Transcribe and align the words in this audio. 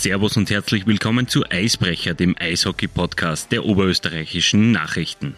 Servus 0.00 0.38
und 0.38 0.48
herzlich 0.48 0.86
willkommen 0.86 1.28
zu 1.28 1.44
Eisbrecher, 1.50 2.14
dem 2.14 2.34
Eishockey-Podcast 2.38 3.52
der 3.52 3.66
oberösterreichischen 3.66 4.72
Nachrichten. 4.72 5.34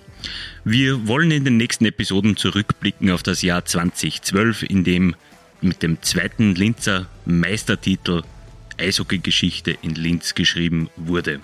Wir 0.63 1.09
wollen 1.09 1.33
in 1.33 1.45
den 1.45 1.57
nächsten 1.57 1.85
Episoden 1.85 2.37
zurückblicken 2.37 3.11
auf 3.11 3.25
das 3.25 3.43
Jahr 3.43 3.65
2012, 3.65 4.63
in 4.63 4.85
dem 4.85 5.17
mit 5.63 5.83
dem 5.83 6.01
zweiten 6.01 6.55
Linzer 6.55 7.07
Meistertitel 7.25 8.23
Eishockey-Geschichte 8.79 9.77
in 9.83 9.97
Linz 9.97 10.37
geschrieben 10.37 10.91
wurde. 10.95 11.41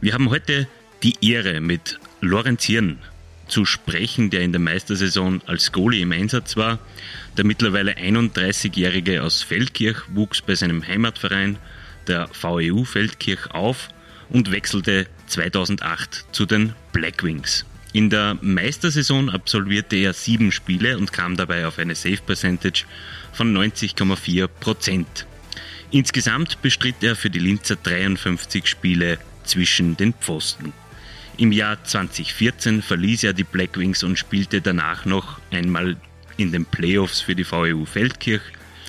Wir 0.00 0.14
haben 0.14 0.30
heute 0.30 0.68
die 1.02 1.16
Ehre, 1.28 1.60
mit 1.60 1.98
Lorenz 2.20 2.62
Hirn 2.62 3.00
zu 3.48 3.64
sprechen, 3.64 4.30
der 4.30 4.42
in 4.42 4.52
der 4.52 4.60
Meistersaison 4.60 5.42
als 5.46 5.72
Goalie 5.72 6.02
im 6.02 6.12
Einsatz 6.12 6.56
war. 6.56 6.78
Der 7.36 7.44
mittlerweile 7.44 7.94
31-Jährige 7.96 9.24
aus 9.24 9.42
Feldkirch 9.42 10.02
wuchs 10.14 10.40
bei 10.40 10.54
seinem 10.54 10.86
Heimatverein 10.86 11.58
der 12.08 12.28
VEU 12.32 12.84
Feldkirch 12.84 13.50
auf 13.50 13.88
und 14.30 14.50
wechselte 14.50 15.06
2008 15.26 16.26
zu 16.32 16.46
den 16.46 16.72
Blackwings. 16.92 17.64
In 17.92 18.10
der 18.10 18.36
Meistersaison 18.40 19.30
absolvierte 19.30 19.96
er 19.96 20.12
sieben 20.12 20.50
Spiele 20.50 20.98
und 20.98 21.12
kam 21.12 21.36
dabei 21.36 21.66
auf 21.66 21.78
eine 21.78 21.94
Save 21.94 22.18
Percentage 22.26 22.84
von 23.32 23.56
90,4 23.56 24.48
Prozent. 24.48 25.26
Insgesamt 25.92 26.60
bestritt 26.60 27.02
er 27.02 27.14
für 27.14 27.30
die 27.30 27.38
Linzer 27.38 27.76
53 27.76 28.66
Spiele 28.66 29.18
zwischen 29.44 29.96
den 29.96 30.12
Pfosten. 30.12 30.72
Im 31.36 31.52
Jahr 31.52 31.82
2014 31.84 32.82
verließ 32.82 33.24
er 33.24 33.32
die 33.32 33.44
Blackwings 33.44 34.02
und 34.02 34.18
spielte 34.18 34.60
danach 34.60 35.04
noch 35.04 35.38
einmal 35.52 35.96
in 36.36 36.50
den 36.50 36.64
Playoffs 36.64 37.20
für 37.20 37.36
die 37.36 37.48
VEU 37.48 37.84
Feldkirch. 37.84 38.42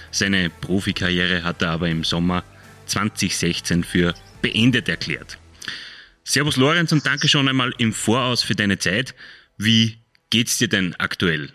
Seine 0.10 0.50
Profikarriere 0.50 1.44
hat 1.44 1.62
er 1.62 1.72
aber 1.72 1.90
im 1.90 2.04
Sommer 2.04 2.44
2016 2.86 3.84
für 3.84 4.14
beendet 4.42 4.90
erklärt. 4.90 5.38
Servus 6.24 6.58
Lorenz 6.58 6.92
und 6.92 7.06
danke 7.06 7.28
schon 7.28 7.48
einmal 7.48 7.74
im 7.78 7.94
Voraus 7.94 8.42
für 8.42 8.56
deine 8.56 8.80
Zeit. 8.80 9.14
Wie 9.58 10.00
geht's 10.30 10.58
dir 10.58 10.68
denn 10.68 10.96
aktuell? 10.96 11.52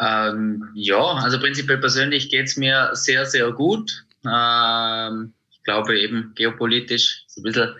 Ähm, 0.00 0.68
ja, 0.74 1.00
also 1.00 1.38
prinzipiell 1.38 1.78
persönlich 1.78 2.28
geht's 2.28 2.56
mir 2.56 2.90
sehr, 2.94 3.26
sehr 3.26 3.52
gut. 3.52 4.04
Ähm, 4.26 5.32
ich 5.50 5.62
glaube 5.62 5.98
eben 5.98 6.32
geopolitisch 6.34 7.24
ist 7.26 7.38
ein 7.38 7.44
bisschen 7.44 7.74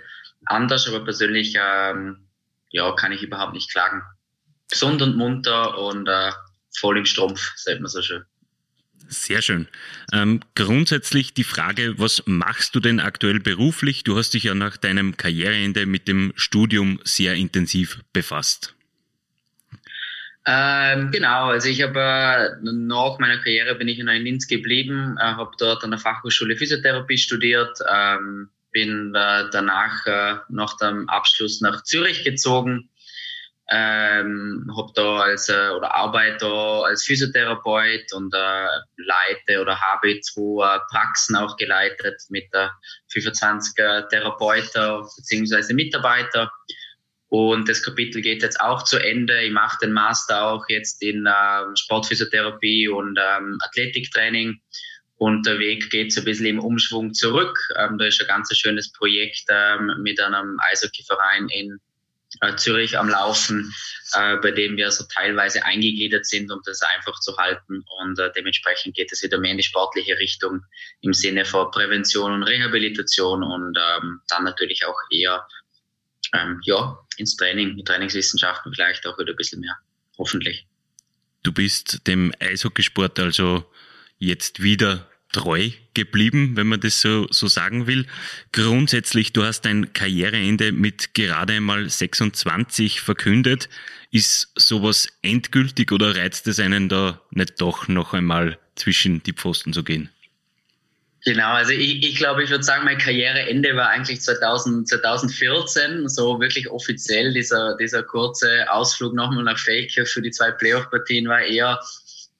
anders, 0.46 0.86
aber 0.86 1.04
persönlich 1.04 1.56
ähm, 1.60 2.28
ja, 2.70 2.92
kann 2.92 3.12
ich 3.12 3.22
überhaupt 3.22 3.54
nicht 3.54 3.70
klagen. 3.70 4.02
Gesund 4.70 5.02
und 5.02 5.16
munter 5.16 5.78
und 5.78 6.08
äh, 6.08 6.30
voll 6.78 6.98
im 6.98 7.04
Strumpf, 7.04 7.52
sagt 7.56 7.80
man 7.80 7.90
so 7.90 8.02
schön. 8.02 8.24
Sehr 9.08 9.42
schön. 9.42 9.68
Ähm, 10.12 10.40
grundsätzlich 10.54 11.34
die 11.34 11.44
Frage, 11.44 11.98
was 11.98 12.22
machst 12.26 12.74
du 12.74 12.80
denn 12.80 13.00
aktuell 13.00 13.40
beruflich? 13.40 14.04
Du 14.04 14.16
hast 14.16 14.34
dich 14.34 14.44
ja 14.44 14.54
nach 14.54 14.76
deinem 14.76 15.16
Karriereende 15.16 15.86
mit 15.86 16.08
dem 16.08 16.32
Studium 16.36 17.00
sehr 17.04 17.34
intensiv 17.34 18.00
befasst. 18.12 18.74
Ähm, 20.46 21.10
genau, 21.10 21.46
also 21.46 21.68
ich 21.68 21.82
habe 21.82 22.00
äh, 22.00 22.50
nach 22.62 23.18
meiner 23.18 23.38
Karriere 23.38 23.74
bin 23.76 23.88
ich 23.88 23.98
in 23.98 24.06
Linz 24.06 24.46
geblieben, 24.46 25.16
äh, 25.18 25.22
habe 25.22 25.52
dort 25.58 25.82
an 25.84 25.90
der 25.90 25.98
Fachhochschule 26.00 26.56
Physiotherapie 26.56 27.16
studiert, 27.16 27.78
ähm, 27.90 28.50
bin 28.70 29.14
äh, 29.14 29.44
danach 29.50 30.04
äh, 30.06 30.36
nach 30.50 30.76
dem 30.76 31.08
Abschluss 31.08 31.62
nach 31.62 31.82
Zürich 31.84 32.24
gezogen, 32.24 32.90
ähm, 33.70 34.70
habe 34.76 34.92
da 34.94 35.20
als 35.20 35.48
äh, 35.48 35.70
oder 35.70 35.94
arbeite 35.94 36.38
da 36.40 36.82
als 36.82 37.04
Physiotherapeut 37.04 38.12
und 38.12 38.34
äh, 38.34 38.66
leite 38.96 39.62
oder 39.62 39.80
habe 39.80 40.20
zwei 40.20 40.76
äh, 40.76 40.80
Praxen 40.90 41.36
auch 41.36 41.56
geleitet 41.56 42.20
mit 42.28 42.46
äh, 42.52 42.68
25 43.08 43.78
äh, 43.78 44.02
Therapeuten 44.08 45.02
bzw. 45.16 45.72
Mitarbeiter. 45.72 46.50
Und 47.28 47.68
das 47.68 47.82
Kapitel 47.82 48.20
geht 48.20 48.42
jetzt 48.42 48.60
auch 48.60 48.84
zu 48.84 48.98
Ende. 48.98 49.42
Ich 49.42 49.50
mache 49.50 49.78
den 49.82 49.92
Master 49.92 50.44
auch 50.44 50.64
jetzt 50.68 51.02
in 51.02 51.26
äh, 51.26 51.76
Sportphysiotherapie 51.76 52.88
und 52.88 53.18
ähm, 53.18 53.58
Athletiktraining. 53.64 54.60
Und 55.16 55.46
der 55.46 55.58
Weg 55.58 55.90
geht 55.90 56.12
so 56.12 56.20
ein 56.20 56.26
bisschen 56.26 56.46
im 56.46 56.58
Umschwung 56.58 57.14
zurück. 57.14 57.58
Ähm, 57.76 57.96
da 57.98 58.04
ist 58.04 58.20
ein 58.20 58.28
ganz 58.28 58.54
schönes 58.56 58.92
Projekt 58.92 59.44
ähm, 59.48 59.90
mit 60.02 60.20
einem 60.20 60.58
Eishockeyverein 60.70 61.48
in 61.48 61.80
Zürich 62.56 62.98
am 62.98 63.08
Laufen, 63.08 63.72
äh, 64.14 64.36
bei 64.36 64.50
dem 64.50 64.76
wir 64.76 64.90
so 64.90 65.04
teilweise 65.04 65.64
eingegliedert 65.64 66.26
sind, 66.26 66.50
um 66.50 66.60
das 66.64 66.82
einfach 66.82 67.18
zu 67.20 67.36
halten. 67.36 67.84
Und 68.00 68.18
äh, 68.18 68.30
dementsprechend 68.36 68.94
geht 68.94 69.12
es 69.12 69.22
wieder 69.22 69.38
mehr 69.38 69.52
in 69.52 69.58
die 69.58 69.62
sportliche 69.62 70.18
Richtung 70.18 70.62
im 71.00 71.14
Sinne 71.14 71.44
von 71.44 71.70
Prävention 71.70 72.32
und 72.32 72.42
Rehabilitation 72.42 73.42
und 73.42 73.76
ähm, 73.78 74.20
dann 74.28 74.44
natürlich 74.44 74.84
auch 74.84 74.98
eher 75.10 75.46
ähm, 76.32 76.60
ja, 76.64 76.98
ins 77.16 77.36
Training, 77.36 77.76
die 77.76 77.84
Trainingswissenschaften 77.84 78.72
vielleicht 78.74 79.06
auch 79.06 79.18
wieder 79.18 79.32
ein 79.32 79.36
bisschen 79.36 79.60
mehr, 79.60 79.76
hoffentlich. 80.18 80.66
Du 81.42 81.52
bist 81.52 82.06
dem 82.06 82.32
Eishockeysport 82.40 83.18
also 83.20 83.70
jetzt 84.18 84.62
wieder 84.62 85.08
treu 85.34 85.70
geblieben, 85.92 86.56
wenn 86.56 86.68
man 86.68 86.80
das 86.80 87.00
so, 87.00 87.26
so 87.30 87.46
sagen 87.46 87.86
will. 87.86 88.06
Grundsätzlich, 88.52 89.32
du 89.32 89.44
hast 89.44 89.62
dein 89.62 89.92
Karriereende 89.92 90.72
mit 90.72 91.12
gerade 91.12 91.54
einmal 91.54 91.88
26 91.88 93.00
verkündet. 93.00 93.68
Ist 94.10 94.52
sowas 94.54 95.08
endgültig 95.22 95.92
oder 95.92 96.16
reizt 96.16 96.46
es 96.46 96.60
einen 96.60 96.88
da 96.88 97.20
nicht 97.30 97.60
doch 97.60 97.88
noch 97.88 98.14
einmal 98.14 98.58
zwischen 98.76 99.22
die 99.24 99.32
Pfosten 99.32 99.72
zu 99.72 99.82
gehen? 99.84 100.08
Genau, 101.24 101.54
also 101.54 101.72
ich, 101.72 102.04
ich 102.04 102.16
glaube, 102.16 102.44
ich 102.44 102.50
würde 102.50 102.64
sagen, 102.64 102.84
mein 102.84 102.98
Karriereende 102.98 103.74
war 103.76 103.88
eigentlich 103.88 104.20
2000, 104.20 104.86
2014, 104.86 106.06
so 106.06 106.38
wirklich 106.38 106.70
offiziell. 106.70 107.32
Dieser, 107.32 107.76
dieser 107.78 108.02
kurze 108.02 108.70
Ausflug 108.70 109.14
nochmal 109.14 109.42
nach 109.42 109.58
Fake 109.58 109.92
für 110.06 110.20
die 110.20 110.30
zwei 110.30 110.50
Playoff-Partien 110.50 111.26
war 111.26 111.40
eher 111.40 111.80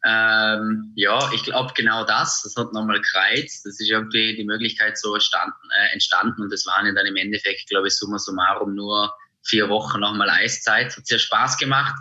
ähm, 0.06 0.92
ja, 0.96 1.32
ich 1.32 1.44
glaube 1.44 1.72
genau 1.74 2.04
das. 2.04 2.42
Das 2.42 2.56
hat 2.56 2.72
nochmal 2.72 3.00
gereizt. 3.00 3.64
Das 3.64 3.80
ist 3.80 3.90
irgendwie 3.90 4.36
die 4.36 4.44
Möglichkeit 4.44 4.98
so 4.98 5.14
entstanden, 5.14 5.54
äh, 5.78 5.92
entstanden 5.92 6.42
und 6.42 6.52
das 6.52 6.66
waren 6.66 6.94
dann 6.94 7.06
im 7.06 7.16
Endeffekt, 7.16 7.68
glaube 7.68 7.88
ich, 7.88 7.96
summa 7.96 8.18
summarum 8.18 8.74
nur 8.74 9.14
vier 9.42 9.68
Wochen 9.70 10.00
nochmal 10.00 10.28
Eiszeit. 10.28 10.94
Hat 10.94 11.06
sehr 11.06 11.18
Spaß 11.18 11.56
gemacht. 11.56 11.94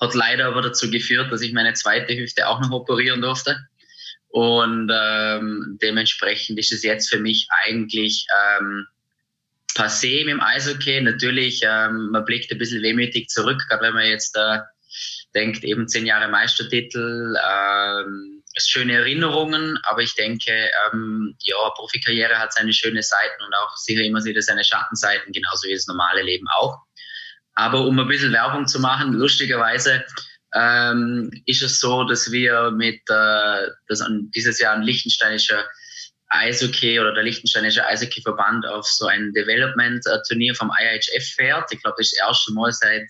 Hat 0.00 0.14
leider 0.14 0.46
aber 0.46 0.62
dazu 0.62 0.90
geführt, 0.90 1.30
dass 1.30 1.42
ich 1.42 1.52
meine 1.52 1.74
zweite 1.74 2.16
Hüfte 2.16 2.48
auch 2.48 2.60
noch 2.60 2.70
operieren 2.70 3.20
durfte. 3.20 3.58
Und 4.28 4.90
ähm, 4.90 5.78
dementsprechend 5.82 6.58
ist 6.58 6.72
es 6.72 6.82
jetzt 6.82 7.10
für 7.10 7.18
mich 7.18 7.48
eigentlich 7.64 8.26
ähm, 8.58 8.86
passé 9.74 10.24
mit 10.24 10.32
dem 10.32 10.40
Eishockey. 10.40 11.02
Natürlich, 11.02 11.60
ähm, 11.64 12.08
man 12.12 12.24
blickt 12.24 12.50
ein 12.50 12.56
bisschen 12.56 12.82
wehmütig 12.82 13.28
zurück, 13.28 13.62
gerade 13.68 13.82
wenn 13.82 13.94
man 13.94 14.06
jetzt 14.06 14.34
äh, 14.36 14.60
denkt 15.34 15.64
eben 15.64 15.88
zehn 15.88 16.06
Jahre 16.06 16.28
Meistertitel, 16.28 17.34
ähm, 17.36 18.42
schöne 18.58 18.94
Erinnerungen, 18.94 19.78
aber 19.84 20.02
ich 20.02 20.14
denke, 20.14 20.70
ähm, 20.92 21.34
ja, 21.40 21.56
Profikarriere 21.74 22.38
hat 22.38 22.52
seine 22.52 22.72
schönen 22.72 23.02
Seiten 23.02 23.42
und 23.42 23.54
auch 23.54 23.76
sicher 23.76 24.02
immer 24.02 24.22
wieder 24.24 24.42
seine 24.42 24.64
Schattenseiten, 24.64 25.32
genauso 25.32 25.68
wie 25.68 25.74
das 25.74 25.86
normale 25.86 26.22
Leben 26.22 26.46
auch. 26.56 26.78
Aber 27.54 27.86
um 27.86 27.98
ein 27.98 28.08
bisschen 28.08 28.32
Werbung 28.32 28.66
zu 28.66 28.80
machen, 28.80 29.12
lustigerweise 29.12 30.04
ähm, 30.54 31.30
ist 31.46 31.62
es 31.62 31.80
so, 31.80 32.04
dass 32.04 32.30
wir 32.30 32.70
mit 32.72 33.00
äh, 33.08 33.68
das 33.88 34.00
an, 34.00 34.30
dieses 34.34 34.58
Jahr 34.58 34.74
ein 34.74 34.82
lichtensteinischer 34.82 35.64
Eishockey 36.28 36.98
oder 36.98 37.12
der 37.12 37.24
lichtensteinische 37.24 37.86
Eishockey-Verband 37.86 38.66
auf 38.66 38.86
so 38.86 39.06
ein 39.06 39.32
Development-Turnier 39.34 40.54
vom 40.54 40.72
IHF 40.78 41.34
fährt. 41.34 41.70
Ich 41.72 41.82
glaube, 41.82 41.96
das 41.98 42.08
ist 42.08 42.18
das 42.18 42.28
erste 42.28 42.52
Mal 42.52 42.72
seit 42.72 43.06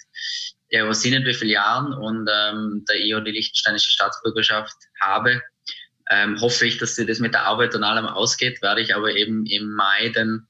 ja, 0.72 0.88
was 0.88 1.02
sind 1.02 1.12
nicht 1.12 1.26
wie 1.26 1.34
viele 1.34 1.52
Jahren 1.52 1.92
und 1.92 2.28
ähm, 2.32 2.82
da 2.86 2.94
ich 2.94 3.14
auch 3.14 3.20
die 3.20 3.30
liechtensteinische 3.30 3.92
Staatsbürgerschaft 3.92 4.74
habe, 5.00 5.42
ähm, 6.10 6.40
hoffe 6.40 6.66
ich, 6.66 6.78
dass 6.78 6.96
sie 6.96 7.04
das 7.04 7.19
mit 7.19 7.34
der 7.34 7.44
Arbeit 7.44 7.74
und 7.74 7.84
allem 7.84 8.06
ausgeht, 8.06 8.62
werde 8.62 8.80
ich 8.80 8.96
aber 8.96 9.14
eben 9.14 9.44
im 9.46 9.70
Mai 9.74 10.10
dann 10.14 10.46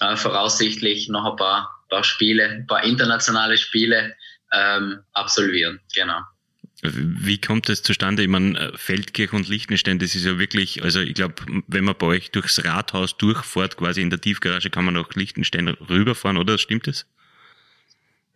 äh, 0.00 0.16
voraussichtlich 0.16 1.08
noch 1.08 1.24
ein 1.24 1.36
paar, 1.36 1.70
paar 1.88 2.02
Spiele, 2.02 2.48
ein 2.48 2.66
paar 2.66 2.82
internationale 2.82 3.56
Spiele 3.56 4.16
ähm, 4.52 4.98
absolvieren. 5.12 5.80
Genau. 5.94 6.20
Wie 6.82 7.38
kommt 7.38 7.68
das 7.68 7.82
zustande? 7.82 8.22
Ich 8.22 8.28
meine, 8.28 8.72
Feldkirch 8.74 9.32
und 9.32 9.48
Liechtenstein, 9.48 9.98
das 10.00 10.14
ist 10.16 10.24
ja 10.24 10.38
wirklich, 10.38 10.82
also 10.82 11.00
ich 11.00 11.14
glaube, 11.14 11.34
wenn 11.68 11.84
man 11.84 11.94
bei 11.96 12.06
euch 12.06 12.32
durchs 12.32 12.64
Rathaus 12.64 13.16
durchfährt, 13.18 13.76
quasi 13.76 14.00
in 14.00 14.10
der 14.10 14.20
Tiefgarage, 14.20 14.70
kann 14.70 14.86
man 14.86 14.94
nach 14.94 15.10
Liechtenstein 15.14 15.68
rüberfahren, 15.68 16.38
oder? 16.38 16.58
Stimmt 16.58 16.88
das? 16.88 17.06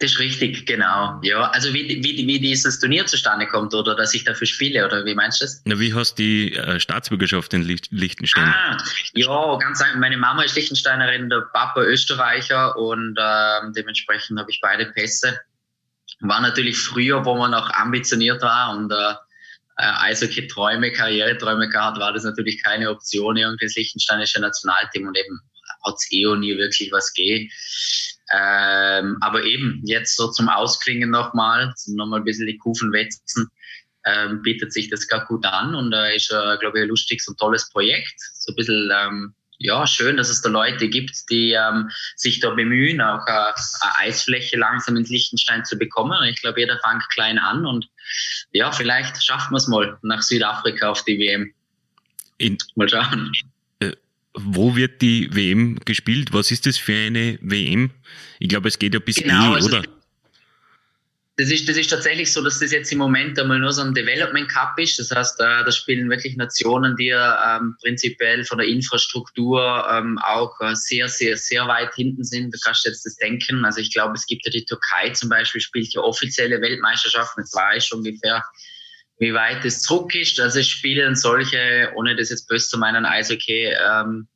Das 0.01 0.11
ist 0.11 0.19
richtig, 0.19 0.67
genau. 0.67 1.21
Ja, 1.23 1.51
also 1.51 1.73
wie, 1.73 1.89
wie, 2.03 2.27
wie 2.27 2.41
dieses 2.41 2.81
Turnier 2.81 3.07
zustande 3.07 3.47
kommt 3.47 3.73
oder 3.75 3.95
dass 3.95 4.13
ich 4.13 4.25
dafür 4.25 4.47
spiele 4.47 4.85
oder 4.85 5.05
wie 5.05 5.15
meinst 5.15 5.41
du 5.41 5.45
das? 5.45 5.63
Na, 5.65 5.79
wie 5.79 5.95
hast 5.95 6.19
du 6.19 6.23
die 6.23 6.55
äh, 6.57 6.81
Staatsbürgerschaft 6.81 7.55
in 7.55 7.63
Liechtenstein? 7.63 8.45
Ah, 8.45 8.77
ja, 9.15 9.57
ganz 9.59 9.81
einfach. 9.81 9.99
Meine 9.99 10.17
Mama 10.17 10.43
ist 10.43 10.57
Liechtensteinerin, 10.57 11.31
der 11.31 11.43
Papa 11.53 11.83
Österreicher 11.83 12.77
und 12.77 13.17
äh, 13.17 13.73
dementsprechend 13.77 14.39
habe 14.39 14.51
ich 14.51 14.61
beide 14.61 14.87
Pässe. 14.87 15.39
War 16.21 16.41
natürlich 16.41 16.77
früher, 16.77 17.25
wo 17.25 17.37
man 17.37 17.53
noch 17.53 17.71
ambitioniert 17.71 18.43
war 18.43 18.77
und 18.77 18.91
äh, 18.91 19.15
äh, 19.77 20.11
Eishockey-Träume, 20.11 20.93
Karriereträume 20.93 21.69
gehabt, 21.69 21.99
war 21.99 22.13
das 22.13 22.25
natürlich 22.25 22.63
keine 22.63 22.91
Option, 22.91 23.37
irgendwie 23.37 23.67
das 23.67 23.77
Liechtensteinische 23.77 24.41
Nationalteam 24.41 25.07
und 25.07 25.17
eben 25.17 25.41
hat 25.85 25.95
es 25.95 26.11
eh 26.11 26.27
auch 26.27 26.37
nie 26.37 26.57
wirklich 26.57 26.91
was 26.93 27.13
gegeben. 27.13 27.51
Ähm, 28.35 29.19
aber 29.21 29.45
eben, 29.45 29.81
jetzt 29.85 30.17
so 30.17 30.31
zum 30.31 30.49
Ausklingen 30.49 31.11
nochmal, 31.11 31.73
zum 31.77 31.95
nochmal 31.95 32.21
ein 32.21 32.25
bisschen 32.25 32.47
die 32.47 32.59
Kufen 32.59 32.93
wetzen, 32.93 33.49
ähm, 34.05 34.43
bietet 34.43 34.73
sich 34.73 34.91
das 34.91 35.07
gar 35.07 35.25
gut 35.27 35.47
an 35.47 35.75
und 35.75 35.93
äh, 35.93 36.17
ist, 36.17 36.31
äh, 36.31 36.57
glaube 36.59 36.79
ich, 36.79 36.83
ein 36.83 36.89
lustiges 36.89 37.29
und 37.29 37.39
tolles 37.39 37.71
Projekt. 37.71 38.15
So 38.35 38.53
ein 38.53 38.57
bisschen, 38.57 38.91
ähm, 38.93 39.35
ja, 39.59 39.87
schön, 39.87 40.17
dass 40.17 40.29
es 40.29 40.43
da 40.43 40.49
Leute 40.49 40.89
gibt, 40.89 41.31
die 41.31 41.53
ähm, 41.53 41.91
sich 42.17 42.41
da 42.41 42.51
bemühen, 42.51 43.01
auch 43.01 43.27
äh, 43.27 43.31
eine 43.31 43.97
Eisfläche 43.99 44.59
langsam 44.59 44.97
ins 44.97 45.11
Liechtenstein 45.11 45.65
zu 45.65 45.79
bekommen. 45.79 46.23
Ich 46.25 46.41
glaube, 46.41 46.61
jeder 46.61 46.79
fängt 46.87 47.09
klein 47.11 47.39
an 47.39 47.67
und 47.67 47.89
ja, 48.53 48.73
vielleicht 48.73 49.23
schaffen 49.23 49.53
wir 49.53 49.59
es 49.59 49.69
mal 49.69 49.97
nach 50.03 50.23
Südafrika 50.23 50.91
auf 50.91 51.05
die 51.05 51.19
WM. 51.19 51.55
In, 52.39 52.59
mal 52.75 52.89
schauen. 52.89 53.33
Wo 54.35 54.75
wird 54.75 55.01
die 55.01 55.35
WM 55.35 55.79
gespielt? 55.85 56.33
Was 56.33 56.51
ist 56.51 56.67
das 56.67 56.77
für 56.77 57.07
eine 57.07 57.39
WM? 57.41 57.91
Ich 58.41 58.49
glaube, 58.49 58.69
es 58.69 58.79
geht 58.79 58.95
ja 58.95 59.01
bis 59.01 59.17
genau, 59.17 59.53
E, 59.53 59.55
also 59.55 59.69
oder? 59.69 59.85
Das 61.37 61.51
ist, 61.51 61.69
das 61.69 61.77
ist 61.77 61.91
tatsächlich 61.91 62.33
so, 62.33 62.43
dass 62.45 62.61
das 62.61 62.71
jetzt 62.71 62.93
im 62.93 62.99
Moment 62.99 63.39
einmal 63.41 63.59
nur 63.59 63.73
so 63.73 63.83
ein 63.83 63.93
Development 63.93 64.49
Cup 64.49 64.79
ist. 64.79 65.01
Das 65.01 65.11
heißt, 65.11 65.41
äh, 65.41 65.65
da 65.65 65.73
spielen 65.73 66.09
wirklich 66.09 66.37
Nationen, 66.37 66.95
die 66.95 67.09
ähm, 67.09 67.77
prinzipiell 67.83 68.45
von 68.45 68.59
der 68.59 68.69
Infrastruktur 68.69 69.85
ähm, 69.91 70.17
auch 70.19 70.61
äh, 70.61 70.77
sehr, 70.77 71.09
sehr, 71.09 71.37
sehr 71.37 71.67
weit 71.67 71.93
hinten 71.95 72.23
sind. 72.23 72.55
Da 72.55 72.59
kannst 72.63 72.85
du 72.85 72.91
jetzt 72.91 73.05
das 73.05 73.17
denken. 73.17 73.65
Also 73.65 73.81
ich 73.81 73.93
glaube, 73.93 74.15
es 74.15 74.27
gibt 74.27 74.47
ja 74.47 74.53
die 74.53 74.65
Türkei 74.65 75.11
zum 75.11 75.29
Beispiel, 75.29 75.61
spielt 75.61 75.93
ja 75.93 76.03
offizielle 76.03 76.61
Weltmeisterschaften. 76.61 77.41
Jetzt 77.41 77.55
weiß 77.55 77.85
ich 77.85 77.93
ungefähr, 77.93 78.45
wie 79.19 79.35
weit 79.35 79.65
es 79.65 79.83
zurück 79.83 80.15
ist. 80.15 80.41
Also 80.41 80.63
spielen 80.63 81.15
solche, 81.15 81.93
ohne 81.95 82.17
das 82.17 82.31
jetzt 82.31 82.49
böse 82.49 82.69
zu 82.69 82.79
meinen, 82.79 83.07
Eishockey, 83.07 83.73
ähm, 83.73 84.29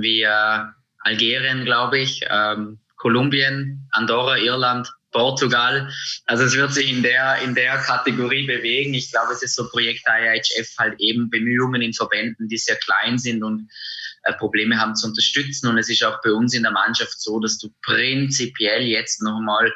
wie 0.00 0.22
äh, 0.22 0.64
Algerien, 1.00 1.64
glaube 1.64 1.98
ich, 1.98 2.24
ähm, 2.28 2.78
Kolumbien, 2.96 3.88
Andorra, 3.92 4.36
Irland, 4.36 4.92
Portugal. 5.10 5.90
Also 6.26 6.44
es 6.44 6.54
wird 6.54 6.72
sich 6.72 6.90
in 6.90 7.02
der, 7.02 7.38
in 7.42 7.54
der 7.54 7.78
Kategorie 7.78 8.46
bewegen. 8.46 8.94
Ich 8.94 9.10
glaube, 9.10 9.32
es 9.32 9.42
ist 9.42 9.56
so 9.56 9.68
Projekt 9.68 10.04
IHF 10.06 10.68
halt 10.78 10.94
eben 11.00 11.30
Bemühungen 11.30 11.82
in 11.82 11.92
Verbänden, 11.92 12.48
die 12.48 12.58
sehr 12.58 12.76
klein 12.76 13.18
sind 13.18 13.42
und 13.42 13.68
äh, 14.24 14.34
Probleme 14.34 14.78
haben 14.78 14.94
zu 14.94 15.08
unterstützen. 15.08 15.68
Und 15.68 15.78
es 15.78 15.88
ist 15.88 16.04
auch 16.04 16.20
bei 16.22 16.30
uns 16.30 16.54
in 16.54 16.62
der 16.62 16.72
Mannschaft 16.72 17.20
so, 17.20 17.40
dass 17.40 17.58
du 17.58 17.68
prinzipiell 17.82 18.82
jetzt 18.82 19.22
nochmal 19.22 19.72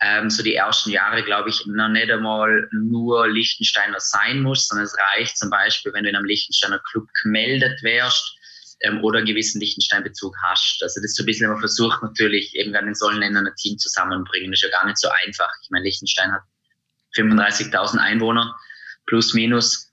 ähm, 0.00 0.30
so 0.30 0.42
die 0.42 0.54
ersten 0.54 0.90
Jahre, 0.90 1.24
glaube 1.24 1.50
ich, 1.50 1.66
noch 1.66 1.88
nicht 1.88 2.10
einmal 2.10 2.68
nur 2.72 3.28
Liechtensteiner 3.28 3.98
sein 3.98 4.42
musst, 4.42 4.68
sondern 4.68 4.86
es 4.86 4.96
reicht 4.96 5.36
zum 5.36 5.50
Beispiel, 5.50 5.92
wenn 5.92 6.04
du 6.04 6.10
in 6.10 6.16
einem 6.16 6.26
Liechtensteiner 6.26 6.80
Club 6.90 7.08
gemeldet 7.22 7.82
wärst, 7.82 8.38
ähm, 8.80 9.02
oder 9.02 9.18
einen 9.18 9.26
gewissen 9.26 9.60
Liechtenstein-Bezug 9.60 10.36
hast. 10.44 10.82
Also 10.82 11.00
das 11.00 11.10
ist 11.10 11.16
so 11.16 11.22
ein 11.22 11.26
bisschen 11.26 11.46
immer 11.46 11.58
versucht 11.58 12.02
natürlich, 12.02 12.54
eben 12.54 12.72
gerade 12.72 12.86
in 12.86 12.94
solchen 12.94 13.20
Ländern 13.20 13.46
ein 13.46 13.56
Team 13.56 13.78
zusammenbringen. 13.78 14.50
Das 14.52 14.62
ist 14.62 14.70
ja 14.70 14.78
gar 14.78 14.86
nicht 14.86 14.98
so 14.98 15.08
einfach. 15.26 15.50
Ich 15.62 15.70
meine, 15.70 15.84
Liechtenstein 15.84 16.32
hat 16.32 16.42
35.000 17.16 17.98
Einwohner, 17.98 18.54
plus 19.06 19.34
minus. 19.34 19.92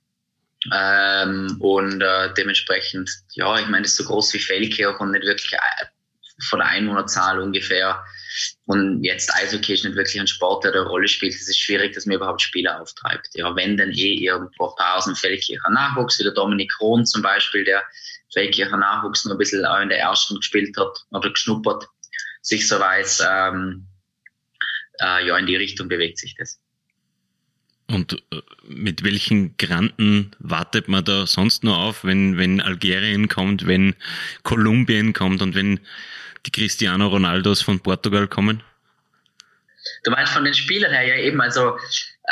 Ähm, 0.74 1.58
und 1.60 2.02
äh, 2.02 2.34
dementsprechend, 2.34 3.10
ja, 3.34 3.60
ich 3.60 3.68
meine, 3.68 3.84
das 3.84 3.92
ist 3.92 3.98
so 3.98 4.06
groß 4.06 4.34
wie 4.34 4.40
Feldkirch 4.40 5.00
und 5.00 5.12
nicht 5.12 5.26
wirklich 5.26 5.54
äh, 5.54 5.86
von 6.42 6.60
der 6.60 6.68
Einwohnerzahl 6.70 7.40
ungefähr. 7.40 8.04
Und 8.66 9.04
jetzt 9.04 9.34
Eishockey 9.34 9.74
ist 9.74 9.86
nicht 9.86 9.96
wirklich 9.96 10.20
ein 10.20 10.28
Sport, 10.28 10.64
der 10.64 10.74
eine 10.74 10.82
Rolle 10.82 11.08
spielt. 11.08 11.34
Es 11.34 11.48
ist 11.48 11.60
schwierig, 11.60 11.94
dass 11.94 12.06
man 12.06 12.18
überhaupt 12.18 12.42
Spieler 12.42 12.82
auftreibt. 12.82 13.30
Ja, 13.34 13.56
wenn 13.56 13.78
dann 13.78 13.92
eh 13.92 14.16
irgendwo 14.16 14.70
ein 14.70 14.76
paar 14.76 14.98
aus 14.98 15.06
dem 15.06 15.16
Feldkircher 15.16 15.70
Nachwuchs, 15.70 16.20
wie 16.20 16.24
der 16.24 16.34
Dominik 16.34 16.72
Krohn 16.78 17.06
zum 17.06 17.22
Beispiel, 17.22 17.64
der 17.64 17.84
Feldkircher 18.34 18.78
Nachwuchs 18.78 19.26
noch 19.26 19.34
ein 19.34 19.38
bisschen 19.38 19.66
auch 19.66 19.80
in 19.80 19.90
der 19.90 20.00
ersten 20.00 20.36
gespielt 20.36 20.76
hat 20.78 21.06
oder 21.12 21.30
geschnuppert, 21.30 21.88
sich 22.42 22.68
so 22.68 22.80
weiß, 22.80 23.24
ähm, 23.28 23.88
äh, 25.00 25.26
ja, 25.26 25.38
in 25.38 25.46
die 25.46 25.56
Richtung 25.56 25.88
bewegt 25.88 26.18
sich 26.18 26.36
das. 26.38 26.60
Und 27.88 28.14
äh, 28.14 28.42
mit 28.68 29.04
welchen 29.04 29.58
Granten 29.58 30.32
wartet 30.40 30.88
man 30.88 31.06
da 31.06 31.28
sonst 31.28 31.64
noch 31.64 31.78
auf, 31.78 32.04
wenn, 32.04 32.38
wenn 32.38 32.62
Algerien 32.62 33.28
kommt, 33.28 33.68
wenn 33.68 33.96
Kolumbien 34.44 35.14
kommt 35.14 35.42
und 35.42 35.54
wenn 35.54 35.80
die 36.46 36.52
Cristiano 36.52 37.08
Ronaldos 37.08 37.62
von 37.62 37.80
Portugal 37.80 38.28
kommen? 38.28 38.64
Du 40.04 40.12
meinst 40.12 40.34
von 40.34 40.44
den 40.44 40.54
Spielern 40.54 40.92
her 40.92 41.04
ja 41.04 41.24
eben, 41.24 41.40
also 41.42 41.78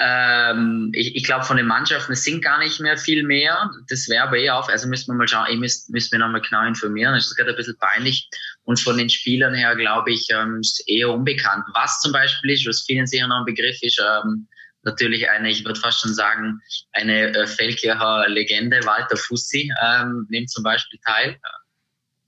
ähm, 0.01 0.89
ich, 0.93 1.15
ich 1.15 1.23
glaube 1.23 1.45
von 1.45 1.57
den 1.57 1.67
Mannschaften, 1.67 2.15
sind 2.15 2.43
gar 2.43 2.57
nicht 2.57 2.79
mehr 2.79 2.97
viel 2.97 3.23
mehr. 3.23 3.69
Das 3.89 4.09
wäre 4.09 4.23
aber 4.23 4.37
eh 4.37 4.49
auf, 4.49 4.69
also 4.69 4.87
müssen 4.87 5.11
wir 5.11 5.17
mal 5.17 5.27
schauen, 5.27 5.47
ich 5.51 5.59
müsst 5.59 6.11
mir 6.11 6.19
nochmal 6.19 6.41
genau 6.41 6.65
informieren, 6.65 7.13
das 7.13 7.27
ist 7.27 7.35
gerade 7.35 7.51
ein 7.51 7.55
bisschen 7.55 7.77
peinlich. 7.77 8.27
Und 8.63 8.79
von 8.79 8.97
den 8.97 9.09
Spielern 9.09 9.53
her, 9.53 9.75
glaube 9.75 10.11
ich, 10.11 10.27
ähm, 10.31 10.61
ist 10.61 10.83
eher 10.87 11.09
unbekannt. 11.09 11.65
Was 11.73 11.99
zum 11.99 12.11
Beispiel 12.11 12.51
ist, 12.51 12.67
was 12.67 12.81
vielen 12.81 13.05
sicher 13.05 13.27
noch 13.27 13.39
ein 13.39 13.45
Begriff 13.45 13.77
ist, 13.81 14.01
ähm, 14.01 14.47
natürlich 14.83 15.29
eine, 15.29 15.49
ich 15.49 15.65
würde 15.65 15.79
fast 15.79 16.01
schon 16.01 16.13
sagen, 16.13 16.61
eine 16.91 17.35
äh, 17.35 17.47
Feldkircher 17.47 18.25
Legende, 18.27 18.79
Walter 18.85 19.17
Fussi, 19.17 19.71
ähm, 19.83 20.27
nimmt 20.29 20.49
zum 20.49 20.63
Beispiel 20.63 20.99
teil. 21.05 21.39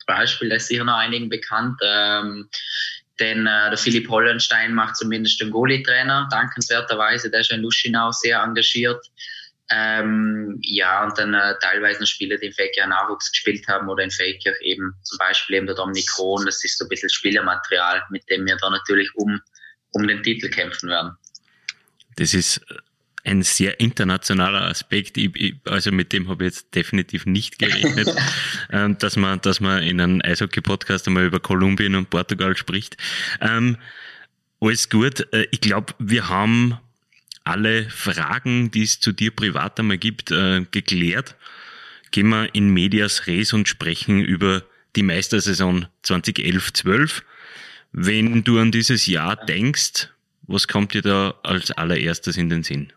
Beispiel, 0.06 0.50
der 0.50 0.57
ist 0.57 0.68
sicher 0.68 0.84
noch 0.84 0.98
einigen 0.98 1.30
bekannt. 1.30 1.80
Ähm, 1.84 2.50
denn 3.19 3.48
äh, 3.48 3.69
der 3.69 3.78
Philipp 3.78 4.10
Hollenstein 4.10 4.74
macht 4.74 4.98
zumindest 4.98 5.40
den 5.40 5.52
Goalie-Trainer, 5.52 6.28
dankenswerterweise. 6.31 7.31
Der 7.31 7.42
ist 7.42 7.52
in 7.52 7.62
Luschinau 7.62 8.12
sehr 8.12 8.40
engagiert. 8.40 9.04
Ähm, 9.72 10.60
ja, 10.62 11.06
und 11.06 11.18
dann 11.18 11.34
äh, 11.34 11.56
teilweise 11.60 12.06
Spieler, 12.06 12.38
die 12.38 12.48
in 12.48 12.54
Feldkirch 12.54 12.88
Nachwuchs 12.88 13.31
gespielt 13.31 13.68
haben 13.68 13.90
oder 13.90 14.04
in 14.04 14.12
Feldkirch 14.12 14.57
eben 14.62 14.94
zum 15.02 15.18
Beispiel 15.18 15.56
eben 15.56 15.66
der 15.66 15.75
Dominik 15.75 16.07
Krohn. 16.07 16.46
Das 16.46 16.63
ist 16.63 16.78
so 16.78 16.86
ein 16.86 16.90
bisschen 16.90 17.10
Spielermaterial, 17.10 18.04
mit 18.12 18.30
dem 18.30 18.46
wir 18.46 18.57
da 18.57 18.69
natürlich 18.69 19.10
um, 19.16 19.42
um 19.92 20.07
den 20.07 20.22
Titel 20.22 20.50
kämpfen 20.50 20.90
werden. 20.90 21.18
Das 22.16 22.34
ist 22.34 22.62
ein 23.26 23.42
sehr 23.42 23.80
internationaler 23.80 24.62
Aspekt. 24.62 25.18
Ich, 25.18 25.36
ich, 25.36 25.56
also 25.66 25.92
mit 25.92 26.14
dem 26.14 26.30
habe 26.30 26.46
ich 26.46 26.54
jetzt 26.54 26.76
definitiv 26.76 27.26
nicht 27.26 27.58
gerechnet, 27.58 28.08
ähm, 28.72 28.98
dass 29.00 29.16
man, 29.16 29.42
dass 29.42 29.60
man 29.60 29.82
in 29.82 30.00
einem 30.00 30.22
Eishockey-Podcast 30.24 31.08
einmal 31.08 31.26
über 31.26 31.40
Kolumbien 31.40 31.96
und 31.96 32.10
Portugal 32.10 32.56
spricht. 32.56 32.98
Ähm, 33.42 33.78
alles 34.62 34.90
gut. 34.90 35.28
Äh, 35.34 35.48
ich 35.52 35.62
glaube, 35.62 35.94
wir 35.98 36.30
haben 36.30 36.78
alle 37.44 37.90
Fragen, 37.90 38.72
die 38.72 38.84
es 38.84 39.00
zu 39.00 39.12
dir 39.12 39.31
privat 39.31 39.80
einmal 39.80 39.98
gibt, 39.98 40.31
äh, 40.31 40.66
geklärt. 40.69 41.36
Gehen 42.12 42.30
wir 42.30 42.54
in 42.54 42.69
Medias 42.69 43.28
Res 43.28 43.54
und 43.54 43.68
sprechen 43.68 44.24
über 44.24 44.64
die 44.95 45.04
Meistersaison 45.04 45.88
2011-12. 46.04 47.24
Wenn 47.92 48.44
du 48.44 48.60
an 48.60 48.72
dieses 48.72 49.07
Jahr 49.07 49.36
denkst, 49.36 50.10
was 50.47 50.68
kommt 50.68 50.94
dir 50.94 51.02
da 51.02 51.35
als 51.44 51.71
allererstes 51.71 52.37
in 52.37 52.49
den 52.49 52.64
Sinn? 52.64 52.92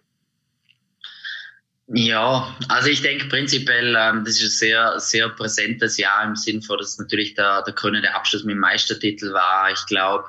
Ja, 1.91 2.55
also 2.69 2.91
ich 2.91 3.01
denke 3.01 3.29
prinzipiell, 3.29 3.97
ähm, 3.99 4.23
das 4.23 4.35
ist 4.35 4.43
ein 4.43 4.69
sehr, 4.69 5.01
sehr 5.01 5.31
präsentes 5.31 5.97
Jahr 5.97 6.23
im 6.23 6.37
Sinn 6.37 6.61
von, 6.61 6.77
dass 6.77 6.99
natürlich 6.99 7.33
der, 7.33 7.63
der 7.63 7.73
krönende 7.73 8.15
Abschluss 8.15 8.45
mit 8.45 8.57
dem 8.57 8.61
Meistertitel 8.61 9.33
war. 9.33 9.71
Ich 9.73 9.87
glaube, 9.87 10.27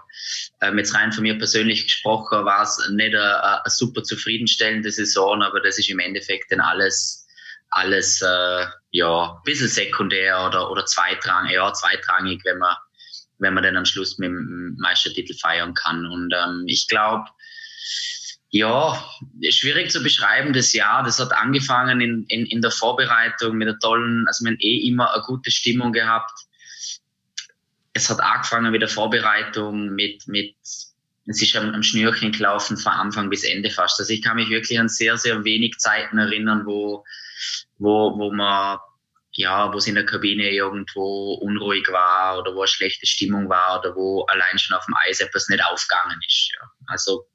ähm, 0.62 0.78
jetzt 0.78 0.96
rein 0.96 1.12
von 1.12 1.24
mir 1.24 1.38
persönlich 1.38 1.84
gesprochen, 1.84 2.46
war 2.46 2.64
es 2.64 2.78
nicht 2.92 3.14
eine, 3.14 3.62
super 3.66 4.04
zufriedenstellende 4.04 4.90
Saison, 4.90 5.44
aber 5.44 5.60
das 5.60 5.78
ist 5.78 5.90
im 5.90 6.00
Endeffekt 6.00 6.50
dann 6.50 6.62
alles, 6.62 7.28
alles, 7.72 8.22
äh, 8.22 8.66
ja, 8.92 9.34
ein 9.34 9.44
bisschen 9.44 9.68
sekundär 9.68 10.46
oder, 10.48 10.72
oder 10.72 10.86
zweitrangig, 10.86 11.52
ja, 11.56 11.74
zweitrangig, 11.74 12.40
wenn 12.46 12.60
man, 12.60 12.74
wenn 13.40 13.54
man 13.54 13.64
dann 13.64 13.78
am 13.78 13.86
Schluss 13.86 14.18
mit 14.18 14.30
dem 14.30 14.76
Meistertitel 14.80 15.34
feiern 15.34 15.74
kann. 15.74 16.06
Und 16.06 16.34
ähm, 16.34 16.64
ich 16.68 16.88
glaube, 16.88 17.26
ja, 18.52 19.04
schwierig 19.50 19.92
zu 19.92 20.02
beschreiben, 20.02 20.54
das 20.54 20.74
Jahr. 20.74 21.04
Das 21.04 21.20
hat 21.20 21.32
angefangen 21.32 22.02
in, 22.02 22.26
in, 22.28 22.46
in 22.46 22.62
der 22.62 22.72
Vorbereitung 22.72 23.58
mit 23.58 23.68
der 23.68 23.78
tollen, 23.80 24.26
also 24.28 24.46
haben 24.46 24.58
eh 24.60 24.88
immer 24.88 25.14
eine 25.14 25.24
gute 25.24 25.52
Stimmung 25.52 25.94
gehabt. 25.94 26.32
Es 27.94 28.10
hat 28.10 28.20
angefangen 28.20 28.72
mit 28.72 28.82
der 28.82 28.90
Vorbereitung, 28.90 29.90
mit, 29.92 30.28
mit, 30.28 30.56
es 30.62 31.42
ist 31.42 31.56
am, 31.56 31.74
am 31.74 31.84
Schnürchen 31.84 32.32
gelaufen 32.32 32.78
von 32.78 32.92
Anfang 32.92 33.30
bis 33.30 33.44
Ende 33.44 33.70
fast. 33.70 34.00
Also 34.00 34.14
ich 34.14 34.22
kann 34.22 34.36
mich 34.36 34.50
wirklich 34.50 34.80
an 34.80 34.90
sehr, 34.90 35.18
sehr 35.18 35.44
wenig 35.44 35.78
Zeiten 35.78 36.18
erinnern, 36.18 36.66
wo, 36.66 37.06
wo, 37.78 38.18
wo 38.18 38.32
man, 38.34 38.80
ja, 39.40 39.72
wo 39.72 39.78
es 39.78 39.88
in 39.88 39.96
der 39.96 40.06
Kabine 40.06 40.52
irgendwo 40.52 41.36
unruhig 41.36 41.88
war 41.90 42.40
oder 42.40 42.54
wo 42.56 42.60
eine 42.60 42.68
schlechte 42.68 43.08
Stimmung 43.08 43.48
war 43.48 43.80
oder 43.80 43.96
wo 43.96 44.26
allein 44.26 44.60
schon 44.60 44.76
auf 44.76 44.86
dem 44.86 44.96
Eis 45.08 45.22
etwas 45.22 45.48
nicht 45.48 45.64
aufgegangen 45.64 46.20
ist. 46.28 46.52
Ja. 46.52 46.70
Also 46.88 47.26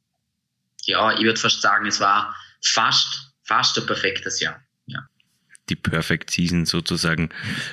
ja, 0.84 1.12
ich 1.14 1.22
würde 1.22 1.40
fast 1.40 1.62
sagen, 1.62 1.86
es 1.86 2.00
war 2.00 2.36
fast, 2.62 3.32
fast 3.42 3.78
ein 3.78 3.86
perfektes 3.86 4.38
Jahr. 4.40 4.60
Ja. 4.84 5.00
Die 5.70 5.76
Perfect 5.76 6.28
Season 6.28 6.66
sozusagen. 6.66 7.30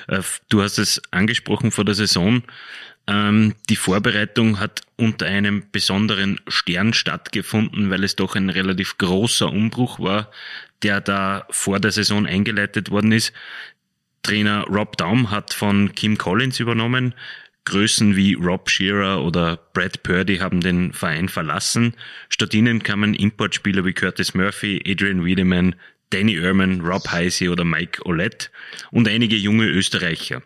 Äh, 0.08 0.22
du 0.48 0.62
hast 0.62 0.78
es 0.78 1.02
angesprochen 1.10 1.70
vor 1.70 1.84
der 1.84 1.94
Saison. 1.94 2.42
Ähm, 3.06 3.54
die 3.68 3.76
Vorbereitung 3.76 4.60
hat 4.60 4.80
unter 4.96 5.26
einem 5.26 5.70
besonderen 5.72 6.40
Stern 6.48 6.94
stattgefunden, 6.94 7.90
weil 7.90 8.02
es 8.02 8.16
doch 8.16 8.34
ein 8.34 8.48
relativ 8.48 8.96
großer 8.96 9.50
Umbruch 9.50 9.98
war, 9.98 10.30
der 10.82 11.02
da 11.02 11.46
vor 11.50 11.80
der 11.80 11.90
Saison 11.90 12.26
eingeleitet 12.26 12.90
worden 12.90 13.12
ist. 13.12 13.32
Trainer 14.22 14.64
Rob 14.68 14.96
Daum 14.96 15.30
hat 15.30 15.52
von 15.52 15.94
Kim 15.94 16.16
Collins 16.16 16.60
übernommen. 16.60 17.14
Größen 17.64 18.16
wie 18.16 18.34
Rob 18.34 18.68
Shearer 18.68 19.22
oder 19.22 19.56
Brad 19.72 20.02
Purdy 20.02 20.38
haben 20.38 20.60
den 20.60 20.92
Verein 20.92 21.28
verlassen. 21.28 21.94
Statt 22.28 22.54
ihnen 22.54 22.82
kamen 22.82 23.14
Importspieler 23.14 23.84
wie 23.84 23.92
Curtis 23.92 24.34
Murphy, 24.34 24.82
Adrian 24.86 25.24
Wiedemann, 25.24 25.76
Danny 26.10 26.36
Ehrman, 26.36 26.80
Rob 26.80 27.08
Heisey 27.10 27.48
oder 27.48 27.64
Mike 27.64 28.04
Olet 28.04 28.50
und 28.90 29.08
einige 29.08 29.36
junge 29.36 29.66
Österreicher. 29.66 30.42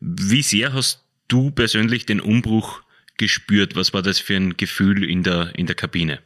Wie 0.00 0.42
sehr 0.42 0.72
hast 0.72 1.04
du 1.28 1.50
persönlich 1.50 2.06
den 2.06 2.20
Umbruch 2.20 2.82
gespürt? 3.16 3.76
Was 3.76 3.92
war 3.92 4.02
das 4.02 4.18
für 4.18 4.36
ein 4.36 4.56
Gefühl 4.56 5.04
in 5.04 5.22
der, 5.22 5.52
in 5.56 5.66
der 5.66 5.74
Kabine? 5.74 6.20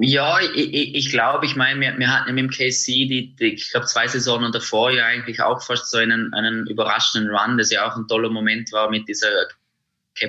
Ja, 0.00 0.40
ich, 0.40 0.94
ich 0.94 1.10
glaube, 1.10 1.46
ich 1.46 1.56
meine, 1.56 1.80
wir, 1.80 1.96
wir 1.98 2.10
hatten 2.12 2.36
im 2.36 2.50
KC 2.50 2.86
die, 2.86 3.36
die 3.38 3.54
ich 3.54 3.70
glaube, 3.70 3.86
zwei 3.86 4.08
Saisonen 4.08 4.50
davor 4.50 4.90
ja 4.90 5.06
eigentlich 5.06 5.40
auch 5.40 5.62
fast 5.62 5.90
so 5.90 5.98
einen, 5.98 6.32
einen 6.34 6.66
überraschenden 6.66 7.34
Run, 7.34 7.58
das 7.58 7.70
ja 7.70 7.86
auch 7.86 7.96
ein 7.96 8.08
toller 8.08 8.30
Moment 8.30 8.72
war 8.72 8.90
mit 8.90 9.06
dieser 9.06 9.28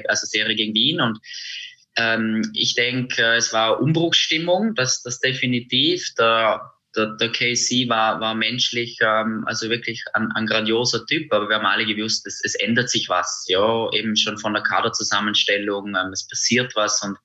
also 0.07 0.27
Serie 0.27 0.55
gegen 0.55 0.73
Wien. 0.75 1.01
Und 1.01 1.19
ähm, 1.97 2.51
ich 2.53 2.75
denke, 2.75 3.23
es 3.33 3.53
war 3.53 3.81
Umbruchsstimmung, 3.81 4.75
das, 4.75 5.01
das 5.01 5.19
definitiv. 5.19 6.13
Der, 6.17 6.74
der, 6.95 7.07
der 7.17 7.31
KC 7.31 7.89
war, 7.89 8.19
war 8.19 8.35
menschlich, 8.35 8.97
ähm, 9.01 9.43
also 9.45 9.69
wirklich 9.69 10.03
ein, 10.13 10.31
ein 10.33 10.45
grandioser 10.45 11.05
Typ, 11.05 11.31
aber 11.33 11.49
wir 11.49 11.57
haben 11.57 11.65
alle 11.65 11.85
gewusst, 11.85 12.25
es, 12.25 12.41
es 12.43 12.55
ändert 12.55 12.89
sich 12.89 13.09
was, 13.09 13.45
ja, 13.47 13.91
eben 13.93 14.15
schon 14.15 14.37
von 14.37 14.53
der 14.53 14.63
Kaderzusammenstellung, 14.63 15.95
ähm, 15.95 16.11
es 16.11 16.27
passiert 16.27 16.75
was 16.75 17.01
und 17.03 17.17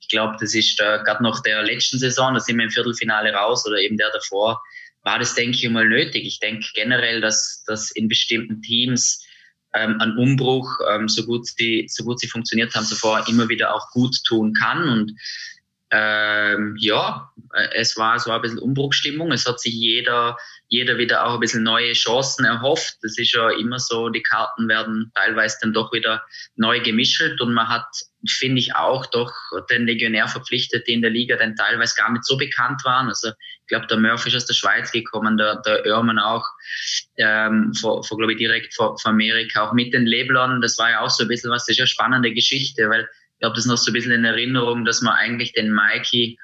ich 0.00 0.08
glaube, 0.08 0.36
das 0.40 0.54
ist 0.54 0.80
äh, 0.80 1.00
gerade 1.04 1.22
noch 1.22 1.40
der 1.42 1.62
letzten 1.62 1.98
Saison, 1.98 2.34
da 2.34 2.40
sind 2.40 2.56
wir 2.56 2.64
im 2.64 2.70
Viertelfinale 2.70 3.32
raus 3.32 3.66
oder 3.66 3.78
eben 3.78 3.96
der 3.96 4.10
davor, 4.10 4.62
war 5.02 5.20
das, 5.20 5.34
denke 5.34 5.56
ich, 5.56 5.70
mal 5.70 5.88
nötig. 5.88 6.26
Ich 6.26 6.40
denke 6.40 6.66
generell, 6.74 7.20
dass, 7.20 7.62
dass 7.64 7.92
in 7.92 8.08
bestimmten 8.08 8.60
Teams 8.60 9.24
ähm, 9.72 10.00
ein 10.00 10.16
Umbruch, 10.16 10.68
ähm, 10.90 11.08
so, 11.08 11.24
gut 11.24 11.46
sie, 11.46 11.86
so 11.88 12.02
gut 12.04 12.18
sie 12.18 12.26
funktioniert 12.28 12.74
haben 12.74 12.84
zuvor, 12.84 13.26
immer 13.28 13.48
wieder 13.48 13.74
auch 13.74 13.88
gut 13.90 14.16
tun 14.26 14.52
kann 14.52 14.88
und 14.88 15.12
ähm, 15.90 16.74
ja, 16.78 17.30
äh, 17.54 17.68
es 17.74 17.96
war 17.96 18.18
so 18.18 18.30
ein 18.32 18.42
bisschen 18.42 18.58
Umbruchstimmung. 18.58 19.30
Es 19.30 19.46
hat 19.46 19.60
sich 19.60 19.72
jeder, 19.72 20.36
jeder 20.68 20.98
wieder 20.98 21.24
auch 21.24 21.34
ein 21.34 21.40
bisschen 21.40 21.62
neue 21.62 21.92
Chancen 21.92 22.44
erhofft. 22.44 22.96
Das 23.02 23.16
ist 23.18 23.32
ja 23.32 23.50
immer 23.50 23.78
so, 23.78 24.08
die 24.08 24.22
Karten 24.22 24.68
werden 24.68 25.12
teilweise 25.14 25.58
dann 25.62 25.72
doch 25.72 25.92
wieder 25.92 26.24
neu 26.56 26.80
gemischelt 26.80 27.40
und 27.40 27.54
man 27.54 27.68
hat, 27.68 27.86
finde 28.26 28.58
ich, 28.58 28.74
auch 28.74 29.06
doch 29.06 29.32
den 29.70 29.86
Legionär 29.86 30.26
verpflichtet, 30.26 30.88
die 30.88 30.94
in 30.94 31.02
der 31.02 31.10
Liga 31.12 31.36
dann 31.36 31.54
teilweise 31.54 31.94
gar 31.96 32.10
nicht 32.10 32.24
so 32.24 32.36
bekannt 32.36 32.84
waren. 32.84 33.06
Also 33.06 33.28
ich 33.28 33.68
glaube, 33.68 33.86
der 33.86 33.98
Murphy 33.98 34.30
ist 34.30 34.36
aus 34.36 34.46
der 34.46 34.54
Schweiz 34.54 34.90
gekommen, 34.90 35.36
der, 35.36 35.62
der 35.64 35.86
Oermann 35.86 36.18
auch, 36.18 36.44
ähm, 37.16 37.72
vor, 37.74 38.02
vor 38.02 38.18
glaube 38.18 38.32
ich, 38.32 38.38
direkt 38.38 38.74
vor, 38.74 38.98
vor 38.98 39.12
Amerika, 39.12 39.68
auch 39.68 39.72
mit 39.72 39.94
den 39.94 40.06
Leblern. 40.06 40.60
Das 40.60 40.78
war 40.78 40.90
ja 40.90 41.00
auch 41.00 41.10
so 41.10 41.22
ein 41.22 41.28
bisschen 41.28 41.52
was, 41.52 41.66
das 41.66 41.74
ist 41.74 41.78
ja 41.78 41.86
spannende 41.86 42.32
Geschichte, 42.34 42.90
weil 42.90 43.08
ich 43.38 43.44
habe 43.44 43.54
das 43.54 43.66
noch 43.66 43.76
so 43.76 43.90
ein 43.90 43.94
bisschen 43.94 44.12
in 44.12 44.24
Erinnerung, 44.24 44.84
dass 44.84 45.02
man 45.02 45.14
eigentlich 45.14 45.52
den 45.52 45.72
Mikey 45.72 46.38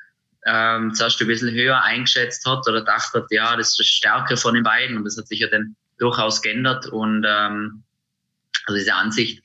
ähm, 0.46 0.92
zuerst 0.94 1.20
ein 1.20 1.28
bisschen 1.28 1.52
höher 1.52 1.82
eingeschätzt 1.82 2.44
hat 2.46 2.66
oder 2.68 2.82
dachte 2.82 3.20
hat, 3.20 3.26
ja, 3.30 3.56
das 3.56 3.70
ist 3.70 3.78
die 3.78 3.84
Stärke 3.84 4.37
von 4.37 4.54
den 4.54 4.64
beiden 4.64 4.96
und 4.96 5.04
das 5.04 5.16
hat 5.16 5.28
sich 5.28 5.40
ja 5.40 5.49
dann 5.49 5.76
durchaus 5.99 6.42
geändert 6.42 6.87
und 6.87 7.25
ähm, 7.26 7.84
also 8.66 8.78
diese 8.78 8.94
Ansicht, 8.94 9.42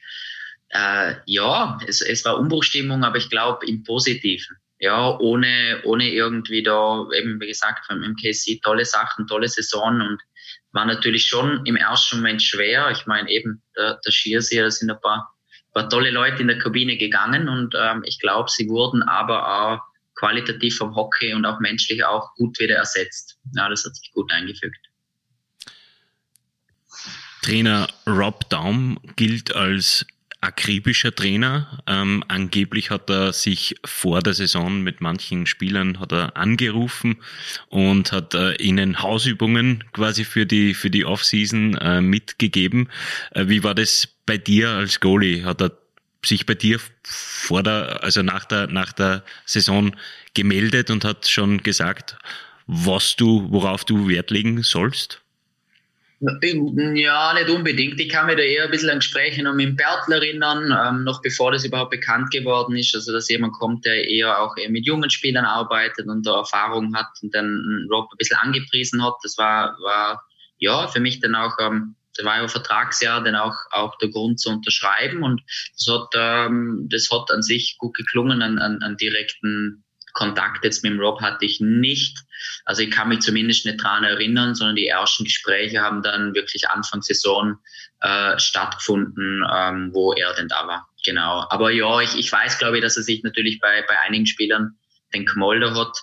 äh, 0.69 1.15
ja, 1.25 1.77
es, 1.87 2.01
es 2.01 2.25
war 2.25 2.37
Umbruchstimmung, 2.37 3.03
aber 3.03 3.17
ich 3.17 3.29
glaube 3.29 3.65
im 3.67 3.83
Positiven. 3.83 4.57
Ja, 4.79 5.17
ohne, 5.17 5.81
ohne 5.85 6.07
irgendwie 6.07 6.61
da, 6.61 7.07
eben 7.15 7.39
wie 7.41 7.47
gesagt, 7.47 7.87
beim 7.89 8.01
MKC 8.01 8.61
tolle 8.61 8.85
Sachen, 8.85 9.25
tolle 9.25 9.47
Saison 9.47 10.01
und 10.01 10.21
war 10.71 10.85
natürlich 10.85 11.25
schon 11.25 11.65
im 11.65 11.75
ersten 11.75 12.17
Moment 12.17 12.43
schwer. 12.43 12.91
Ich 12.91 13.07
meine, 13.07 13.27
eben 13.29 13.63
der, 13.75 13.99
der 14.05 14.11
Schiersee, 14.11 14.61
da 14.61 14.69
sind 14.69 14.91
ein 14.91 15.01
paar 15.01 15.35
paar 15.77 15.89
tolle 15.89 16.09
Leute 16.09 16.41
in 16.41 16.47
der 16.47 16.57
Kabine 16.57 16.97
gegangen 16.97 17.47
und 17.47 17.75
ähm, 17.77 18.01
ich 18.03 18.19
glaube, 18.19 18.49
sie 18.49 18.67
wurden 18.67 19.03
aber 19.03 19.47
auch 19.47 19.81
qualitativ 20.15 20.77
vom 20.77 20.95
Hockey 20.95 21.33
und 21.33 21.45
auch 21.45 21.59
menschlich 21.59 22.03
auch 22.03 22.33
gut 22.33 22.57
wieder 22.59 22.77
ersetzt. 22.77 23.37
Ja, 23.55 23.69
das 23.69 23.85
hat 23.85 23.95
sich 23.95 24.11
gut 24.11 24.31
eingefügt. 24.31 24.79
Trainer 27.43 27.87
Rob 28.07 28.49
Daum 28.49 28.99
gilt 29.15 29.55
als 29.55 30.05
akribischer 30.47 31.13
Trainer. 31.13 31.83
Ähm, 31.87 32.23
angeblich 32.29 32.89
hat 32.89 33.09
er 33.09 33.33
sich 33.33 33.75
vor 33.83 34.21
der 34.21 34.33
Saison 34.33 34.81
mit 34.81 35.01
manchen 35.01 35.45
Spielern 35.45 35.99
hat 35.99 36.13
er 36.13 36.37
angerufen 36.37 37.17
und 37.67 38.13
hat 38.13 38.33
äh, 38.33 38.55
ihnen 38.55 39.01
Hausübungen 39.01 39.83
quasi 39.91 40.23
für 40.23 40.45
die 40.45 40.73
für 40.73 40.89
die 40.89 41.03
Offseason 41.03 41.75
äh, 41.75 41.99
mitgegeben. 41.99 42.89
Äh, 43.31 43.49
wie 43.49 43.63
war 43.63 43.75
das 43.75 44.07
bei 44.25 44.37
dir 44.37 44.69
als 44.69 45.01
Goalie? 45.01 45.43
Hat 45.43 45.61
er 45.61 45.77
sich 46.25 46.45
bei 46.45 46.55
dir 46.55 46.79
vor 47.03 47.61
der 47.61 48.03
also 48.03 48.21
nach 48.23 48.45
der 48.45 48.67
nach 48.67 48.93
der 48.93 49.23
Saison 49.45 49.95
gemeldet 50.33 50.89
und 50.89 51.03
hat 51.03 51.27
schon 51.27 51.61
gesagt, 51.61 52.17
was 52.67 53.17
du 53.17 53.51
worauf 53.51 53.83
du 53.83 54.07
Wert 54.07 54.31
legen 54.31 54.63
sollst? 54.63 55.21
Ja, 56.19 57.33
nicht 57.35 57.49
unbedingt. 57.49 57.99
Ich 57.99 58.09
kann 58.09 58.25
mich 58.25 58.37
da 58.37 58.41
eher 58.41 58.65
ein 58.65 58.71
bisschen 58.71 58.89
an 58.89 58.99
Gespräche 58.99 59.43
noch 59.43 59.53
mit 59.53 59.67
dem 59.67 59.75
Bertel 59.75 60.13
erinnern, 60.13 60.75
ähm, 60.75 61.03
noch 61.03 61.21
bevor 61.21 61.51
das 61.51 61.63
überhaupt 61.63 61.91
bekannt 61.91 62.31
geworden 62.31 62.75
ist. 62.75 62.95
Also, 62.95 63.13
dass 63.13 63.29
jemand 63.29 63.53
kommt, 63.53 63.85
der 63.85 64.07
eher 64.07 64.41
auch 64.41 64.57
eher 64.57 64.71
mit 64.71 64.87
jungen 64.87 65.11
Spielern 65.11 65.45
arbeitet 65.45 66.07
und 66.07 66.25
da 66.25 66.37
Erfahrung 66.37 66.95
hat 66.95 67.07
und 67.21 67.35
dann 67.35 67.87
Rob 67.91 68.09
ein 68.11 68.17
bisschen 68.17 68.37
angepriesen 68.37 69.03
hat. 69.03 69.13
Das 69.21 69.37
war, 69.37 69.77
war 69.79 70.23
ja 70.57 70.87
für 70.87 70.99
mich 70.99 71.19
dann 71.19 71.35
auch, 71.35 71.55
ähm, 71.59 71.95
das 72.15 72.25
war 72.25 72.41
ja 72.41 72.47
Vertragsjahr, 72.47 73.23
dann 73.23 73.35
auch, 73.35 73.55
auch 73.69 73.95
der 73.99 74.09
Grund 74.09 74.39
zu 74.39 74.49
unterschreiben 74.49 75.21
und 75.21 75.43
das 75.77 75.87
hat, 75.87 76.09
ähm, 76.15 76.87
das 76.89 77.09
hat 77.11 77.29
an 77.29 77.43
sich 77.43 77.75
gut 77.77 77.95
geklungen 77.95 78.41
an, 78.41 78.57
an, 78.57 78.81
an 78.81 78.97
direkten 78.97 79.83
Kontakt 80.17 80.65
jetzt 80.65 80.83
mit 80.83 80.93
dem 80.93 80.99
Rob 80.99 81.21
hatte 81.21 81.45
ich 81.45 81.59
nicht. 81.59 82.17
Also 82.65 82.81
ich 82.81 82.89
kann 82.89 83.09
mich 83.09 83.19
zumindest 83.19 83.67
nicht 83.67 83.81
dran 83.81 84.03
erinnern, 84.03 84.55
sondern 84.55 84.75
die 84.75 84.87
ersten 84.87 85.25
Gespräche 85.25 85.81
haben 85.81 86.01
dann 86.01 86.33
wirklich 86.33 86.67
Anfang 86.69 87.03
Saison 87.03 87.57
äh, 88.01 88.37
stattgefunden, 88.39 89.45
ähm, 89.53 89.91
wo 89.93 90.13
er 90.13 90.33
denn 90.33 90.47
da 90.47 90.65
war. 90.65 90.89
Genau. 91.05 91.45
Aber 91.49 91.69
ja, 91.69 92.01
ich, 92.01 92.17
ich 92.17 92.31
weiß, 92.31 92.57
glaube 92.57 92.77
ich, 92.77 92.83
dass 92.83 92.97
er 92.97 93.03
sich 93.03 93.21
natürlich 93.21 93.59
bei, 93.59 93.83
bei 93.87 93.99
einigen 94.07 94.25
Spielern 94.25 94.75
den 95.13 95.27
gemolden 95.27 95.75
hat. 95.75 95.95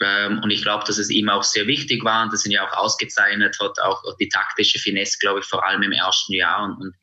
Ähm, 0.00 0.40
und 0.42 0.50
ich 0.50 0.62
glaube, 0.62 0.84
dass 0.86 0.96
es 0.96 1.10
ihm 1.10 1.28
auch 1.28 1.42
sehr 1.42 1.66
wichtig 1.66 2.02
war 2.02 2.24
und 2.24 2.32
das 2.32 2.46
ihn 2.46 2.52
ja 2.52 2.66
auch 2.66 2.72
ausgezeichnet 2.72 3.58
hat, 3.60 3.78
auch 3.78 4.02
die 4.18 4.28
taktische 4.28 4.78
Finesse, 4.78 5.18
glaube 5.20 5.40
ich, 5.40 5.46
vor 5.46 5.66
allem 5.66 5.82
im 5.82 5.92
ersten 5.92 6.32
Jahr. 6.32 6.64
Und, 6.64 6.80
und 6.80 6.94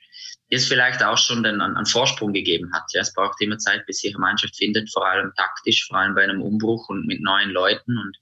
es 0.52 0.68
vielleicht 0.68 1.02
auch 1.04 1.18
schon 1.18 1.44
den, 1.44 1.62
einen 1.62 1.86
Vorsprung 1.86 2.34
gegeben 2.34 2.72
hat. 2.74 2.84
Ja, 2.94 3.02
es 3.02 3.14
braucht 3.14 3.42
immer 3.42 3.58
Zeit, 3.58 3.86
bis 3.86 4.00
sich 4.00 4.14
eine 4.14 4.22
Mannschaft 4.22 4.56
findet, 4.58 4.92
vor 4.92 5.08
allem 5.08 5.32
taktisch, 5.36 5.88
vor 5.88 5.98
allem 5.98 6.14
bei 6.14 6.24
einem 6.24 6.42
Umbruch 6.42 6.90
und 6.90 7.08
mit 7.08 7.22
neuen 7.22 7.52
Leuten. 7.52 7.98
Und 7.98 8.18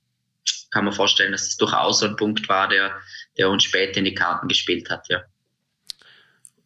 kann 0.70 0.86
man 0.86 0.94
vorstellen, 0.94 1.32
dass 1.32 1.48
es 1.48 1.58
durchaus 1.58 2.04
ein 2.04 2.16
Punkt 2.16 2.48
war, 2.48 2.68
der, 2.68 2.96
der 3.38 3.50
uns 3.50 3.64
später 3.64 3.98
in 3.98 4.06
die 4.06 4.14
Karten 4.14 4.48
gespielt 4.48 4.90
hat. 4.90 5.08
Ja. 5.10 5.22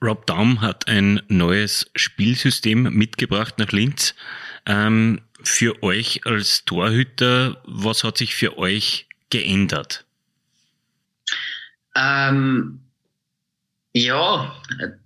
Rob 0.01 0.25
Daum 0.25 0.59
hat 0.59 0.89
ein 0.89 1.21
neues 1.29 1.89
Spielsystem 1.95 2.83
mitgebracht 2.83 3.57
nach 3.57 3.71
Linz. 3.71 4.15
Ähm, 4.65 5.21
für 5.41 5.81
euch 5.81 6.25
als 6.25 6.65
Torhüter, 6.65 7.61
was 7.65 8.03
hat 8.03 8.17
sich 8.17 8.35
für 8.35 8.57
euch 8.57 9.07
geändert? 9.29 10.05
Ähm, 11.95 12.82
ja, 13.93 14.55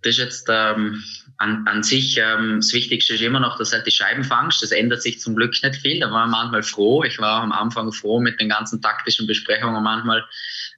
das 0.02 0.12
ist 0.12 0.18
jetzt 0.18 0.48
ähm, 0.50 1.04
an, 1.38 1.68
an 1.68 1.84
sich 1.84 2.18
ähm, 2.18 2.60
das 2.62 2.74
Wichtigste 2.74 3.16
ist 3.16 3.22
immer 3.22 3.42
noch, 3.42 3.58
dass 3.58 3.74
halt 3.74 3.86
die 3.86 3.92
Scheiben 3.92 4.24
fangst. 4.24 4.64
Das 4.64 4.72
ändert 4.72 5.02
sich 5.02 5.20
zum 5.20 5.36
Glück 5.36 5.54
nicht 5.62 5.76
viel. 5.76 6.00
Da 6.00 6.10
war 6.10 6.26
man 6.26 6.32
manchmal 6.32 6.64
froh. 6.64 7.04
Ich 7.04 7.20
war 7.20 7.44
am 7.44 7.52
Anfang 7.52 7.92
froh 7.92 8.20
mit 8.20 8.40
den 8.40 8.50
ganzen 8.50 8.82
taktischen 8.82 9.28
Besprechungen 9.28 9.84
manchmal, 9.84 10.26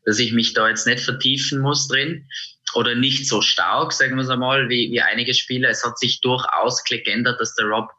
dass 0.05 0.19
ich 0.19 0.33
mich 0.33 0.53
da 0.53 0.67
jetzt 0.67 0.87
nicht 0.87 1.03
vertiefen 1.03 1.59
muss 1.59 1.87
drin 1.87 2.27
oder 2.75 2.95
nicht 2.95 3.27
so 3.27 3.41
stark, 3.41 3.93
sagen 3.93 4.15
wir 4.15 4.23
es 4.23 4.29
einmal, 4.29 4.69
wie, 4.69 4.91
wie 4.91 5.01
einige 5.01 5.33
Spieler. 5.33 5.69
Es 5.69 5.85
hat 5.85 5.97
sich 5.97 6.21
durchaus 6.21 6.83
geändert, 6.83 7.39
dass 7.39 7.55
der 7.55 7.65
Rob 7.65 7.89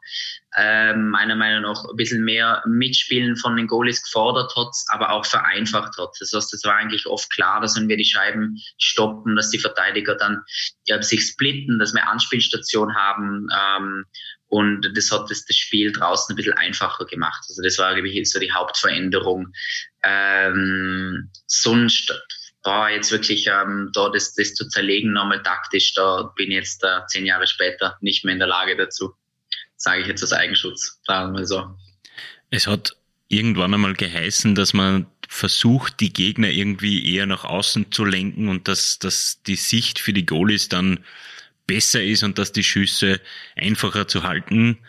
äh, 0.55 0.93
meiner 0.93 1.35
Meinung 1.35 1.61
nach 1.63 1.85
ein 1.85 1.95
bisschen 1.95 2.23
mehr 2.23 2.61
Mitspielen 2.67 3.37
von 3.37 3.55
den 3.55 3.67
Goalies 3.67 4.03
gefordert 4.03 4.53
hat, 4.55 4.73
aber 4.87 5.11
auch 5.11 5.25
vereinfacht 5.25 5.97
hat. 5.97 6.09
Das 6.19 6.33
heißt, 6.33 6.53
es 6.53 6.63
war 6.63 6.75
eigentlich 6.75 7.05
oft 7.05 7.31
klar, 7.31 7.61
dass 7.61 7.77
wenn 7.77 7.87
wir 7.87 7.97
die 7.97 8.05
Scheiben 8.05 8.57
stoppen, 8.77 9.35
dass 9.35 9.49
die 9.49 9.59
Verteidiger 9.59 10.15
dann 10.15 10.41
ja, 10.85 11.01
sich 11.01 11.25
splitten, 11.25 11.79
dass 11.79 11.93
wir 11.93 12.07
Anspielstation 12.07 12.95
haben. 12.95 13.47
Ähm, 13.57 14.05
und 14.47 14.91
das 14.95 15.09
hat 15.11 15.31
das, 15.31 15.45
das 15.45 15.55
Spiel 15.55 15.93
draußen 15.93 16.33
ein 16.33 16.35
bisschen 16.35 16.57
einfacher 16.57 17.05
gemacht. 17.05 17.45
Also 17.47 17.61
das 17.61 17.77
war, 17.77 17.93
glaube 17.93 18.09
ich, 18.09 18.29
so 18.29 18.37
die 18.37 18.51
Hauptveränderung. 18.51 19.53
Ähm, 20.03 21.29
sonst 21.47 22.13
boah, 22.63 22.89
jetzt 22.89 23.11
wirklich 23.11 23.47
ähm, 23.47 23.89
da 23.93 24.09
das, 24.09 24.33
das 24.33 24.53
zu 24.53 24.67
zerlegen, 24.67 25.13
nochmal 25.13 25.41
taktisch, 25.43 25.93
da 25.93 26.31
bin 26.35 26.51
ich 26.51 26.57
jetzt 26.57 26.83
äh, 26.83 27.05
zehn 27.07 27.25
Jahre 27.25 27.47
später 27.47 27.97
nicht 28.01 28.23
mehr 28.23 28.33
in 28.33 28.39
der 28.39 28.47
Lage 28.47 28.75
dazu. 28.75 29.13
Sage 29.75 30.01
ich 30.01 30.07
jetzt 30.07 30.21
als 30.21 30.33
Eigenschutz, 30.33 30.99
sagen 31.05 31.35
wir 31.35 31.45
so. 31.45 31.75
Es 32.51 32.67
hat 32.67 32.95
irgendwann 33.29 33.73
einmal 33.73 33.93
geheißen, 33.93 34.55
dass 34.55 34.73
man 34.73 35.07
versucht, 35.27 36.01
die 36.01 36.11
Gegner 36.11 36.49
irgendwie 36.49 37.15
eher 37.15 37.25
nach 37.25 37.45
außen 37.45 37.91
zu 37.91 38.03
lenken 38.03 38.49
und 38.49 38.67
dass, 38.67 38.99
dass 38.99 39.41
die 39.43 39.55
Sicht 39.55 39.97
für 39.97 40.13
die 40.13 40.25
Goalies 40.25 40.67
dann 40.67 40.99
besser 41.65 42.03
ist 42.03 42.23
und 42.23 42.37
dass 42.37 42.51
die 42.51 42.65
Schüsse 42.65 43.21
einfacher 43.55 44.07
zu 44.07 44.23
halten 44.23 44.79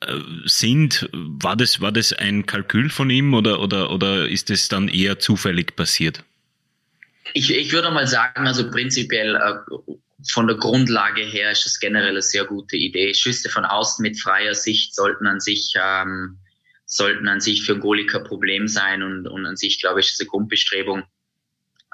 äh, 0.00 0.14
sind. 0.44 1.08
War 1.12 1.56
das, 1.56 1.80
war 1.80 1.90
das 1.90 2.12
ein 2.12 2.46
Kalkül 2.46 2.88
von 2.88 3.10
ihm 3.10 3.34
oder, 3.34 3.60
oder, 3.60 3.90
oder 3.90 4.28
ist 4.28 4.48
es 4.50 4.68
dann 4.68 4.86
eher 4.86 5.18
zufällig 5.18 5.74
passiert? 5.74 6.24
Ich, 7.34 7.54
ich 7.54 7.72
würde 7.72 7.90
mal 7.90 8.06
sagen, 8.06 8.46
also 8.46 8.70
prinzipiell 8.70 9.36
äh, 9.36 9.92
von 10.28 10.46
der 10.46 10.56
Grundlage 10.56 11.22
her 11.22 11.50
ist 11.50 11.64
das 11.64 11.80
generell 11.80 12.10
eine 12.10 12.22
sehr 12.22 12.44
gute 12.44 12.76
Idee. 12.76 13.14
Schüsse 13.14 13.48
von 13.48 13.64
außen 13.64 14.02
mit 14.02 14.20
freier 14.20 14.54
Sicht 14.54 14.94
sollten 14.94 15.26
an 15.26 15.40
sich 15.40 15.74
ähm, 15.76 16.38
sollten 16.86 17.28
an 17.28 17.40
sich 17.40 17.62
für 17.64 17.78
Goalie 17.78 18.06
kein 18.06 18.24
Problem 18.24 18.66
sein 18.66 19.02
und, 19.02 19.28
und 19.28 19.46
an 19.46 19.56
sich 19.56 19.80
glaube 19.80 20.00
ich 20.00 20.08
ist 20.08 20.20
eine 20.20 20.28
Grundbestrebung, 20.28 21.04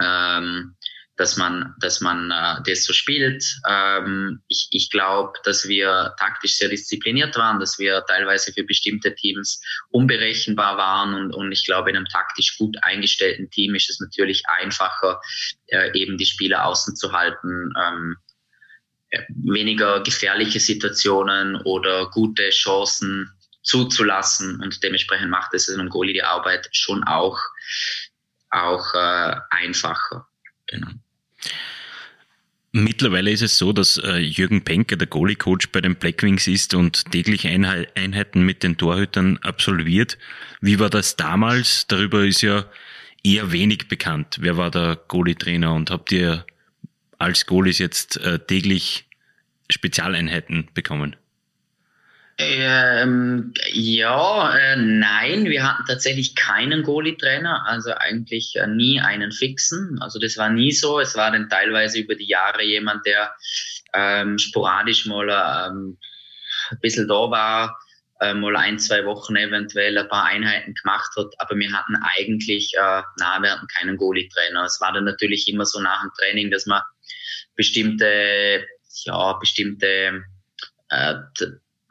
ähm, 0.02 0.74
dass 1.16 1.36
man, 1.36 1.74
dass 1.80 2.00
man 2.00 2.30
äh, 2.30 2.62
das 2.66 2.84
so 2.84 2.92
spielt. 2.92 3.44
Ähm, 3.68 4.42
ich 4.48 4.68
ich 4.70 4.90
glaube, 4.90 5.32
dass 5.44 5.66
wir 5.66 6.14
taktisch 6.18 6.56
sehr 6.56 6.68
diszipliniert 6.68 7.36
waren, 7.36 7.58
dass 7.58 7.78
wir 7.78 8.04
teilweise 8.06 8.52
für 8.52 8.64
bestimmte 8.64 9.14
Teams 9.14 9.60
unberechenbar 9.90 10.76
waren 10.76 11.14
und, 11.14 11.34
und 11.34 11.52
ich 11.52 11.64
glaube, 11.64 11.90
in 11.90 11.96
einem 11.96 12.06
taktisch 12.06 12.58
gut 12.58 12.76
eingestellten 12.82 13.50
Team 13.50 13.74
ist 13.74 13.90
es 13.90 14.00
natürlich 14.00 14.42
einfacher, 14.48 15.20
äh, 15.68 15.98
eben 15.98 16.18
die 16.18 16.26
Spieler 16.26 16.66
außen 16.66 16.96
zu 16.96 17.12
halten. 17.12 17.72
Ähm, 17.82 18.16
weniger 19.28 20.02
gefährliche 20.02 20.60
Situationen 20.60 21.56
oder 21.56 22.10
gute 22.10 22.50
Chancen 22.50 23.32
zuzulassen 23.62 24.60
und 24.60 24.82
dementsprechend 24.82 25.30
macht 25.30 25.54
es 25.54 25.68
einem 25.68 25.88
Goalie 25.88 26.12
die 26.12 26.22
Arbeit 26.22 26.68
schon 26.72 27.02
auch, 27.04 27.38
auch 28.50 28.94
äh, 28.94 29.36
einfacher. 29.50 30.26
Genau. 30.66 30.90
Mittlerweile 32.72 33.30
ist 33.30 33.42
es 33.42 33.56
so, 33.56 33.72
dass 33.72 33.96
äh, 33.96 34.18
Jürgen 34.18 34.62
Penker 34.62 34.96
der 34.96 35.06
Goalie-Coach 35.06 35.68
bei 35.68 35.80
den 35.80 35.96
Blackwings 35.96 36.46
ist 36.46 36.74
und 36.74 37.10
täglich 37.10 37.46
Einheiten 37.46 38.42
mit 38.42 38.62
den 38.62 38.76
Torhütern 38.76 39.38
absolviert. 39.38 40.18
Wie 40.60 40.78
war 40.78 40.90
das 40.90 41.16
damals? 41.16 41.86
Darüber 41.86 42.24
ist 42.24 42.42
ja 42.42 42.66
eher 43.24 43.50
wenig 43.50 43.88
bekannt. 43.88 44.36
Wer 44.40 44.58
war 44.58 44.70
der 44.70 45.00
Goalie-Trainer 45.08 45.72
und 45.72 45.90
habt 45.90 46.12
ihr 46.12 46.44
als 47.18 47.46
Goalies 47.46 47.78
jetzt 47.78 48.18
äh, 48.18 48.38
täglich 48.40 49.06
Spezialeinheiten 49.70 50.68
bekommen? 50.74 51.16
Ähm, 52.38 53.54
ja, 53.72 54.54
äh, 54.54 54.76
nein, 54.76 55.46
wir 55.46 55.66
hatten 55.66 55.86
tatsächlich 55.86 56.34
keinen 56.34 56.82
Goalie-Trainer, 56.82 57.64
also 57.66 57.92
eigentlich 57.94 58.54
äh, 58.56 58.66
nie 58.66 59.00
einen 59.00 59.32
fixen. 59.32 59.98
Also 60.02 60.18
das 60.18 60.36
war 60.36 60.50
nie 60.50 60.72
so. 60.72 61.00
Es 61.00 61.16
war 61.16 61.30
dann 61.30 61.48
teilweise 61.48 61.98
über 61.98 62.14
die 62.14 62.28
Jahre 62.28 62.62
jemand, 62.62 63.06
der 63.06 63.34
ähm, 63.94 64.38
sporadisch 64.38 65.06
mal 65.06 65.30
ähm, 65.30 65.98
ein 66.70 66.80
bisschen 66.80 67.08
da 67.08 67.30
war, 67.30 67.78
äh, 68.20 68.34
mal 68.34 68.56
ein, 68.56 68.78
zwei 68.78 69.06
Wochen 69.06 69.36
eventuell 69.36 69.96
ein 69.96 70.08
paar 70.08 70.24
Einheiten 70.24 70.74
gemacht 70.74 71.12
hat, 71.16 71.32
aber 71.38 71.56
wir 71.56 71.72
hatten 71.72 71.96
eigentlich, 72.18 72.74
äh, 72.74 73.02
na, 73.18 73.40
wir 73.40 73.52
hatten 73.52 73.66
keinen 73.68 73.96
Goalie-Trainer. 73.96 74.64
Es 74.64 74.78
war 74.80 74.92
dann 74.92 75.04
natürlich 75.04 75.48
immer 75.48 75.64
so 75.64 75.80
nach 75.80 76.02
dem 76.02 76.10
Training, 76.18 76.50
dass 76.50 76.66
man 76.66 76.82
bestimmte, 77.54 78.66
ja, 79.04 79.32
bestimmte 79.34 80.22
äh, 80.90 81.14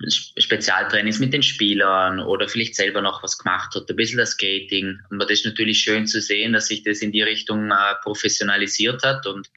Spezialtrainings 0.07 1.19
mit 1.19 1.33
den 1.33 1.41
Spielern 1.41 2.19
oder 2.19 2.49
vielleicht 2.49 2.75
selber 2.75 3.01
noch 3.01 3.23
was 3.23 3.37
gemacht 3.37 3.73
hat, 3.75 3.89
ein 3.89 3.95
bisschen 3.95 4.17
das 4.17 4.31
Skating. 4.31 4.99
Und 5.09 5.19
das 5.19 5.31
ist 5.31 5.45
natürlich 5.45 5.79
schön 5.79 6.05
zu 6.05 6.19
sehen, 6.19 6.51
dass 6.51 6.67
sich 6.67 6.83
das 6.83 6.99
in 6.99 7.13
die 7.13 7.21
Richtung 7.21 7.71
äh, 7.71 7.95
professionalisiert 8.03 9.03
hat. 9.03 9.25
Und 9.25 9.49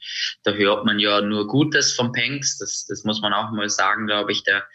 da 0.43 0.51
hört 0.51 0.85
man 0.85 0.97
ja 0.97 1.19
nur 1.21 1.47
Gutes 1.47 1.93
vom 1.93 2.13
Penks. 2.13 2.57
Das, 2.57 2.85
das 2.87 3.03
muss 3.03 3.21
man 3.21 3.33
auch 3.33 3.51
mal 3.51 3.69
sagen, 3.69 4.07
glaube 4.07 4.31
ich. 4.31 4.43
Der 4.43 4.65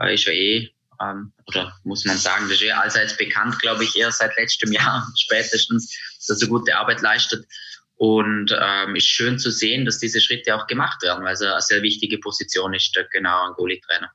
äh, 0.00 0.14
ist 0.14 0.26
ja 0.26 0.32
eh, 0.32 0.70
ähm, 1.00 1.32
oder 1.46 1.74
muss 1.84 2.04
man 2.04 2.18
sagen, 2.18 2.46
der 2.48 2.56
ist 2.56 2.62
eh 2.62 2.72
allseits 2.72 3.16
bekannt, 3.16 3.58
glaube 3.60 3.84
ich, 3.84 3.96
eher 3.96 4.12
seit 4.12 4.36
letztem 4.36 4.72
Jahr 4.72 5.06
spätestens, 5.16 5.96
dass 6.28 6.42
er 6.42 6.48
gute 6.48 6.76
Arbeit 6.76 7.00
leistet. 7.00 7.46
Und 7.98 8.54
ähm, 8.60 8.96
ist 8.96 9.06
schön 9.06 9.38
zu 9.38 9.50
sehen, 9.50 9.86
dass 9.86 9.98
diese 9.98 10.20
Schritte 10.20 10.54
auch 10.54 10.66
gemacht 10.66 11.02
werden, 11.02 11.24
weil 11.24 11.32
es 11.32 11.40
eine 11.40 11.58
sehr 11.62 11.80
wichtige 11.80 12.18
Position 12.18 12.74
ist, 12.74 12.94
genau 13.10 13.48
ein 13.48 13.54
Goalie-Trainer. 13.54 14.10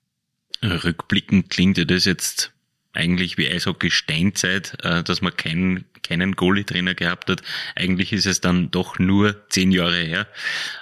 Rückblickend 0.63 1.49
klingt 1.49 1.77
ja 1.77 1.85
das 1.85 2.05
jetzt 2.05 2.51
eigentlich 2.93 3.37
wie 3.37 3.49
Eishockey 3.49 3.89
Steinzeit, 3.89 4.73
äh, 4.83 5.03
dass 5.03 5.21
man 5.21 5.35
keinen, 5.35 5.85
keinen 6.03 6.35
Goalie-Trainer 6.35 6.93
gehabt 6.93 7.29
hat. 7.29 7.41
Eigentlich 7.75 8.11
ist 8.11 8.25
es 8.25 8.41
dann 8.41 8.71
doch 8.71 8.99
nur 8.99 9.47
zehn 9.49 9.71
Jahre 9.71 10.01
her. 10.01 10.27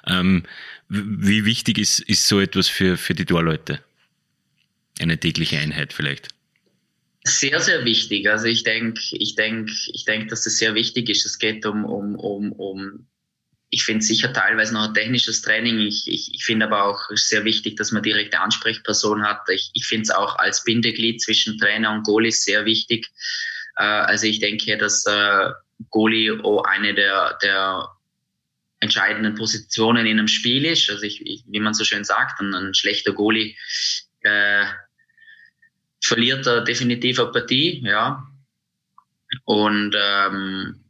Ähm, 0.07 0.43
wie 0.87 1.45
wichtig 1.45 1.77
ist, 1.77 1.99
ist 1.99 2.27
so 2.27 2.39
etwas 2.39 2.67
für, 2.67 2.97
für 2.97 3.13
die 3.13 3.25
Torleute? 3.25 3.79
Eine 4.99 5.19
tägliche 5.19 5.59
Einheit 5.59 5.93
vielleicht? 5.93 6.29
Sehr, 7.25 7.59
sehr 7.59 7.85
wichtig. 7.85 8.27
Also 8.29 8.45
ich 8.45 8.63
denke, 8.63 9.01
ich 9.11 9.35
denke, 9.35 9.71
ich 9.93 10.05
denke, 10.05 10.27
dass 10.27 10.43
das 10.43 10.57
sehr 10.57 10.73
wichtig 10.73 11.09
ist. 11.09 11.25
Es 11.25 11.37
geht 11.37 11.65
um, 11.65 11.85
um, 11.85 12.15
um, 12.15 12.51
um 12.53 13.05
ich 13.71 13.83
finde 13.83 14.03
sicher 14.03 14.33
teilweise 14.33 14.73
noch 14.73 14.87
ein 14.87 14.93
technisches 14.93 15.41
Training. 15.41 15.79
Ich, 15.79 16.07
ich, 16.07 16.33
ich 16.33 16.43
finde 16.43 16.65
aber 16.65 16.85
auch 16.85 17.01
sehr 17.13 17.45
wichtig, 17.45 17.77
dass 17.77 17.91
man 17.91 18.01
direkte 18.01 18.39
Ansprechperson 18.39 19.23
hat. 19.23 19.47
Ich, 19.49 19.69
ich 19.73 19.85
finde 19.85 20.03
es 20.03 20.09
auch 20.09 20.37
als 20.39 20.63
Bindeglied 20.63 21.21
zwischen 21.21 21.57
Trainer 21.59 21.91
und 21.91 22.03
Goalie 22.03 22.31
sehr 22.31 22.65
wichtig. 22.65 23.07
Äh, 23.77 23.83
also 23.83 24.25
ich 24.25 24.39
denke, 24.39 24.77
dass 24.77 25.05
äh, 25.05 25.49
Goalie 25.91 26.43
auch 26.43 26.63
eine 26.63 26.95
der, 26.95 27.37
der 27.43 27.89
entscheidenden 28.79 29.35
Positionen 29.35 30.05
in 30.07 30.17
einem 30.17 30.27
Spiel 30.27 30.65
ist. 30.65 30.89
Also 30.89 31.03
ich, 31.03 31.21
ich, 31.25 31.43
wie 31.47 31.59
man 31.59 31.75
so 31.75 31.83
schön 31.83 32.03
sagt, 32.03 32.39
ein, 32.39 32.53
ein 32.55 32.73
schlechter 32.73 33.13
Goalie 33.13 33.55
äh, 34.21 34.65
verliert 36.01 36.47
er 36.47 36.61
definitiv 36.61 37.19
eine 37.19 37.31
Partie, 37.31 37.83
ja. 37.85 38.25
Und 39.45 39.95
ähm, 39.95 40.83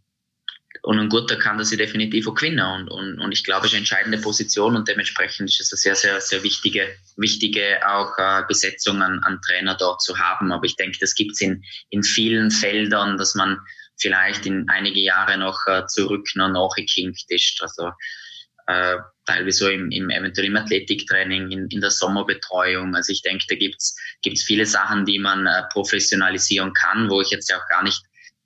und 0.89 0.97
ein 0.97 1.08
guter 1.08 1.36
kann 1.36 1.60
das 1.60 1.69
sie 1.69 1.78
definitiv 1.78 2.28
auch 2.28 2.34
gewinnen. 2.34 2.65
Und, 2.65 2.88
und, 2.89 3.19
und 3.19 3.32
ich 3.32 3.43
glaube, 3.43 3.67
es 3.67 3.71
ist 3.71 3.75
eine 3.75 3.82
entscheidende 3.82 4.17
Position 4.17 4.75
und 4.75 4.88
dementsprechend 4.88 5.47
ist 5.47 5.62
es 5.62 5.71
eine 5.71 5.78
sehr, 5.78 5.95
sehr, 5.95 6.19
sehr 6.19 6.41
wichtige, 6.41 6.88
wichtige 7.15 7.88
auch 7.88 8.17
äh, 8.17 8.41
Besetzung 8.47 9.04
an, 9.04 9.19
an 9.19 9.39
Trainer 9.45 9.75
dort 9.75 10.02
zu 10.02 10.17
haben. 10.17 10.52
Aber 10.52 10.65
ich 10.65 10.78
denke, 10.78 10.97
das 10.99 11.13
gibt 11.13 11.34
es 11.34 11.41
in, 11.41 11.63
in 11.91 12.02
vielen 12.02 12.49
Feldern, 12.49 13.17
dass 13.17 13.36
man 13.36 13.60
vielleicht 13.99 14.47
in 14.47 14.67
einige 14.67 14.99
Jahre 14.99 15.38
noch 15.38 15.60
äh, 15.67 15.86
zurück 15.86 16.28
noch 16.34 16.49
nachgekinkt 16.49 17.25
ist. 17.28 17.60
Also 17.62 17.91
äh, 18.65 18.97
teilweise 19.28 19.60
so 19.60 19.69
im, 19.69 19.91
im 19.91 20.10
eventuell 20.10 20.47
im 20.47 20.58
Athletiktraining, 20.58 21.52
in, 21.52 21.67
in 21.67 21.82
der 21.82 21.91
Sommerbetreuung. 21.91 22.95
Also 22.95 23.13
ich 23.13 23.21
denke, 23.21 23.45
da 23.47 23.56
gibt's 23.56 23.95
gibt's 24.23 24.41
viele 24.41 24.65
Sachen, 24.65 25.06
die 25.06 25.19
man 25.19 25.45
äh, 25.45 25.62
professionalisieren 25.71 26.73
kann, 26.73 27.12
wo 27.12 27.21
ich 27.21 27.30
jetzt 27.30 27.47
ja 27.52 27.58
auch 27.58 27.69
gar 27.69 27.84
nicht 27.84 28.02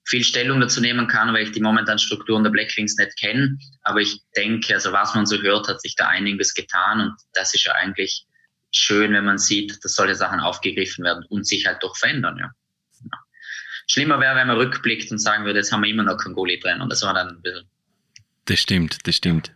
viel 0.05 0.23
Stellung 0.23 0.59
dazu 0.59 0.81
nehmen 0.81 1.07
kann, 1.07 1.33
weil 1.33 1.43
ich 1.43 1.51
die 1.51 1.61
momentanen 1.61 1.99
Strukturen 1.99 2.43
der 2.43 2.51
Blackwings 2.51 2.97
nicht 2.97 3.17
kenne. 3.17 3.57
Aber 3.83 3.99
ich 3.99 4.21
denke, 4.35 4.73
also 4.73 4.91
was 4.91 5.15
man 5.15 5.25
so 5.25 5.41
hört, 5.41 5.67
hat 5.67 5.81
sich 5.81 5.95
da 5.95 6.07
einiges 6.07 6.53
getan 6.53 6.99
und 7.01 7.13
das 7.33 7.53
ist 7.53 7.65
ja 7.65 7.73
eigentlich 7.73 8.25
schön, 8.71 9.13
wenn 9.13 9.25
man 9.25 9.37
sieht, 9.37 9.83
dass 9.83 9.95
solche 9.95 10.15
Sachen 10.15 10.39
aufgegriffen 10.39 11.05
werden 11.05 11.25
und 11.29 11.47
sich 11.47 11.65
halt 11.65 11.81
doch 11.81 11.95
verändern, 11.95 12.37
ja. 12.37 12.51
Schlimmer 13.89 14.19
wäre, 14.19 14.35
wenn 14.35 14.47
man 14.47 14.57
rückblickt 14.57 15.11
und 15.11 15.19
sagen 15.19 15.45
würde, 15.45 15.59
jetzt 15.59 15.71
haben 15.73 15.83
wir 15.83 15.89
immer 15.89 16.03
noch 16.03 16.17
kein 16.17 16.33
Goalie 16.33 16.57
drin 16.57 16.79
und 16.81 16.89
das 16.89 17.03
war 17.03 17.13
dann 17.13 17.27
ein 17.27 17.41
bisschen. 17.41 17.69
Das 18.45 18.59
stimmt, 18.59 19.05
das 19.05 19.15
stimmt. 19.15 19.53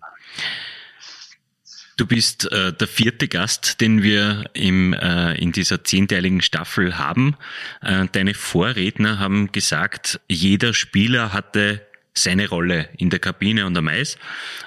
Du 1.97 2.05
bist 2.05 2.51
äh, 2.51 2.73
der 2.73 2.87
vierte 2.87 3.27
Gast, 3.27 3.81
den 3.81 4.03
wir 4.03 4.51
im, 4.53 4.93
äh, 4.93 5.33
in 5.33 5.51
dieser 5.51 5.83
zehnteiligen 5.83 6.41
Staffel 6.41 6.99
haben. 6.99 7.35
Äh, 7.81 8.05
deine 8.11 8.35
Vorredner 8.35 9.17
haben 9.17 9.51
gesagt, 9.51 10.19
jeder 10.29 10.75
Spieler 10.75 11.33
hatte 11.33 11.81
seine 12.13 12.49
Rolle 12.49 12.89
in 12.97 13.09
der 13.09 13.19
Kabine 13.19 13.65
und 13.65 13.75
am 13.75 13.87
Eis. 13.87 14.19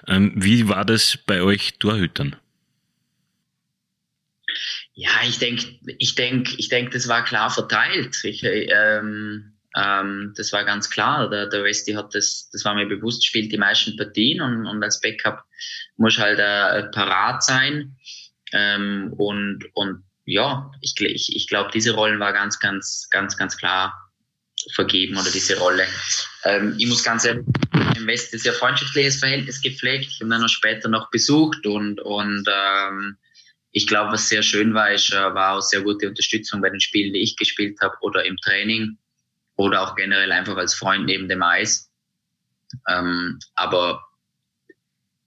Ähm, 0.09 0.33
wie 0.35 0.69
war 0.69 0.85
das 0.85 1.19
bei 1.25 1.40
euch 1.40 1.75
Torhütern? 1.79 2.35
Ja, 4.95 5.11
ich 5.25 5.38
denke, 5.38 5.79
ich 5.99 6.16
denke, 6.16 6.53
ich 6.59 6.69
denke, 6.69 6.90
das 6.90 7.07
war 7.07 7.25
klar 7.25 7.51
verteilt. 7.51 8.25
Ich, 8.25 8.43
ähm, 8.43 9.50
ähm, 9.76 10.33
das 10.37 10.52
war 10.52 10.64
ganz 10.64 10.90
klar. 10.90 11.30
Der, 11.30 11.46
der 11.46 11.64
Westi 11.64 11.92
hat 11.92 12.14
das, 12.14 12.48
das 12.52 12.64
war 12.64 12.74
mir 12.74 12.87
bewusst, 12.87 13.24
spielt 13.24 13.52
die 13.52 13.59
meisten 13.59 13.96
Partien 13.96 14.40
und, 14.40 14.66
und 14.66 14.83
als 14.83 15.00
Backup 15.00 15.44
muss 15.96 16.18
halt 16.18 16.38
äh, 16.38 16.88
parat 16.90 17.42
sein. 17.44 17.96
Ähm, 18.52 19.12
und, 19.16 19.64
und 19.74 20.04
ja, 20.24 20.70
ich, 20.80 20.94
ich, 21.00 21.35
ich 21.35 21.46
glaube, 21.46 21.70
diese 21.72 21.92
Rollen 21.92 22.20
war 22.20 22.33
ganz, 22.33 22.59
ganz, 22.59 23.09
ganz, 23.11 23.37
ganz 23.37 23.56
klar 23.56 23.94
vergeben 24.74 25.16
oder 25.16 25.30
diese 25.30 25.59
Rolle. 25.59 25.87
Ähm, 26.44 26.74
ich 26.78 26.87
muss 26.87 27.02
ganz 27.04 27.24
ehrlich 27.24 27.44
im 27.96 28.06
Westen 28.06 28.38
sehr 28.38 28.52
freundschaftliches 28.52 29.16
Verhältnis 29.16 29.61
gepflegt. 29.61 30.06
Ich 30.11 30.20
habe 30.20 30.30
dann 30.30 30.42
noch 30.42 30.48
später 30.48 30.88
noch 30.88 31.11
besucht 31.11 31.66
und, 31.66 32.00
und 32.00 32.44
ähm, 32.48 33.16
ich 33.72 33.87
glaube, 33.87 34.12
was 34.12 34.28
sehr 34.28 34.42
schön 34.42 34.74
war, 34.74 34.90
ist, 34.90 35.12
äh, 35.12 35.35
war 35.35 35.56
auch 35.56 35.62
sehr 35.62 35.83
gute 35.83 36.09
Unterstützung 36.09 36.61
bei 36.61 36.70
den 36.70 36.80
Spielen, 36.80 37.12
die 37.12 37.22
ich 37.22 37.37
gespielt 37.37 37.78
habe 37.80 37.94
oder 38.00 38.24
im 38.24 38.37
Training 38.38 38.98
oder 39.61 39.83
auch 39.83 39.94
generell 39.94 40.33
einfach 40.33 40.57
als 40.57 40.75
Freund 40.75 41.05
neben 41.05 41.29
dem 41.29 41.42
Eis. 41.42 41.90
Ähm, 42.88 43.38
aber 43.55 44.03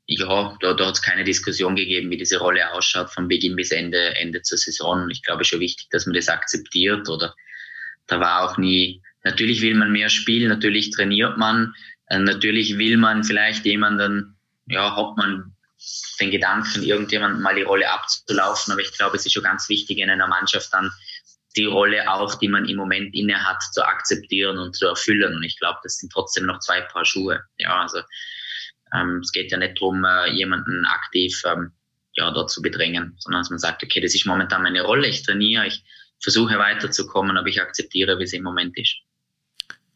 ja, 0.08 0.58
da, 0.60 0.74
da 0.74 0.88
hat 0.88 0.96
es 0.96 1.04
keine 1.04 1.24
Diskussion 1.24 1.76
gegeben, 1.76 2.10
wie 2.10 2.17
diese 2.17 2.39
Rolle 2.39 2.72
ausschaut, 2.72 3.12
von 3.12 3.28
Beginn 3.28 3.56
bis 3.56 3.69
Ende, 3.69 4.15
Ende 4.15 4.41
zur 4.41 4.58
Saison. 4.58 5.08
Ich 5.12 5.22
glaube 5.22 5.46
schon 5.46 5.60
wichtig, 5.60 5.88
dass 5.91 6.08
man 6.08 6.15
das 6.15 6.30
akzeptiert 6.30 7.08
oder 7.10 7.36
da 8.08 8.19
war 8.19 8.41
auch 8.41 8.58
nie, 8.58 9.04
natürlich 9.24 9.62
will 9.62 9.76
man 9.76 9.91
mehr 9.91 10.10
spielen, 10.10 10.50
natürlich 10.50 10.89
trainiert 10.89 11.38
man, 11.38 11.76
äh, 12.08 12.17
natürlich 12.17 12.80
will 12.80 12.98
man 12.98 13.24
vielleicht 13.24 13.65
jemanden, 13.65 14.36
ja, 14.65 14.96
hat 14.96 15.15
man 15.15 15.56
den 16.19 16.32
Gedanken, 16.32 16.82
irgendjemandem 16.82 17.43
mal 17.43 17.56
die 17.56 17.62
Rolle 17.62 17.91
abzulaufen, 17.91 18.74
aber 18.74 18.82
ich 18.82 18.98
glaube, 18.98 19.15
es 19.15 19.28
ist 19.28 19.34
schon 19.34 19.43
ganz 19.43 19.69
wichtig 19.69 20.00
in 20.00 20.10
einer 20.10 20.28
Mannschaft 20.28 20.74
dann 20.74 20.91
die 21.56 21.66
Rolle 21.66 22.12
auch, 22.12 22.36
die 22.36 22.48
man 22.48 22.68
im 22.68 22.78
Moment 22.78 23.13
inne 23.13 23.44
hat, 23.44 23.62
zu 23.72 23.86
akzeptieren 23.86 24.58
und 24.58 24.76
zu 24.76 24.88
erfüllen. 24.88 25.36
Und 25.36 25.44
ich 25.44 25.60
glaube, 25.60 25.80
das 25.84 25.98
sind 25.98 26.12
trotzdem 26.12 26.46
noch 26.46 26.60
zwei 26.60 26.82
Paar 26.82 27.06
Schuhe. 27.06 27.42
Ja, 27.58 27.82
also 27.82 28.00
ähm, 28.94 29.20
es 29.24 29.32
geht 29.32 29.52
ja 29.52 29.58
nicht 29.58 29.80
darum, 29.80 30.04
äh, 30.04 30.32
jemanden 30.32 30.86
aktiv 30.86 31.42
ähm, 31.46 31.72
ja, 32.13 32.32
dort 32.32 32.52
zu 32.52 32.62
bedrängen, 32.62 33.16
sondern 33.20 33.42
dass 33.42 33.50
man 33.50 33.60
sagt, 33.60 33.84
okay, 33.84 34.02
das 34.02 34.16
ist 34.16 34.26
momentan 34.26 34.63
meine 34.63 34.84
Rolle, 34.84 35.08
ich 35.08 35.24
trainiere, 35.24 35.68
ich 35.68 35.84
versuche 36.22 36.58
weiterzukommen, 36.58 37.38
aber 37.38 37.48
ich 37.48 37.62
akzeptiere, 37.62 38.20
wie 38.20 38.24
es 38.24 38.34
im 38.34 38.44
Moment 38.44 38.78
ist. 38.78 38.96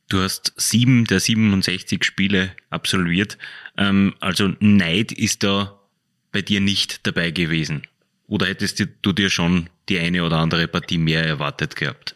Du 0.10 0.22
hast 0.22 0.54
sieben 0.56 1.06
der 1.06 1.20
67 1.20 2.04
Spiele 2.04 2.56
absolviert. 2.70 3.38
Ähm, 3.78 4.16
also 4.20 4.54
Neid 4.60 5.12
ist 5.12 5.44
da 5.44 5.80
bei 6.32 6.42
dir 6.42 6.62
nicht 6.62 7.06
dabei 7.06 7.32
gewesen. 7.32 7.84
Oder 8.28 8.48
hättest 8.48 8.86
du 9.02 9.14
dir 9.14 9.30
schon 9.30 9.70
die 9.90 10.00
eine 10.00 10.24
oder 10.24 10.38
andere 10.38 10.68
Partie 10.68 10.98
mehr 10.98 11.24
erwartet 11.24 11.76
gehabt? 11.76 12.16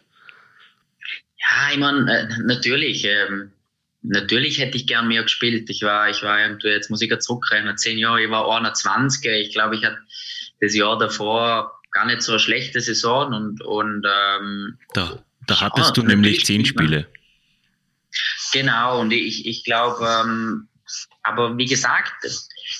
Ja, 1.38 1.72
ich 1.72 1.78
meine, 1.78 2.10
äh, 2.10 2.28
natürlich. 2.44 3.04
Ähm, 3.04 3.50
natürlich 4.02 4.58
hätte 4.58 4.76
ich 4.76 4.86
gern 4.86 5.08
mehr 5.08 5.22
gespielt. 5.22 5.70
Ich 5.70 5.82
war, 5.82 6.10
ich 6.10 6.22
war 6.22 6.40
irgendwie, 6.40 6.68
jetzt 6.68 6.90
muss 6.90 7.02
ich 7.02 7.10
ja 7.10 7.18
zurückrechnen, 7.18 7.76
zehn 7.78 7.98
Jahre, 7.98 8.22
ich 8.22 8.30
war 8.30 8.48
21. 8.48 9.24
Ich 9.30 9.52
glaube, 9.52 9.76
ich 9.76 9.84
hatte 9.84 9.98
das 10.60 10.74
Jahr 10.74 10.98
davor 10.98 11.80
gar 11.90 12.06
nicht 12.06 12.22
so 12.22 12.32
eine 12.32 12.40
schlechte 12.40 12.80
Saison 12.80 13.32
und, 13.32 13.62
und 13.62 14.06
ähm, 14.06 14.78
da, 14.94 15.22
da 15.46 15.60
hattest 15.60 15.88
ja, 15.88 16.02
du 16.02 16.08
nämlich 16.08 16.44
zehn 16.44 16.64
Spiele. 16.64 17.06
Genau, 18.52 19.00
und 19.00 19.12
ich, 19.12 19.46
ich 19.46 19.64
glaube, 19.64 20.06
ähm, 20.06 20.68
aber 21.22 21.56
wie 21.56 21.66
gesagt, 21.66 22.12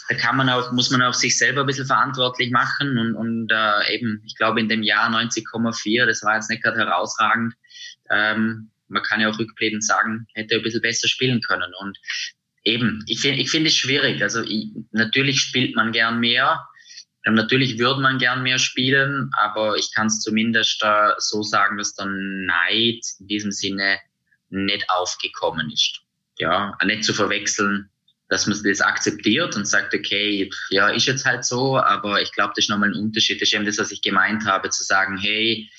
da 0.09 0.15
kann 0.15 0.37
man 0.37 0.49
auch, 0.49 0.73
muss 0.73 0.91
man 0.91 1.03
auch 1.03 1.15
sich 1.15 1.37
selber 1.37 1.63
ein 1.63 1.67
bisschen 1.67 1.87
verantwortlich 1.87 2.51
machen 2.51 2.99
und, 2.99 3.15
und 3.15 3.53
äh, 3.53 3.95
eben, 3.95 4.23
ich 4.27 4.37
glaube 4.37 4.61
in 4.61 4.69
dem 4.69 4.83
Jahr 4.83 5.11
90,4, 5.11 6.07
das 6.07 6.23
war 6.23 6.37
jetzt 6.37 6.51
nicht 6.51 6.63
gerade 6.63 6.79
herausragend, 6.79 7.55
ähm, 8.11 8.71
man 8.89 9.03
kann 9.03 9.21
ja 9.21 9.31
auch 9.31 9.39
rückblickend 9.39 9.85
sagen, 9.85 10.27
hätte 10.35 10.57
ein 10.57 10.63
bisschen 10.63 10.83
besser 10.83 11.09
spielen 11.09 11.41
können. 11.41 11.73
Und 11.81 11.99
eben, 12.63 13.03
ich 13.07 13.21
finde 13.21 13.41
ich 13.41 13.51
finde 13.51 13.69
es 13.69 13.77
schwierig, 13.77 14.23
also 14.23 14.43
ich, 14.43 14.69
natürlich 14.91 15.41
spielt 15.41 15.75
man 15.75 15.93
gern 15.93 16.21
mehr, 16.21 16.61
Natürlich 17.25 17.79
würde 17.79 18.01
man 18.01 18.19
gern 18.19 18.43
mehr 18.43 18.59
spielen, 18.59 19.31
aber 19.39 19.77
ich 19.77 19.93
kann 19.95 20.09
es 20.09 20.21
zumindest 20.21 20.83
äh, 20.83 21.11
so 21.19 21.43
sagen, 21.43 21.79
dass 21.79 21.95
der 21.95 22.07
Neid 22.07 23.05
in 23.21 23.27
diesem 23.29 23.53
Sinne 23.53 24.01
nicht 24.51 24.91
aufgekommen 24.91 25.71
ist. 25.71 26.01
Ja, 26.39 26.77
nicht 26.85 27.05
zu 27.05 27.15
verwechseln, 27.15 27.91
dass 28.33 28.47
man 28.47 28.59
das 28.65 28.81
akzeptiert 28.81 29.57
und 29.57 29.67
sagt, 29.67 29.93
okay, 29.93 30.49
ja, 30.71 30.89
ist 30.89 31.05
jetzt 31.05 31.27
halt 31.27 31.45
so, 31.45 31.77
aber 31.77 32.23
ich 32.23 32.33
glaube, 32.33 32.55
das 32.57 32.65
ist 32.65 32.71
nochmal 32.71 32.89
ein 32.89 32.97
Unterschied. 32.97 33.43
Das 33.43 33.51
ist 33.51 33.55
eben 33.55 33.67
das, 33.67 33.77
was 33.77 33.91
ich 33.91 34.01
gemeint 34.01 34.47
habe, 34.47 34.71
zu 34.71 34.85
sagen, 34.85 35.19
hey, 35.19 35.71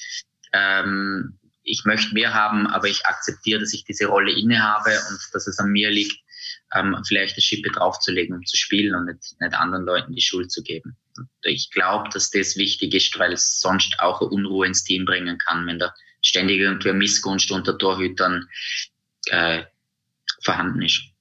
ähm, 0.52 1.39
ich 1.63 1.84
möchte 1.86 2.13
mehr 2.13 2.36
haben, 2.36 2.68
aber 2.68 2.88
ich 2.88 3.08
akzeptiere, 3.08 3.60
dass 3.60 3.74
ich 3.74 3.86
diese 3.86 4.06
Rolle 4.06 4.32
innehabe 4.32 4.92
und 5.10 5.20
dass 5.34 5.48
es 5.48 5.58
an 5.58 5.72
mir 5.72 5.89
liegt, 5.89 6.16
ähm, 6.76 6.96
vielleicht 7.08 7.34
eine 7.34 7.42
Schippe 7.42 7.72
draufzulegen, 7.72 8.36
um 8.36 8.46
zu 8.46 8.56
spielen 8.56 8.94
und 8.94 9.06
nicht, 9.06 9.42
nicht 9.42 9.54
anderen 9.56 9.86
Leuten 9.86 10.13
die 10.13 10.22
Schuld 10.22 10.52
zu 10.52 10.62
geben. 10.62 10.96
Und 11.18 11.28
ich 11.42 11.72
glaube, 11.72 12.10
dass 12.13 12.30
das 12.30 12.56
wichtig 12.56 12.94
ist, 12.94 13.18
weil 13.18 13.34
es 13.34 13.62
sonst 13.62 14.00
auch 14.00 14.22
Unruhe 14.22 14.68
ins 14.68 14.84
Team 14.84 15.06
bringen 15.06 15.39
kann, 15.39 15.66
wenn 15.66 15.80
da 15.80 15.92
ständig 16.22 16.60
irgendwie 16.60 16.94
Missgunst 16.94 17.50
unter 17.50 17.80
Torhütern 17.80 18.48
äh, 19.32 19.63
vorhanden 20.44 20.84
ist. 20.84 21.12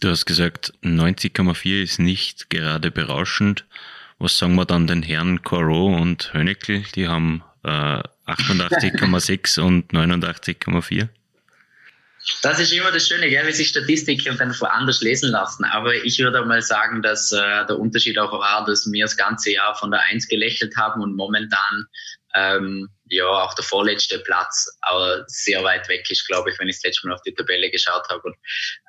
Du 0.00 0.08
hast 0.08 0.24
gesagt, 0.24 0.72
90,4 0.82 1.82
ist 1.82 1.98
nicht 1.98 2.48
gerade 2.48 2.90
berauschend. 2.90 3.66
Was 4.18 4.38
sagen 4.38 4.54
wir 4.54 4.64
dann 4.64 4.86
den 4.86 5.02
Herren 5.02 5.42
Corot 5.42 6.00
und 6.00 6.32
Hönekel? 6.32 6.84
Die 6.94 7.06
haben 7.06 7.44
äh, 7.64 8.02
88,6 8.26 9.60
und 9.60 9.92
89,4. 9.92 11.08
Das 12.42 12.58
ist 12.60 12.72
immer 12.72 12.90
das 12.92 13.08
Schöne, 13.08 13.28
gell, 13.28 13.46
wie 13.46 13.52
sich 13.52 13.68
Statistiken 13.68 14.38
dann 14.38 14.58
woanders 14.58 15.02
lesen 15.02 15.30
lassen. 15.32 15.64
Aber 15.64 15.94
ich 15.94 16.18
würde 16.18 16.46
mal 16.46 16.62
sagen, 16.62 17.02
dass 17.02 17.32
äh, 17.32 17.66
der 17.66 17.78
Unterschied 17.78 18.18
auch 18.18 18.32
war, 18.32 18.64
dass 18.64 18.90
wir 18.90 19.04
das 19.04 19.18
ganze 19.18 19.52
Jahr 19.52 19.74
von 19.74 19.90
der 19.90 20.00
Eins 20.00 20.28
gelächelt 20.28 20.76
haben 20.76 21.02
und 21.02 21.14
momentan 21.14 21.86
ähm, 22.34 22.88
ja 23.06 23.26
auch 23.26 23.52
der 23.54 23.64
vorletzte 23.64 24.18
Platz 24.20 24.78
aber 24.82 25.24
sehr 25.26 25.62
weit 25.64 25.88
weg 25.88 26.10
ist, 26.10 26.26
glaube 26.26 26.50
ich, 26.50 26.58
wenn 26.58 26.68
ich 26.68 26.76
das 26.76 26.84
letzte 26.84 27.08
Mal 27.08 27.14
auf 27.14 27.22
die 27.22 27.34
Tabelle 27.34 27.70
geschaut 27.70 28.08
habe. 28.08 28.22
Und, 28.22 28.36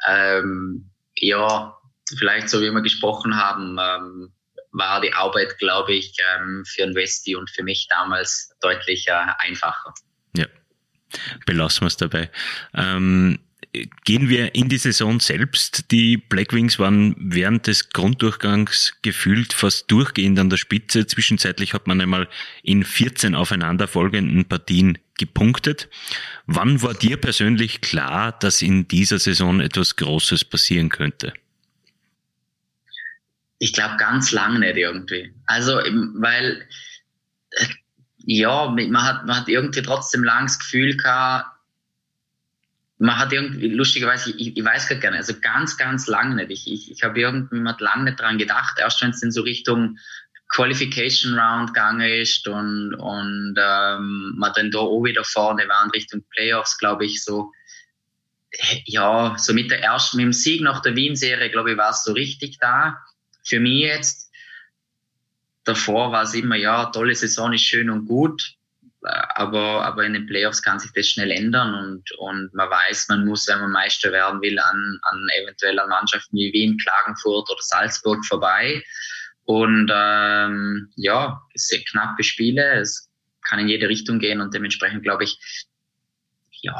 ähm, 0.07 0.91
ja, 1.21 1.77
vielleicht 2.17 2.49
so 2.49 2.61
wie 2.61 2.71
wir 2.71 2.81
gesprochen 2.81 3.37
haben, 3.37 3.77
ähm, 3.79 4.33
war 4.71 5.01
die 5.01 5.13
Arbeit, 5.13 5.57
glaube 5.59 5.93
ich, 5.93 6.15
ähm, 6.35 6.63
für 6.65 6.83
den 6.83 6.95
Westi 6.95 7.35
und 7.35 7.49
für 7.49 7.63
mich 7.63 7.87
damals 7.89 8.53
deutlich 8.61 9.07
äh, 9.07 9.25
einfacher. 9.39 9.93
Ja, 10.35 10.47
belassen 11.45 11.81
wir 11.81 11.87
es 11.87 11.97
dabei. 11.97 12.31
Ähm, 12.73 13.39
gehen 14.05 14.29
wir 14.29 14.55
in 14.55 14.69
die 14.69 14.77
Saison 14.77 15.19
selbst. 15.19 15.91
Die 15.91 16.17
Blackwings 16.17 16.79
waren 16.79 17.15
während 17.17 17.67
des 17.67 17.89
Grunddurchgangs 17.89 18.97
gefühlt 19.01 19.53
fast 19.53 19.89
durchgehend 19.91 20.39
an 20.39 20.49
der 20.49 20.57
Spitze. 20.57 21.05
Zwischenzeitlich 21.05 21.73
hat 21.73 21.87
man 21.87 22.01
einmal 22.01 22.27
in 22.63 22.83
14 22.83 23.35
aufeinanderfolgenden 23.35 24.45
Partien 24.45 24.97
gepunktet. 25.21 25.87
Wann 26.47 26.81
war 26.81 26.93
dir 26.93 27.17
persönlich 27.17 27.81
klar, 27.81 28.31
dass 28.33 28.61
in 28.61 28.87
dieser 28.87 29.19
Saison 29.19 29.61
etwas 29.61 29.95
Großes 29.95 30.43
passieren 30.45 30.89
könnte? 30.89 31.33
Ich 33.59 33.73
glaube 33.73 33.97
ganz 33.97 34.31
lange 34.31 34.59
nicht 34.59 34.75
irgendwie. 34.75 35.33
Also, 35.45 35.73
weil, 36.15 36.67
äh, 37.51 37.65
ja, 38.17 38.69
man 38.69 39.03
hat, 39.03 39.25
man 39.25 39.37
hat 39.37 39.47
irgendwie 39.47 39.83
trotzdem 39.83 40.23
lang 40.23 40.47
Gefühl 40.47 40.97
gehabt, 40.97 41.47
man 42.97 43.17
hat 43.17 43.33
irgendwie, 43.33 43.67
lustigerweise, 43.67 44.31
ich, 44.31 44.57
ich 44.57 44.63
weiß 44.63 44.87
gar 44.87 44.97
nicht, 45.09 45.19
also 45.19 45.33
ganz, 45.41 45.77
ganz 45.77 46.07
lange 46.07 46.35
nicht. 46.35 46.51
Ich, 46.51 46.71
ich, 46.71 46.91
ich 46.91 47.03
habe 47.03 47.19
irgendwie, 47.19 47.57
lange 47.79 48.03
nicht 48.03 48.19
dran 48.19 48.37
gedacht, 48.37 48.77
erst 48.79 49.01
wenn 49.01 49.09
es 49.11 49.23
in 49.23 49.31
so 49.31 49.41
Richtung 49.41 49.97
Qualification 50.53 51.37
Round 51.37 51.73
gegangen 51.73 52.09
ist 52.09 52.47
und, 52.47 52.93
und 52.95 53.55
ähm, 53.57 54.33
man 54.37 54.51
dann 54.55 54.71
da 54.71 54.79
auch 54.79 55.03
wieder 55.03 55.23
vorne 55.23 55.67
war 55.67 55.83
in 55.85 55.91
Richtung 55.91 56.23
Playoffs, 56.29 56.77
glaube 56.77 57.05
ich, 57.05 57.23
so, 57.23 57.51
ja, 58.85 59.35
so 59.37 59.53
mit 59.53 59.71
der 59.71 59.81
ersten, 59.81 60.17
mit 60.17 60.25
dem 60.25 60.33
Sieg 60.33 60.61
nach 60.61 60.81
der 60.81 60.95
Wien-Serie, 60.95 61.49
glaube 61.49 61.71
ich, 61.71 61.77
war 61.77 61.91
es 61.91 62.03
so 62.03 62.11
richtig 62.13 62.57
da. 62.59 62.97
Für 63.43 63.59
mich 63.59 63.81
jetzt, 63.81 64.31
davor 65.63 66.11
war 66.11 66.23
es 66.23 66.33
immer, 66.33 66.55
ja, 66.55 66.85
tolle 66.87 67.15
Saison 67.15 67.53
ist 67.53 67.63
schön 67.63 67.89
und 67.89 68.05
gut 68.05 68.57
aber, 69.03 69.83
aber 69.83 70.05
in 70.05 70.13
den 70.13 70.27
Playoffs 70.27 70.61
kann 70.61 70.79
sich 70.79 70.91
das 70.93 71.07
schnell 71.07 71.31
ändern 71.31 71.73
und, 71.73 72.11
und 72.19 72.53
man 72.53 72.69
weiß, 72.69 73.07
man 73.09 73.25
muss, 73.25 73.47
wenn 73.47 73.59
man 73.59 73.71
Meister 73.71 74.11
werden 74.11 74.41
will, 74.41 74.59
an, 74.59 74.99
an 75.01 75.27
eventuell 75.41 75.79
an 75.79 75.89
Mannschaften 75.89 76.37
wie 76.37 76.53
Wien, 76.53 76.77
Klagenfurt 76.77 77.49
oder 77.49 77.61
Salzburg 77.61 78.23
vorbei. 78.25 78.83
Und 79.51 79.91
ähm, 79.93 80.89
ja, 80.95 81.41
sind 81.55 81.85
knappe 81.89 82.23
Spiele, 82.23 82.79
es 82.79 83.09
kann 83.43 83.59
in 83.59 83.67
jede 83.67 83.89
Richtung 83.89 84.19
gehen 84.19 84.39
und 84.39 84.53
dementsprechend 84.53 85.03
glaube 85.03 85.25
ich, 85.25 85.37
ja, 86.61 86.77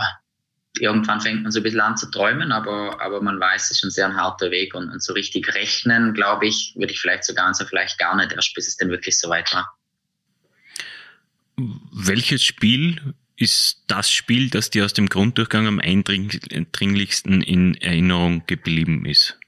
irgendwann 0.80 1.20
fängt 1.20 1.44
man 1.44 1.52
so 1.52 1.60
ein 1.60 1.64
bisschen 1.64 1.82
an 1.82 1.98
zu 1.98 2.10
träumen, 2.10 2.54
aber, 2.54 3.02
aber 3.02 3.22
man 3.22 3.42
weiß, 3.42 3.66
es 3.66 3.72
ist 3.72 3.84
ein 3.84 3.92
sehr 3.92 4.14
harter 4.14 4.52
Weg 4.52 4.74
und, 4.74 4.90
und 4.90 5.04
so 5.04 5.12
richtig 5.12 5.54
rechnen, 5.54 6.14
glaube 6.14 6.48
ich, 6.48 6.74
würde 6.78 6.94
ich 6.94 7.02
vielleicht 7.02 7.26
sogar 7.26 7.54
so 7.54 7.66
vielleicht 7.66 8.00
gar 8.00 8.16
nicht, 8.16 8.32
erst 8.32 8.56
bis 8.56 8.70
es 8.70 8.78
denn 8.78 8.90
wirklich 8.90 9.20
so 9.20 9.28
weit 9.28 9.54
war. 9.54 9.78
Welches 11.58 12.42
Spiel 12.42 13.16
ist 13.36 13.84
das 13.88 14.10
Spiel, 14.10 14.50
das 14.50 14.70
dir 14.70 14.86
aus 14.86 14.94
dem 14.94 15.10
Grunddurchgang 15.10 15.68
am 15.68 15.80
eindringlichsten 15.80 17.42
in 17.42 17.76
Erinnerung 17.76 18.46
geblieben 18.48 19.06
ist? 19.06 19.41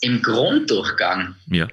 Im 0.00 0.22
Grunddurchgang? 0.22 1.36
Ja. 1.46 1.68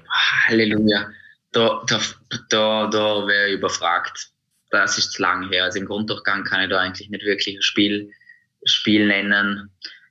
Halleluja. 0.48 1.10
Da, 1.52 1.82
da, 1.88 2.02
da, 2.50 2.88
da 2.88 3.28
wäre 3.28 3.48
ich 3.48 3.54
überfragt. 3.54 4.30
Das 4.70 4.98
ist 4.98 5.14
zu 5.14 5.22
lang 5.22 5.50
her. 5.50 5.64
Also 5.64 5.80
im 5.80 5.86
Grunddurchgang 5.86 6.44
kann 6.44 6.64
ich 6.64 6.70
da 6.70 6.80
eigentlich 6.80 7.10
nicht 7.10 7.24
wirklich 7.24 7.56
ein 7.56 7.62
Spiel, 7.62 8.12
Spiel 8.66 9.08
nennen. 9.08 9.70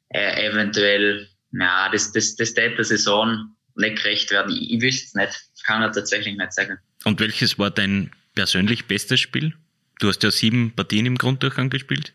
äh, 0.08 0.48
eventuell, 0.48 1.28
ja, 1.52 1.88
das, 1.90 2.12
das, 2.12 2.36
das 2.36 2.54
der 2.54 2.82
Saison 2.84 3.54
nicht 3.76 4.02
gerecht 4.02 4.30
werden. 4.30 4.54
Ich, 4.54 4.72
ich 4.72 4.80
wüsste 4.80 5.06
es 5.06 5.14
nicht, 5.14 5.64
kann 5.64 5.82
er 5.82 5.92
tatsächlich 5.92 6.36
nicht 6.36 6.52
sagen. 6.52 6.78
Und 7.04 7.20
welches 7.20 7.58
war 7.58 7.70
dein 7.70 8.10
persönlich 8.34 8.86
bestes 8.86 9.20
Spiel? 9.20 9.54
Du 9.98 10.08
hast 10.08 10.22
ja 10.22 10.30
sieben 10.30 10.74
Partien 10.74 11.06
im 11.06 11.16
Grunddurchgang 11.18 11.70
gespielt. 11.70 12.12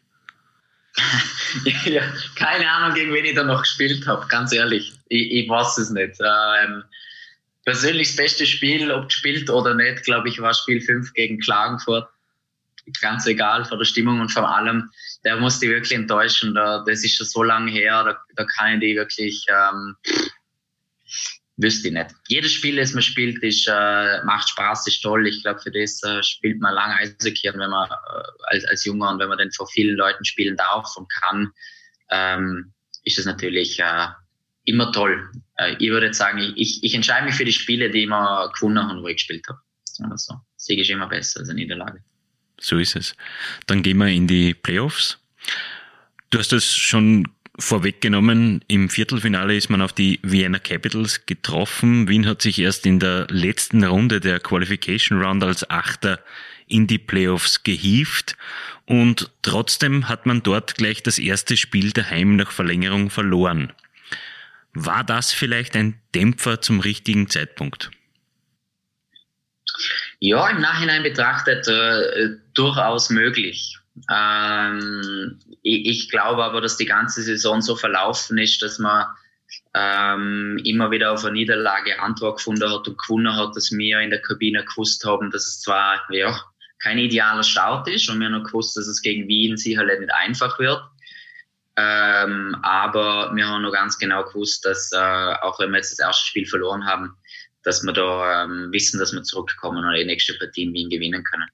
Ja, 1.85 2.03
keine 2.35 2.69
Ahnung, 2.69 2.95
gegen 2.95 3.13
wen 3.13 3.25
ich 3.25 3.35
da 3.35 3.43
noch 3.43 3.61
gespielt 3.61 4.05
habe, 4.07 4.27
ganz 4.27 4.51
ehrlich. 4.53 4.93
Ich, 5.07 5.31
ich 5.31 5.49
weiß 5.49 5.77
es 5.77 5.89
nicht. 5.89 6.19
Ähm, 6.19 6.83
persönlich 7.65 8.09
das 8.09 8.17
beste 8.17 8.45
Spiel, 8.45 8.91
ob 8.91 9.07
gespielt 9.07 9.49
oder 9.49 9.73
nicht, 9.73 10.03
glaube 10.03 10.29
ich, 10.29 10.41
war 10.41 10.53
Spiel 10.53 10.81
5 10.81 11.13
gegen 11.13 11.39
Klagenfurt. 11.39 12.07
Ganz 12.99 13.27
egal, 13.27 13.63
von 13.65 13.77
der 13.77 13.85
Stimmung 13.85 14.19
und 14.21 14.31
von 14.31 14.43
allem. 14.43 14.89
Der 15.23 15.37
musste 15.37 15.67
wirklich 15.67 15.93
enttäuschen. 15.93 16.55
Da, 16.55 16.83
das 16.85 17.03
ist 17.03 17.15
schon 17.15 17.27
so 17.27 17.43
lange 17.43 17.71
her, 17.71 18.03
da, 18.03 18.17
da 18.35 18.43
kann 18.43 18.73
ich 18.75 18.79
die 18.81 18.95
wirklich, 18.95 19.45
ähm, 19.49 19.95
wüsste 21.61 21.87
ich 21.87 21.93
nicht. 21.93 22.11
Jedes 22.27 22.51
Spiel, 22.51 22.75
das 22.75 22.93
man 22.93 23.03
spielt, 23.03 23.41
ist, 23.43 23.67
äh, 23.67 24.23
macht 24.23 24.49
Spaß, 24.49 24.87
ist 24.87 25.01
toll. 25.01 25.27
Ich 25.27 25.43
glaube, 25.43 25.59
für 25.59 25.71
das 25.71 26.01
äh, 26.03 26.21
spielt 26.23 26.59
man 26.59 26.73
lange 26.73 26.95
Eishockey, 26.95 27.49
wenn 27.53 27.69
man 27.69 27.89
äh, 27.89 27.95
als, 28.47 28.65
als 28.65 28.85
Junger 28.85 29.09
und 29.09 29.19
wenn 29.19 29.29
man 29.29 29.37
dann 29.37 29.51
vor 29.51 29.67
vielen 29.67 29.95
Leuten 29.95 30.25
spielen 30.25 30.57
darf 30.57 30.95
und 30.97 31.11
kann, 31.11 31.51
ähm, 32.09 32.73
ist 33.03 33.17
das 33.17 33.25
natürlich 33.25 33.79
äh, 33.79 34.07
immer 34.65 34.91
toll. 34.91 35.31
Äh, 35.57 35.75
ich 35.79 35.89
würde 35.89 36.13
sagen, 36.13 36.53
ich, 36.55 36.83
ich 36.83 36.93
entscheide 36.93 37.25
mich 37.25 37.35
für 37.35 37.45
die 37.45 37.53
Spiele, 37.53 37.89
die 37.89 37.99
ich 37.99 38.05
immer 38.05 38.51
gewonnen 38.53 38.87
habe, 38.87 39.01
wo 39.01 39.07
ich 39.07 39.17
gespielt 39.17 39.45
habe. 39.47 39.59
Also, 40.09 40.35
Sieg 40.55 40.79
ist 40.79 40.89
immer 40.89 41.07
besser 41.07 41.41
als 41.41 41.49
eine 41.49 41.59
Niederlage. 41.59 42.03
So 42.59 42.77
ist 42.77 42.95
es. 42.95 43.15
Dann 43.67 43.83
gehen 43.83 43.97
wir 43.97 44.07
in 44.07 44.27
die 44.27 44.53
Playoffs. 44.53 45.19
Du 46.29 46.39
hast 46.39 46.51
das 46.51 46.75
schon 46.75 47.27
vorweggenommen. 47.61 48.63
Im 48.67 48.89
Viertelfinale 48.89 49.55
ist 49.55 49.69
man 49.69 49.81
auf 49.81 49.93
die 49.93 50.19
Vienna 50.23 50.59
Capitals 50.59 51.25
getroffen. 51.25 52.07
Wien 52.07 52.27
hat 52.27 52.41
sich 52.41 52.59
erst 52.59 52.85
in 52.85 52.99
der 52.99 53.27
letzten 53.29 53.83
Runde 53.83 54.19
der 54.19 54.39
Qualification 54.39 55.21
Round 55.21 55.43
als 55.43 55.69
Achter 55.69 56.19
in 56.67 56.87
die 56.87 56.97
Playoffs 56.97 57.63
gehievt 57.63 58.37
und 58.85 59.29
trotzdem 59.41 60.09
hat 60.09 60.25
man 60.25 60.41
dort 60.43 60.75
gleich 60.75 61.03
das 61.03 61.19
erste 61.19 61.57
Spiel 61.57 61.91
daheim 61.91 62.35
nach 62.35 62.51
Verlängerung 62.51 63.09
verloren. 63.09 63.73
War 64.73 65.03
das 65.03 65.31
vielleicht 65.31 65.75
ein 65.75 65.99
Dämpfer 66.15 66.61
zum 66.61 66.79
richtigen 66.79 67.29
Zeitpunkt? 67.29 67.91
Ja, 70.19 70.49
im 70.49 70.61
Nachhinein 70.61 71.03
betrachtet 71.03 71.67
äh, 71.67 72.37
durchaus 72.53 73.09
möglich. 73.09 73.77
Ähm, 74.09 75.39
ich, 75.61 75.85
ich, 75.85 76.09
glaube 76.09 76.43
aber, 76.43 76.61
dass 76.61 76.77
die 76.77 76.85
ganze 76.85 77.21
Saison 77.21 77.61
so 77.61 77.75
verlaufen 77.75 78.37
ist, 78.37 78.61
dass 78.61 78.79
man 78.79 79.05
ähm, 79.73 80.59
immer 80.63 80.91
wieder 80.91 81.11
auf 81.11 81.23
eine 81.23 81.33
Niederlage 81.33 81.99
Antwort 81.99 82.37
gefunden 82.37 82.69
hat 82.71 82.87
und 82.87 82.97
gewonnen 82.97 83.35
hat, 83.35 83.55
dass 83.55 83.71
wir 83.71 83.99
in 83.99 84.09
der 84.09 84.21
Kabine 84.21 84.65
gewusst 84.65 85.03
haben, 85.05 85.31
dass 85.31 85.47
es 85.47 85.61
zwar 85.61 86.01
ja, 86.09 86.39
kein 86.79 86.97
idealer 86.97 87.43
Start 87.43 87.87
ist 87.87 88.09
und 88.09 88.19
wir 88.19 88.27
haben 88.27 88.33
noch 88.33 88.45
gewusst, 88.45 88.75
dass 88.75 88.87
es 88.87 89.01
gegen 89.01 89.27
Wien 89.27 89.57
sicherlich 89.57 89.99
nicht 89.99 90.13
einfach 90.13 90.57
wird. 90.59 90.81
Ähm, 91.77 92.55
aber 92.63 93.31
wir 93.33 93.47
haben 93.47 93.61
noch 93.61 93.71
ganz 93.71 93.97
genau 93.97 94.23
gewusst, 94.23 94.65
dass 94.65 94.91
äh, 94.91 94.97
auch 94.97 95.59
wenn 95.59 95.71
wir 95.71 95.77
jetzt 95.77 95.91
das 95.91 95.99
erste 95.99 96.27
Spiel 96.27 96.45
verloren 96.45 96.85
haben, 96.85 97.15
dass 97.63 97.83
wir 97.83 97.93
da 97.93 98.43
ähm, 98.43 98.69
wissen, 98.71 98.99
dass 98.99 99.13
wir 99.13 99.23
zurückkommen 99.23 99.85
und 99.85 99.93
die 99.93 100.05
nächste 100.05 100.33
Partie 100.33 100.63
in 100.63 100.73
Wien 100.73 100.89
gewinnen 100.89 101.23
können. 101.23 101.47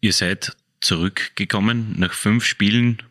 Ihr 0.00 0.12
seid 0.12 0.52
zurückgekommen 0.84 1.94
nach 1.98 2.12
fünf 2.12 2.44
Spielen. 2.44 3.02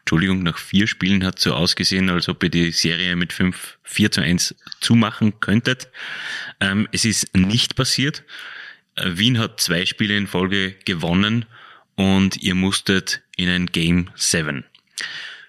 Entschuldigung, 0.00 0.42
nach 0.42 0.58
vier 0.58 0.86
Spielen 0.86 1.24
hat 1.24 1.38
es 1.38 1.44
so 1.44 1.54
ausgesehen, 1.54 2.10
als 2.10 2.28
ob 2.28 2.42
ihr 2.42 2.50
die 2.50 2.72
Serie 2.72 3.14
mit 3.14 3.32
5, 3.32 3.78
4 3.84 4.10
zu 4.10 4.20
1 4.22 4.54
zumachen 4.80 5.38
könntet. 5.40 5.88
Ähm, 6.58 6.88
es 6.90 7.04
ist 7.04 7.36
nicht 7.36 7.76
passiert. 7.76 8.24
Äh, 8.96 9.10
Wien 9.12 9.38
hat 9.38 9.60
zwei 9.60 9.86
Spiele 9.86 10.16
in 10.16 10.26
Folge 10.26 10.74
gewonnen 10.84 11.44
und 11.94 12.38
ihr 12.38 12.54
musstet 12.54 13.22
in 13.36 13.48
ein 13.48 13.66
Game 13.66 14.10
7. 14.16 14.64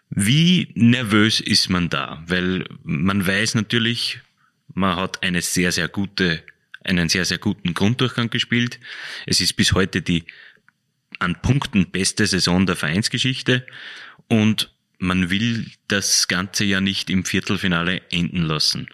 Wie 0.10 0.67
nervös 0.76 1.39
ist 1.39 1.70
man 1.70 1.89
da? 1.89 2.22
Weil 2.28 2.67
man 2.84 3.26
weiß 3.26 3.56
natürlich, 3.56 4.20
man 4.74 4.98
hat 4.98 5.24
eine 5.24 5.41
sehr, 5.41 5.72
sehr 5.72 5.88
gute, 5.88 6.44
einen 6.84 7.08
sehr, 7.08 7.24
sehr 7.24 7.38
guten 7.38 7.74
Grunddurchgang 7.74 8.30
gespielt. 8.30 8.80
Es 9.26 9.39
ist 9.39 9.54
bis 9.54 9.72
heute 9.72 10.02
die 10.02 10.26
an 11.22 11.42
Punkten 11.42 11.92
beste 11.92 12.26
Saison 12.26 12.66
der 12.66 12.76
Vereinsgeschichte 12.76 13.66
und 14.28 14.74
man 14.98 15.30
will 15.30 15.66
das 15.88 16.28
Ganze 16.28 16.64
ja 16.64 16.82
nicht 16.82 17.10
im 17.10 17.26
Viertelfinale 17.26 18.02
enden 18.12 18.44
lassen. 18.44 18.88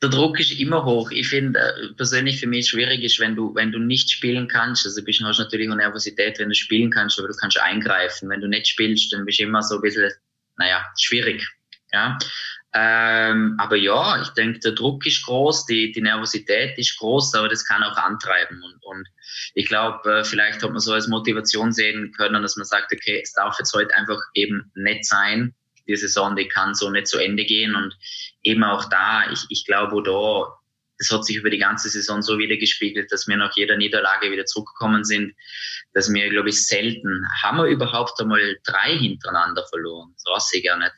Der 0.00 0.10
Druck 0.10 0.38
ist 0.38 0.52
immer 0.52 0.84
hoch. 0.84 1.10
Ich 1.10 1.28
finde 1.28 1.58
äh, 1.58 1.92
persönlich 1.96 2.38
für 2.38 2.46
mich 2.46 2.68
schwierig 2.68 3.02
ist, 3.02 3.18
wenn 3.18 3.34
du, 3.34 3.52
wenn 3.56 3.72
du 3.72 3.80
nicht 3.80 4.10
spielen 4.10 4.46
kannst. 4.46 4.86
Also 4.86 5.02
bist, 5.02 5.20
hast 5.24 5.38
du 5.38 5.42
natürlich 5.42 5.68
auch 5.68 5.74
Nervosität, 5.74 6.38
wenn 6.38 6.50
du 6.50 6.54
spielen 6.54 6.90
kannst, 6.90 7.18
aber 7.18 7.28
du 7.28 7.34
kannst 7.34 7.58
eingreifen. 7.58 8.28
Wenn 8.28 8.40
du 8.40 8.46
nicht 8.46 8.68
spielst, 8.68 9.12
dann 9.12 9.24
bist 9.24 9.40
du 9.40 9.44
immer 9.44 9.62
so 9.62 9.76
ein 9.76 9.80
bisschen, 9.80 10.12
naja, 10.56 10.86
schwierig. 10.96 11.44
Ja. 11.92 12.16
Ähm, 12.74 13.56
aber 13.58 13.76
ja, 13.76 14.22
ich 14.22 14.28
denke, 14.30 14.60
der 14.60 14.72
Druck 14.72 15.04
ist 15.06 15.24
groß, 15.24 15.66
die, 15.66 15.90
die 15.90 16.02
Nervosität 16.02 16.78
ist 16.78 16.96
groß, 16.98 17.34
aber 17.34 17.48
das 17.48 17.64
kann 17.64 17.82
auch 17.82 17.96
antreiben. 17.96 18.62
Und, 18.62 18.84
und 18.84 19.08
ich 19.54 19.66
glaube, 19.66 20.18
äh, 20.18 20.24
vielleicht 20.24 20.62
hat 20.62 20.70
man 20.70 20.80
so 20.80 20.92
als 20.92 21.08
Motivation 21.08 21.72
sehen 21.72 22.12
können, 22.16 22.42
dass 22.42 22.56
man 22.56 22.66
sagt, 22.66 22.92
okay, 22.92 23.20
es 23.22 23.32
darf 23.32 23.58
jetzt 23.58 23.74
heute 23.74 23.94
einfach 23.94 24.20
eben 24.34 24.70
nicht 24.74 25.04
sein. 25.04 25.54
Die 25.86 25.96
Saison, 25.96 26.36
die 26.36 26.48
kann 26.48 26.74
so 26.74 26.90
nicht 26.90 27.06
zu 27.06 27.18
Ende 27.18 27.44
gehen. 27.44 27.74
Und 27.74 27.96
eben 28.42 28.62
auch 28.64 28.88
da, 28.88 29.30
ich, 29.30 29.44
ich 29.48 29.64
glaube, 29.64 30.02
da, 30.02 30.58
das 30.98 31.10
hat 31.10 31.24
sich 31.24 31.36
über 31.36 31.50
die 31.50 31.58
ganze 31.58 31.88
Saison 31.88 32.22
so 32.22 32.38
wieder 32.38 32.56
gespiegelt, 32.56 33.10
dass 33.10 33.26
wir 33.26 33.36
nach 33.36 33.56
jeder 33.56 33.76
Niederlage 33.76 34.30
wieder 34.30 34.44
zurückgekommen 34.44 35.04
sind, 35.04 35.34
dass 35.94 36.12
wir, 36.12 36.28
glaube 36.28 36.50
ich, 36.50 36.66
selten, 36.66 37.24
haben 37.42 37.58
wir 37.58 37.66
überhaupt 37.66 38.20
einmal 38.20 38.58
drei 38.64 38.96
hintereinander 38.98 39.64
verloren? 39.68 40.12
Das 40.14 40.24
weiß 40.34 40.54
ich 40.54 40.64
gar 40.64 40.78
nicht. 40.78 40.92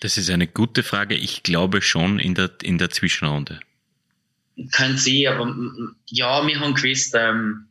Das 0.00 0.16
ist 0.16 0.30
eine 0.30 0.46
gute 0.46 0.82
Frage. 0.82 1.14
Ich 1.14 1.42
glaube 1.42 1.82
schon 1.82 2.18
in 2.18 2.34
der, 2.34 2.50
in 2.62 2.78
der 2.78 2.88
Zwischenrunde. 2.88 3.60
Können 4.72 4.96
Sie, 4.96 5.28
aber 5.28 5.54
ja, 6.06 6.46
wir 6.46 6.60
haben 6.60 6.74
gewusst, 6.74 7.14
ähm, 7.16 7.68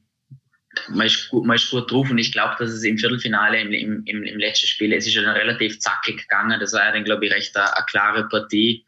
man, 0.90 1.08
ist 1.08 1.30
gut, 1.30 1.46
man 1.46 1.56
ist 1.56 1.70
gut 1.70 1.92
drauf 1.92 2.10
und 2.10 2.18
ich 2.18 2.32
glaube, 2.32 2.56
dass 2.60 2.70
es 2.70 2.84
im 2.84 2.98
Viertelfinale, 2.98 3.60
im, 3.60 3.72
im, 4.06 4.24
im, 4.24 4.40
letzten 4.40 4.68
Spiel, 4.68 4.94
es 4.94 5.06
ist 5.06 5.16
ja 5.16 5.22
dann 5.22 5.36
relativ 5.36 5.80
zackig 5.80 6.22
gegangen. 6.22 6.60
Das 6.60 6.74
war 6.74 6.86
ja 6.86 6.92
dann, 6.92 7.04
glaube 7.04 7.26
ich, 7.26 7.34
recht 7.34 7.56
eine, 7.56 7.76
eine 7.76 7.86
klare 7.86 8.28
Partie. 8.28 8.86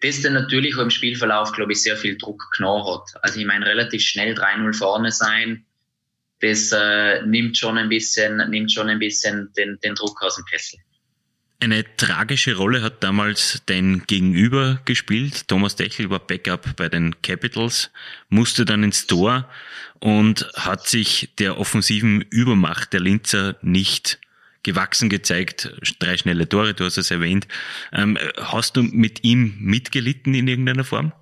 Das 0.00 0.20
dann 0.20 0.32
natürlich 0.32 0.76
auch 0.76 0.82
im 0.82 0.90
Spielverlauf, 0.90 1.52
glaube 1.52 1.72
ich, 1.72 1.82
sehr 1.82 1.96
viel 1.96 2.18
Druck 2.18 2.42
genommen 2.56 2.84
hat. 2.86 3.22
Also 3.22 3.38
ich 3.38 3.46
meine, 3.46 3.66
relativ 3.66 4.02
schnell 4.02 4.34
3-0 4.34 4.76
vorne 4.76 5.12
sein, 5.12 5.64
das 6.40 6.72
äh, 6.72 7.22
nimmt 7.24 7.56
schon 7.56 7.78
ein 7.78 7.88
bisschen, 7.88 8.36
nimmt 8.50 8.72
schon 8.72 8.88
ein 8.88 8.98
bisschen 8.98 9.52
den, 9.56 9.78
den 9.84 9.94
Druck 9.94 10.20
aus 10.22 10.34
dem 10.34 10.44
Kessel. 10.46 10.80
Eine 11.62 11.84
tragische 11.96 12.56
Rolle 12.56 12.82
hat 12.82 13.04
damals 13.04 13.62
dein 13.66 14.02
Gegenüber 14.08 14.80
gespielt. 14.84 15.46
Thomas 15.46 15.76
Dechel 15.76 16.10
war 16.10 16.18
Backup 16.18 16.74
bei 16.74 16.88
den 16.88 17.22
Capitals, 17.22 17.92
musste 18.28 18.64
dann 18.64 18.82
ins 18.82 19.06
Tor 19.06 19.48
und 20.00 20.50
hat 20.56 20.88
sich 20.88 21.30
der 21.38 21.58
offensiven 21.58 22.20
Übermacht 22.22 22.92
der 22.92 22.98
Linzer 22.98 23.54
nicht 23.62 24.18
gewachsen 24.64 25.08
gezeigt. 25.08 25.72
Drei 26.00 26.16
schnelle 26.16 26.48
Tore, 26.48 26.74
du 26.74 26.84
hast 26.84 26.96
es 26.96 27.12
erwähnt. 27.12 27.46
Ähm, 27.92 28.18
hast 28.38 28.76
du 28.76 28.82
mit 28.82 29.22
ihm 29.22 29.54
mitgelitten 29.60 30.34
in 30.34 30.48
irgendeiner 30.48 30.82
Form? 30.82 31.12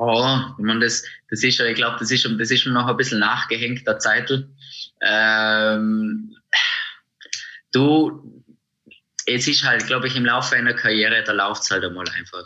Ja, 0.00 0.56
ich 0.58 0.64
meine, 0.64 0.80
das, 0.80 1.04
das 1.28 1.42
ist 1.42 1.58
ja, 1.58 1.66
ich 1.66 1.74
glaube, 1.74 1.98
das 2.00 2.10
ist 2.10 2.22
schon, 2.22 2.38
das 2.38 2.50
ist 2.50 2.62
schon 2.62 2.72
noch 2.72 2.86
ein 2.86 2.96
bisschen 2.96 3.18
nachgehängt, 3.18 3.86
der 3.86 3.98
Zeitl. 3.98 4.48
Ähm, 5.02 6.34
du, 7.72 8.44
es 9.26 9.46
ist 9.46 9.64
halt, 9.64 9.86
glaube 9.86 10.06
ich, 10.06 10.16
im 10.16 10.24
Laufe 10.24 10.56
einer 10.56 10.74
Karriere, 10.74 11.22
da 11.24 11.32
läuft 11.32 11.62
es 11.62 11.70
halt 11.70 11.84
einmal 11.84 12.08
einfach. 12.16 12.44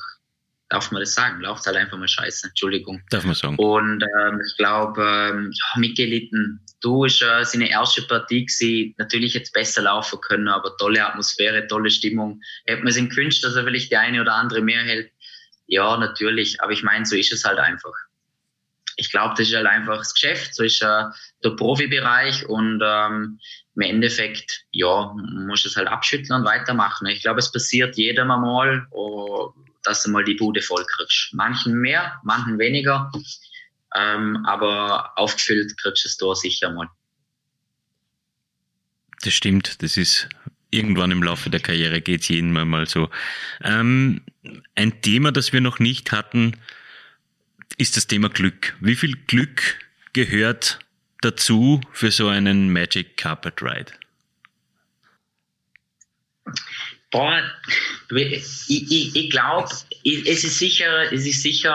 Darf 0.69 0.91
man 0.91 1.01
das 1.01 1.15
sagen? 1.15 1.43
Läuft 1.43 1.67
halt 1.67 1.77
einfach 1.77 1.99
mal 1.99 2.09
scheiße. 2.09 2.49
Entschuldigung. 2.49 3.03
Darf 3.11 3.25
man 3.25 3.35
sagen. 3.35 3.57
Und 3.59 4.03
ähm, 4.03 4.41
ich 4.47 4.57
glaube, 4.57 5.03
ähm, 5.03 5.53
ja, 5.53 5.81
mitgelitten. 5.81 6.65
Du 6.81 7.05
ist 7.05 7.21
äh, 7.21 7.45
seine 7.45 7.71
erste 7.71 8.01
Partie 8.03 8.47
gewesen, 8.47 8.95
natürlich 8.97 9.35
jetzt 9.35 9.53
besser 9.53 9.83
laufen 9.83 10.19
können, 10.23 10.49
aber 10.49 10.75
tolle 10.79 11.07
Atmosphäre, 11.07 11.67
tolle 11.67 11.91
Stimmung. 11.91 12.41
Hätte 12.65 12.83
man 12.83 12.93
sich 12.93 13.07
gewünscht, 13.11 13.45
dass 13.45 13.55
er 13.55 13.65
vielleicht 13.65 13.91
die 13.91 13.99
eine 13.99 14.23
oder 14.23 14.35
andere 14.35 14.63
mehr 14.63 14.83
hält. 14.83 15.13
Ja, 15.67 15.99
natürlich. 15.99 16.61
Aber 16.63 16.73
ich 16.73 16.83
meine, 16.83 17.05
so 17.05 17.17
ist 17.17 17.33
es 17.35 17.45
halt 17.45 17.59
einfach. 17.59 17.93
Ich 18.97 19.11
glaube, 19.11 19.35
das 19.37 19.49
ist 19.49 19.55
halt 19.55 19.67
einfach 19.67 19.99
das 19.99 20.15
Geschäft, 20.15 20.55
so 20.55 20.63
ist 20.63 20.83
äh, 20.83 21.05
der 21.45 21.51
Profibereich 21.51 22.47
und 22.47 22.81
ähm, 22.85 23.39
im 23.75 23.83
Endeffekt, 23.83 24.65
ja, 24.71 25.15
muss 25.15 25.65
es 25.65 25.77
halt 25.77 25.89
abschütteln 25.89 26.41
und 26.41 26.47
weitermachen. 26.47 27.07
Ich 27.07 27.23
glaube, 27.23 27.41
es 27.41 27.51
passiert 27.51 27.97
jedem 27.97 28.31
einmal, 28.31 28.87
oh, 28.91 29.53
dass 29.83 30.03
du 30.03 30.11
mal 30.11 30.25
die 30.25 30.35
Bude 30.35 30.63
voll 30.63 30.85
kriegst. 30.85 31.31
Manchen 31.33 31.75
mehr, 31.75 32.21
manchen 32.23 32.59
weniger, 32.59 33.11
ähm, 33.97 34.45
aber 34.47 35.13
aufgefüllt 35.17 35.77
kriegst 35.81 36.05
du 36.05 36.09
es 36.09 36.17
da 36.17 36.35
sicher 36.35 36.71
mal. 36.71 36.89
Das 39.23 39.35
stimmt, 39.35 39.83
das 39.83 39.97
ist 39.97 40.29
irgendwann 40.71 41.13
im 41.13 41.23
Laufe 41.23 41.51
der 41.51 41.61
Karriere 41.61 42.01
geht 42.01 42.23
es 42.23 42.29
jedem 42.29 42.53
mal 42.53 42.87
so. 42.87 43.09
Ähm, 43.63 44.23
ein 44.75 45.01
Thema, 45.03 45.31
das 45.31 45.53
wir 45.53 45.61
noch 45.61 45.79
nicht 45.79 46.11
hatten, 46.11 46.57
ist 47.79 47.97
das 47.97 48.07
Thema 48.07 48.29
Glück. 48.29 48.77
Wie 48.81 48.97
viel 48.97 49.17
Glück 49.27 49.79
gehört 50.13 50.79
dazu 51.21 51.81
für 51.93 52.11
so 52.11 52.29
einen 52.29 52.73
Magic 52.73 53.17
Carpet 53.17 53.63
Ride? 53.63 53.93
Boah, 57.11 57.43
ich, 58.11 58.65
ich, 58.69 59.17
ich 59.17 59.31
glaube, 59.31 59.69
es 60.05 60.45
ist 60.45 60.59
sicher, 60.59 61.13
es 61.13 61.27
ist 61.27 61.43
sicher 61.43 61.75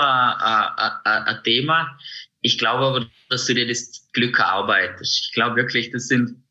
ein 1.05 1.43
Thema. 1.43 1.97
Ich 2.41 2.57
glaube 2.57 2.85
aber, 2.85 3.09
dass 3.29 3.45
du 3.45 3.53
dir 3.53 3.67
das 3.67 4.07
Glück 4.13 4.39
erarbeitest. 4.39 5.27
Ich 5.27 5.33
glaube 5.33 5.55
wirklich, 5.57 5.91
das 5.91 6.07
sind 6.07 6.43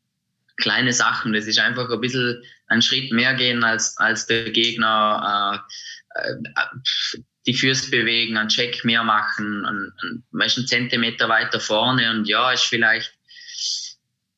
kleine 0.57 0.93
Sachen. 0.93 1.33
Das 1.33 1.47
ist 1.47 1.59
einfach 1.59 1.89
ein 1.89 2.01
bisschen 2.01 2.41
einen 2.67 2.81
Schritt 2.81 3.11
mehr 3.11 3.33
gehen 3.35 3.63
als, 3.63 3.97
als 3.97 4.25
der 4.25 4.51
Gegner. 4.51 5.63
Äh, 6.15 6.29
äh, 6.29 7.21
die 7.47 7.53
Füße 7.53 7.89
bewegen, 7.89 8.37
einen 8.37 8.49
Check 8.49 8.83
mehr 8.85 9.03
machen, 9.03 9.65
einen, 9.65 10.23
einen 10.33 10.67
Zentimeter 10.67 11.29
weiter 11.29 11.59
vorne 11.59 12.11
und 12.11 12.27
ja, 12.27 12.51
ist 12.51 12.65
vielleicht 12.65 13.17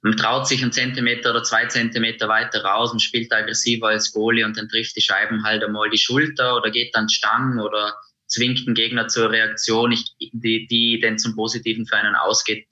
man 0.01 0.15
traut 0.15 0.47
sich 0.47 0.61
einen 0.61 0.71
Zentimeter 0.71 1.31
oder 1.31 1.43
zwei 1.43 1.65
Zentimeter 1.65 2.29
weiter 2.29 2.63
raus 2.63 2.91
und 2.91 3.01
spielt 3.01 3.33
aggressiver 3.33 3.87
als 3.87 4.13
Goalie 4.13 4.45
und 4.45 4.57
dann 4.57 4.69
trifft 4.69 4.95
die 4.95 5.01
Scheiben 5.01 5.43
halt 5.43 5.63
einmal 5.63 5.89
die 5.89 5.97
Schulter 5.97 6.55
oder 6.55 6.71
geht 6.71 6.95
dann 6.95 7.09
Stang 7.09 7.59
oder 7.59 7.97
zwingt 8.27 8.65
den 8.65 8.75
Gegner 8.75 9.07
zur 9.07 9.29
Reaktion, 9.31 9.97
die, 10.19 10.67
die 10.67 10.99
dann 11.01 11.17
zum 11.17 11.35
Positiven 11.35 11.85
für 11.85 11.97
einen 11.97 12.15
ausgeht. 12.15 12.67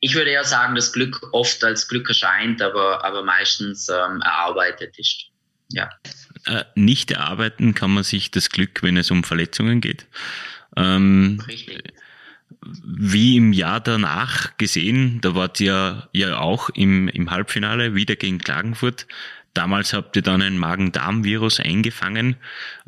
Ich 0.00 0.14
würde 0.14 0.30
eher 0.30 0.44
sagen, 0.44 0.74
dass 0.74 0.92
Glück 0.92 1.20
oft 1.32 1.62
als 1.62 1.86
Glück 1.86 2.08
erscheint, 2.08 2.60
aber, 2.62 3.04
aber 3.04 3.22
meistens 3.22 3.88
ähm, 3.88 4.20
erarbeitet 4.22 4.98
ist. 4.98 5.26
Ja. 5.70 5.88
Äh, 6.46 6.64
nicht 6.74 7.10
erarbeiten 7.10 7.74
kann 7.74 7.92
man 7.92 8.04
sich 8.04 8.30
das 8.30 8.50
Glück, 8.50 8.82
wenn 8.82 8.96
es 8.96 9.10
um 9.10 9.24
Verletzungen 9.24 9.80
geht. 9.80 10.06
Ähm, 10.76 11.42
Richtig 11.46 11.82
wie 12.84 13.36
im 13.36 13.52
Jahr 13.52 13.80
danach 13.80 14.56
gesehen, 14.56 15.20
da 15.20 15.34
wart 15.34 15.60
ihr 15.60 16.08
ja 16.12 16.38
auch 16.38 16.70
im, 16.70 17.08
im 17.08 17.30
Halbfinale 17.30 17.94
wieder 17.94 18.16
gegen 18.16 18.38
Klagenfurt. 18.38 19.06
Damals 19.54 19.92
habt 19.92 20.16
ihr 20.16 20.22
dann 20.22 20.42
ein 20.42 20.58
Magen-Darm-Virus 20.58 21.60
eingefangen. 21.60 22.36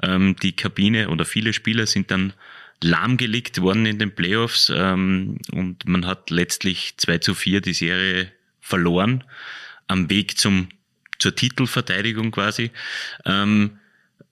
Ähm, 0.03 0.37
die 0.37 0.55
Kabine 0.55 1.09
oder 1.09 1.25
viele 1.25 1.53
Spieler 1.53 1.87
sind 1.87 2.11
dann 2.11 2.35
lahmgelegt 2.83 3.61
worden 3.61 3.87
in 3.87 3.99
den 3.99 4.15
Playoffs 4.15 4.71
ähm, 4.75 5.39
und 5.53 5.89
man 5.89 6.07
hat 6.07 6.31
letztlich 6.31 6.95
2 6.97 7.19
zu 7.19 7.35
4 7.35 7.61
die 7.61 7.73
Serie 7.73 8.31
verloren 8.61 9.25
am 9.89 10.11
Weg 10.11 10.39
zum, 10.39 10.69
zur 11.19 11.35
Titelverteidigung 11.35 12.31
quasi. 12.31 12.71
Ähm, 13.25 13.79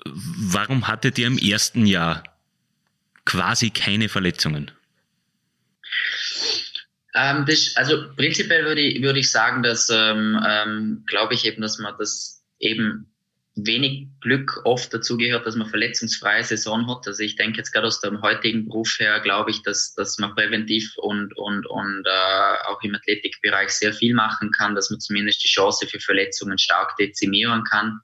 warum 0.04 0.88
hattet 0.88 1.18
ihr 1.18 1.26
im 1.26 1.38
ersten 1.38 1.86
Jahr 1.86 2.22
quasi 3.24 3.70
keine 3.70 4.08
Verletzungen? 4.08 4.70
Ähm, 7.14 7.44
das, 7.46 7.74
also 7.76 8.14
prinzipiell 8.14 8.64
würde 8.64 8.82
ich, 8.82 9.02
würde 9.02 9.18
ich 9.18 9.30
sagen, 9.30 9.62
dass 9.62 9.90
ähm, 9.90 10.38
ähm, 10.46 11.04
glaube 11.06 11.34
ich 11.34 11.46
eben, 11.46 11.62
dass 11.62 11.78
man 11.78 11.94
das 11.98 12.44
eben 12.58 13.10
wenig 13.56 14.08
Glück 14.20 14.60
oft 14.64 14.92
dazu 14.92 15.16
gehört, 15.16 15.46
dass 15.46 15.56
man 15.56 15.68
verletzungsfreie 15.68 16.44
Saison 16.44 16.88
hat. 16.88 17.06
Also 17.06 17.22
ich 17.22 17.36
denke 17.36 17.58
jetzt 17.58 17.72
gerade 17.72 17.86
aus 17.86 18.00
dem 18.00 18.22
heutigen 18.22 18.66
Beruf 18.66 18.96
her, 18.98 19.20
glaube 19.20 19.50
ich, 19.50 19.62
dass, 19.62 19.94
dass 19.94 20.18
man 20.18 20.34
präventiv 20.34 20.92
und, 20.98 21.36
und, 21.36 21.66
und 21.66 22.04
äh, 22.06 22.68
auch 22.68 22.82
im 22.82 22.94
Athletikbereich 22.94 23.70
sehr 23.70 23.92
viel 23.92 24.14
machen 24.14 24.50
kann, 24.52 24.74
dass 24.74 24.90
man 24.90 25.00
zumindest 25.00 25.42
die 25.42 25.48
Chance 25.48 25.86
für 25.86 26.00
Verletzungen 26.00 26.58
stark 26.58 26.96
dezimieren 26.96 27.64
kann. 27.64 28.00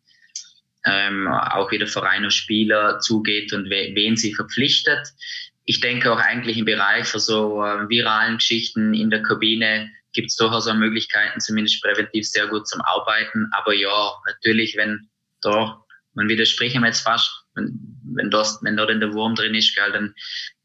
Ähm, 0.85 1.29
auch 1.29 1.71
wie 1.71 1.79
der 1.79 1.87
Verein 1.87 2.25
und 2.25 2.33
Spieler 2.33 2.99
zugeht 2.99 3.53
und 3.53 3.67
we 3.67 3.93
wen 3.95 4.17
sie 4.17 4.35
verpflichtet 4.35 5.07
ich 5.65 5.81
denke 5.81 6.13
auch 6.13 6.19
eigentlich 6.19 6.59
im 6.59 6.65
Bereich 6.65 7.07
für 7.07 7.21
so 7.21 7.63
äh, 7.65 7.89
viralen 7.89 8.39
Geschichten 8.39 8.95
in 8.95 9.11
der 9.11 9.23
Kabine 9.23 9.91
gibt 10.13 10.29
es 10.29 10.37
durchaus 10.37 10.69
auch 10.69 10.75
Möglichkeiten, 10.75 11.41
zumindest 11.41 11.83
präventiv 11.83 12.27
sehr 12.29 12.47
gut 12.49 12.69
zum 12.69 12.83
Arbeiten. 12.83 13.49
Aber 13.53 13.73
ja, 13.73 14.13
natürlich, 14.27 14.77
wenn 14.77 15.09
da, 15.43 15.85
man 16.15 16.29
widerspreche 16.29 16.81
mir 16.81 16.89
jetzt 16.89 17.03
fast, 17.03 17.31
wenn, 17.55 17.79
wenn, 18.15 18.31
das, 18.31 18.61
wenn 18.63 18.77
da 18.77 18.87
denn 18.87 19.01
der 19.01 19.13
Wurm 19.13 19.35
drin 19.35 19.55
ist, 19.55 19.75
gell, 19.75 19.93
dann 19.93 20.15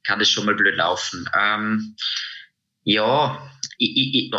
kann 0.03 0.19
das 0.19 0.29
schon 0.29 0.45
mal 0.45 0.55
blöd 0.55 0.75
laufen. 0.75 1.29
Ähm, 1.37 1.95
ja, 2.83 3.51
ich, 3.77 4.15
ich, 4.15 4.33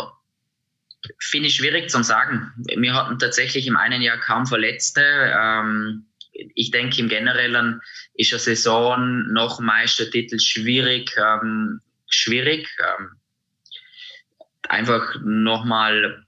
finde 1.19 1.47
ich 1.47 1.55
schwierig 1.55 1.89
zu 1.89 2.03
sagen. 2.03 2.51
Wir 2.75 2.93
hatten 2.93 3.19
tatsächlich 3.19 3.67
im 3.67 3.77
einen 3.77 4.01
Jahr 4.01 4.17
kaum 4.17 4.45
Verletzte. 4.45 5.01
Ähm, 5.01 6.07
ich 6.31 6.71
denke 6.71 6.99
im 6.99 7.09
Generellen 7.09 7.81
ist 8.13 8.33
eine 8.33 8.39
Saison 8.39 9.31
nach 9.31 9.59
Meistertitel 9.59 10.39
schwierig, 10.39 11.15
ähm, 11.17 11.81
schwierig. 12.07 12.69
Ähm, 12.79 13.19
einfach 14.67 15.15
nochmal, 15.21 16.25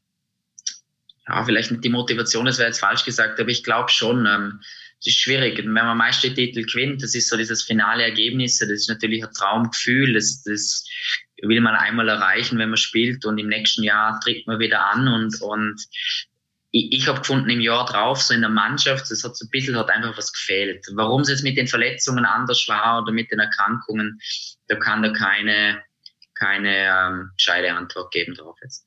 ja, 1.27 1.43
vielleicht 1.45 1.71
nicht 1.71 1.83
die 1.83 1.89
Motivation, 1.89 2.45
das 2.45 2.57
wäre 2.57 2.69
jetzt 2.69 2.79
falsch 2.79 3.05
gesagt, 3.05 3.39
aber 3.39 3.49
ich 3.49 3.63
glaube 3.63 3.89
schon, 3.89 4.25
ähm, 4.25 4.61
es 4.99 5.07
ist 5.07 5.19
schwierig. 5.19 5.57
Wenn 5.57 5.71
man 5.71 5.97
Meistertitel 5.97 6.63
gewinnt, 6.63 7.01
das 7.01 7.15
ist 7.15 7.29
so 7.29 7.35
dieses 7.35 7.63
finale 7.63 8.03
Ergebnis, 8.03 8.59
das 8.59 8.69
ist 8.69 8.89
natürlich 8.89 9.23
ein 9.23 9.33
Traumgefühl, 9.33 10.13
das, 10.13 10.43
das 10.43 10.85
will 11.41 11.59
man 11.61 11.75
einmal 11.75 12.07
erreichen, 12.07 12.59
wenn 12.59 12.69
man 12.69 12.77
spielt 12.77 13.25
und 13.25 13.37
im 13.39 13.47
nächsten 13.47 13.83
Jahr 13.83 14.19
tritt 14.19 14.45
man 14.45 14.59
wieder 14.59 14.85
an 14.85 15.07
und, 15.07 15.41
und 15.41 15.81
ich, 16.71 16.91
ich 16.93 17.07
habe 17.07 17.19
gefunden, 17.19 17.49
im 17.49 17.61
Jahr 17.61 17.85
drauf, 17.85 18.21
so 18.21 18.33
in 18.33 18.41
der 18.41 18.49
Mannschaft, 18.49 19.09
es 19.11 19.23
hat 19.23 19.35
so 19.35 19.45
ein 19.45 19.49
bisschen 19.49 19.75
hat 19.75 19.89
einfach 19.89 20.17
was 20.17 20.31
gefehlt. 20.31 20.85
Warum 20.93 21.21
es 21.21 21.29
jetzt 21.29 21.43
mit 21.43 21.57
den 21.57 21.67
Verletzungen 21.67 22.25
anders 22.25 22.67
war 22.67 23.01
oder 23.01 23.11
mit 23.11 23.31
den 23.31 23.39
Erkrankungen, 23.39 24.19
da 24.67 24.75
kann 24.75 25.01
da 25.01 25.11
keine, 25.11 25.83
keine 26.35 26.75
ähm, 26.75 27.31
gescheite 27.35 27.73
Antwort 27.73 28.11
geben 28.13 28.35
drauf 28.35 28.57
jetzt. 28.61 28.85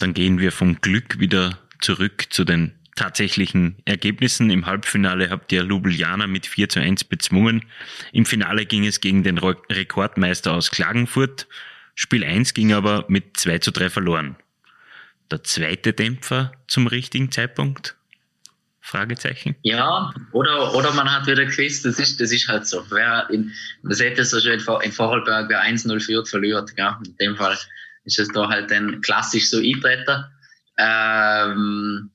Dann 0.00 0.14
gehen 0.14 0.40
wir 0.40 0.50
vom 0.50 0.80
Glück 0.80 1.20
wieder 1.20 1.58
zurück 1.80 2.26
zu 2.30 2.44
den 2.44 2.74
tatsächlichen 2.96 3.76
Ergebnissen. 3.84 4.50
Im 4.50 4.66
Halbfinale 4.66 5.30
habt 5.30 5.52
ihr 5.52 5.62
Ljubljana 5.62 6.26
mit 6.26 6.46
4 6.46 6.68
zu 6.68 6.80
1 6.80 7.04
bezwungen. 7.04 7.64
Im 8.12 8.26
Finale 8.26 8.66
ging 8.66 8.84
es 8.84 9.00
gegen 9.00 9.22
den 9.22 9.38
Rekordmeister 9.38 10.52
aus 10.52 10.72
Klagenfurt. 10.72 11.46
Spiel 11.94 12.24
1 12.24 12.54
ging 12.54 12.72
aber 12.72 13.04
mit 13.06 13.36
2 13.36 13.58
zu 13.58 13.70
3 13.70 13.88
verloren 13.90 14.36
der 15.30 15.44
zweite 15.44 15.92
Dämpfer 15.92 16.52
zum 16.66 16.86
richtigen 16.86 17.30
Zeitpunkt? 17.30 17.96
Fragezeichen. 18.82 19.54
Ja, 19.62 20.12
oder, 20.32 20.74
oder 20.74 20.92
man 20.92 21.10
hat 21.10 21.26
wieder 21.26 21.44
gewusst, 21.44 21.84
das 21.84 21.98
ist, 21.98 22.20
das 22.20 22.32
ist 22.32 22.48
halt 22.48 22.66
so. 22.66 22.82
Wer 22.90 23.28
in, 23.30 23.52
das 23.82 24.00
hätte 24.00 24.24
so 24.24 24.40
schön 24.40 24.60
in 24.82 24.92
Vorarlberg, 24.92 25.48
wer 25.48 25.62
1-0 25.62 26.00
führt, 26.00 26.28
verliert. 26.28 26.74
Gell? 26.74 26.96
In 27.04 27.16
dem 27.18 27.36
Fall 27.36 27.56
ist 28.04 28.18
es 28.18 28.28
da 28.28 28.48
halt 28.48 28.72
ein 28.72 29.00
klassisch 29.00 29.50
so 29.50 29.58
Eintreter. 29.58 30.30
Ähm, 30.78 32.10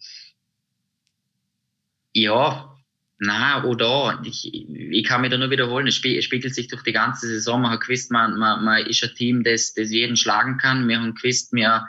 ja, 2.14 2.76
na, 3.18 3.64
oder 3.64 4.22
ich, 4.26 4.52
ich 4.54 5.06
kann 5.06 5.22
mich 5.22 5.32
da 5.32 5.38
nur 5.38 5.50
wiederholen. 5.50 5.88
Es 5.88 5.96
spiegelt 5.96 6.54
sich 6.54 6.68
durch 6.68 6.84
die 6.84 6.92
ganze 6.92 7.28
Saison. 7.28 7.62
Man 7.62 7.72
hat 7.72 7.82
gewusst, 7.82 8.12
man, 8.12 8.38
man, 8.38 8.64
man 8.64 8.86
ist 8.86 9.04
ein 9.04 9.16
Team, 9.16 9.44
das, 9.44 9.74
das 9.74 9.92
jeden 9.92 10.18
schlagen 10.18 10.58
kann. 10.58 10.88
Wir 10.88 11.00
haben 11.00 11.16
gewusst, 11.16 11.54
wir 11.54 11.88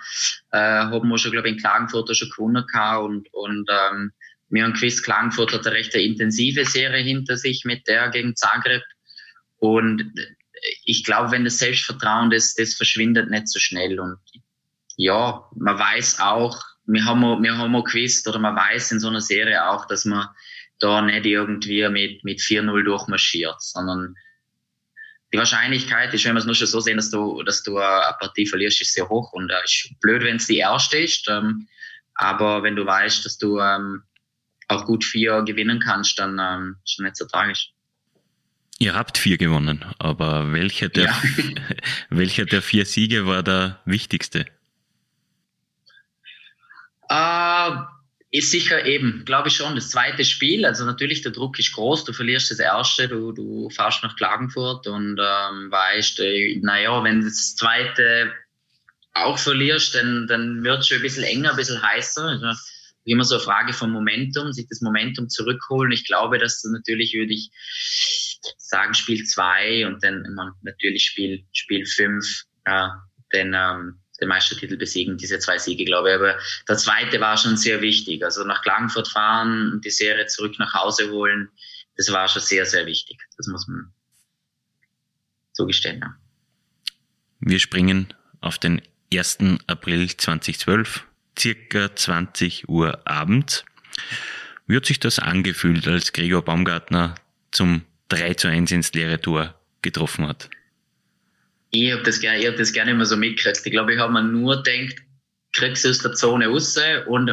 äh, 0.52 0.58
haben 0.58 1.08
wir 1.08 1.18
schon, 1.18 1.32
glaube 1.32 1.48
ich, 1.48 1.54
in 1.54 1.60
Klagenfurt 1.60 2.16
schon 2.16 2.30
gewonnen 2.30 2.64
gehabt 2.66 3.02
und, 3.02 3.34
und 3.34 3.68
ähm, 3.70 4.12
wir 4.48 4.64
haben 4.64 4.74
gewusst, 4.74 5.02
Klagenfurt 5.02 5.52
hat 5.52 5.66
eine 5.66 5.74
recht 5.74 5.94
intensive 5.94 6.64
Serie 6.64 7.02
hinter 7.02 7.36
sich 7.36 7.64
mit 7.64 7.88
der 7.88 8.10
gegen 8.10 8.36
Zagreb. 8.36 8.82
Und 9.58 10.12
ich 10.84 11.04
glaube, 11.04 11.30
wenn 11.30 11.44
das 11.44 11.58
Selbstvertrauen, 11.58 12.30
das, 12.30 12.54
das 12.54 12.74
verschwindet 12.74 13.30
nicht 13.30 13.48
so 13.48 13.58
schnell. 13.58 13.98
Und 14.00 14.18
ja, 14.96 15.44
man 15.54 15.78
weiß 15.78 16.20
auch, 16.20 16.62
wir 16.86 17.04
haben, 17.04 17.42
wir 17.42 17.56
haben 17.56 17.74
auch 17.74 17.84
gewusst, 17.84 18.26
oder 18.28 18.38
man 18.38 18.56
weiß 18.56 18.92
in 18.92 19.00
so 19.00 19.08
einer 19.08 19.20
Serie 19.20 19.68
auch, 19.68 19.86
dass 19.86 20.04
man 20.04 20.28
da 20.78 21.00
nicht 21.02 21.26
irgendwie 21.26 21.88
mit, 21.88 22.22
mit 22.24 22.38
4-0 22.38 22.84
durchmarschiert, 22.84 23.60
sondern 23.60 24.14
die 25.32 25.38
Wahrscheinlichkeit 25.38 26.14
ist, 26.14 26.24
wenn 26.24 26.34
wir 26.34 26.40
es 26.40 26.46
nur 26.46 26.54
schon 26.54 26.68
so 26.68 26.80
sehen, 26.80 26.96
dass 26.96 27.10
du, 27.10 27.42
dass 27.42 27.62
du 27.62 27.78
eine 27.78 28.14
Partie 28.20 28.46
verlierst, 28.46 28.80
ist 28.80 28.94
sehr 28.94 29.08
hoch 29.08 29.32
und 29.32 29.50
äh, 29.50 29.64
ist 29.64 29.90
blöd, 30.00 30.22
wenn 30.22 30.36
es 30.36 30.46
die 30.46 30.58
erste 30.58 30.98
ist. 30.98 31.28
Ähm, 31.28 31.66
aber 32.14 32.62
wenn 32.62 32.76
du 32.76 32.86
weißt, 32.86 33.24
dass 33.24 33.36
du 33.36 33.58
ähm, 33.58 34.02
auch 34.68 34.84
gut 34.86 35.04
vier 35.04 35.42
gewinnen 35.42 35.80
kannst, 35.80 36.18
dann 36.18 36.38
ähm, 36.40 36.76
ist 36.84 36.98
es 36.98 37.02
nicht 37.02 37.16
so 37.16 37.26
tragisch. 37.26 37.72
Ihr 38.78 38.94
habt 38.94 39.16
vier 39.16 39.38
gewonnen, 39.38 39.84
aber 39.98 40.52
welcher 40.52 40.88
der, 40.90 41.04
ja. 41.04 41.22
welcher 42.10 42.44
der 42.44 42.60
vier 42.60 42.84
Siege 42.84 43.26
war 43.26 43.42
der 43.42 43.80
wichtigste? 43.86 44.44
Äh, 47.08 47.70
ist 48.30 48.50
sicher 48.50 48.84
eben, 48.84 49.24
glaube 49.24 49.48
ich 49.48 49.54
schon, 49.54 49.76
das 49.76 49.90
zweite 49.90 50.24
Spiel. 50.24 50.66
Also 50.66 50.84
natürlich, 50.84 51.22
der 51.22 51.32
Druck 51.32 51.58
ist 51.58 51.72
groß. 51.72 52.04
Du 52.04 52.12
verlierst 52.12 52.50
das 52.50 52.58
erste, 52.58 53.08
du, 53.08 53.32
du 53.32 53.70
fährst 53.70 54.02
nach 54.02 54.16
Klagenfurt 54.16 54.86
und 54.86 55.18
ähm, 55.18 55.70
weißt, 55.70 56.20
äh, 56.20 56.60
naja, 56.60 57.02
wenn 57.02 57.22
das 57.22 57.56
zweite 57.56 58.32
auch 59.14 59.38
verlierst, 59.38 59.94
dann, 59.94 60.26
dann 60.26 60.64
wird 60.64 60.80
es 60.80 60.88
schon 60.88 60.98
ein 60.98 61.02
bisschen 61.02 61.24
enger, 61.24 61.50
ein 61.50 61.56
bisschen 61.56 61.80
heißer. 61.80 62.24
Also 62.24 62.60
immer 63.04 63.24
so 63.24 63.36
eine 63.36 63.44
Frage 63.44 63.72
vom 63.72 63.90
Momentum, 63.92 64.52
sich 64.52 64.66
das 64.68 64.82
Momentum 64.82 65.30
zurückholen. 65.30 65.92
Ich 65.92 66.04
glaube, 66.04 66.38
dass 66.38 66.60
du 66.60 66.70
natürlich, 66.70 67.14
würde 67.14 67.32
ich 67.32 67.50
sagen, 68.58 68.94
Spiel 68.94 69.24
2 69.24 69.86
und 69.86 70.02
dann 70.02 70.24
natürlich 70.62 71.04
Spiel 71.04 71.44
Spiel 71.52 71.86
5 71.86 72.44
äh, 72.64 72.88
den, 73.32 73.54
ähm, 73.54 74.00
den 74.20 74.28
Meistertitel 74.28 74.76
besiegen, 74.76 75.18
diese 75.18 75.38
zwei 75.38 75.58
Siege, 75.58 75.84
glaube 75.84 76.10
ich. 76.10 76.14
Aber 76.16 76.38
der 76.68 76.76
zweite 76.76 77.20
war 77.20 77.36
schon 77.36 77.56
sehr 77.56 77.80
wichtig. 77.80 78.24
Also 78.24 78.44
nach 78.44 78.62
Klagenfurt 78.62 79.08
fahren 79.08 79.72
und 79.72 79.84
die 79.84 79.90
Serie 79.90 80.26
zurück 80.26 80.58
nach 80.58 80.74
Hause 80.74 81.10
holen, 81.10 81.50
das 81.96 82.12
war 82.12 82.28
schon 82.28 82.42
sehr, 82.42 82.66
sehr 82.66 82.86
wichtig. 82.86 83.18
Das 83.36 83.46
muss 83.46 83.66
man 83.68 83.92
zugestehen. 85.52 86.00
Ja. 86.00 86.14
Wir 87.40 87.58
springen 87.58 88.12
auf 88.40 88.58
den 88.58 88.82
1. 89.12 89.38
April 89.66 90.14
2012, 90.14 91.06
circa 91.38 91.94
20 91.94 92.68
Uhr 92.68 93.06
abends. 93.06 93.64
Wie 94.66 94.76
hat 94.76 94.86
sich 94.86 95.00
das 95.00 95.18
angefühlt, 95.18 95.86
als 95.86 96.12
Gregor 96.12 96.42
Baumgartner 96.42 97.14
zum 97.50 97.84
3 98.08 98.34
zu 98.34 98.48
1 98.48 98.70
ins 98.72 98.92
leere 98.92 99.20
Tor 99.20 99.54
getroffen 99.82 100.26
hat? 100.26 100.48
Ich 101.70 101.92
habe 101.92 102.02
das, 102.02 102.22
ich 102.22 102.46
hab 102.46 102.56
das 102.56 102.72
gerne 102.72 102.92
immer 102.92 103.06
so 103.06 103.16
mitgekriegt. 103.16 103.60
Ich 103.64 103.72
glaube, 103.72 103.94
ich 103.94 104.00
habe 104.00 104.12
mir 104.12 104.22
nur 104.22 104.62
gedacht, 104.62 104.96
kriegst 105.52 105.84
du 105.84 105.90
aus 105.90 105.98
der 105.98 106.12
Zone 106.12 106.48
raus 106.48 106.78
und 107.06 107.30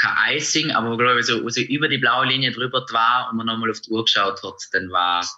kein 0.00 0.36
Icing, 0.36 0.70
aber 0.70 0.96
glaube 0.96 1.20
ich, 1.20 1.26
so 1.26 1.44
also 1.44 1.60
über 1.62 1.88
die 1.88 1.98
blaue 1.98 2.26
Linie 2.26 2.52
drüber 2.52 2.84
war 2.90 3.28
und 3.30 3.36
man 3.36 3.46
nochmal 3.46 3.70
auf 3.70 3.80
die 3.80 3.90
Uhr 3.90 4.04
geschaut 4.04 4.42
hat, 4.42 4.54
dann 4.72 4.90
war, 4.90 5.28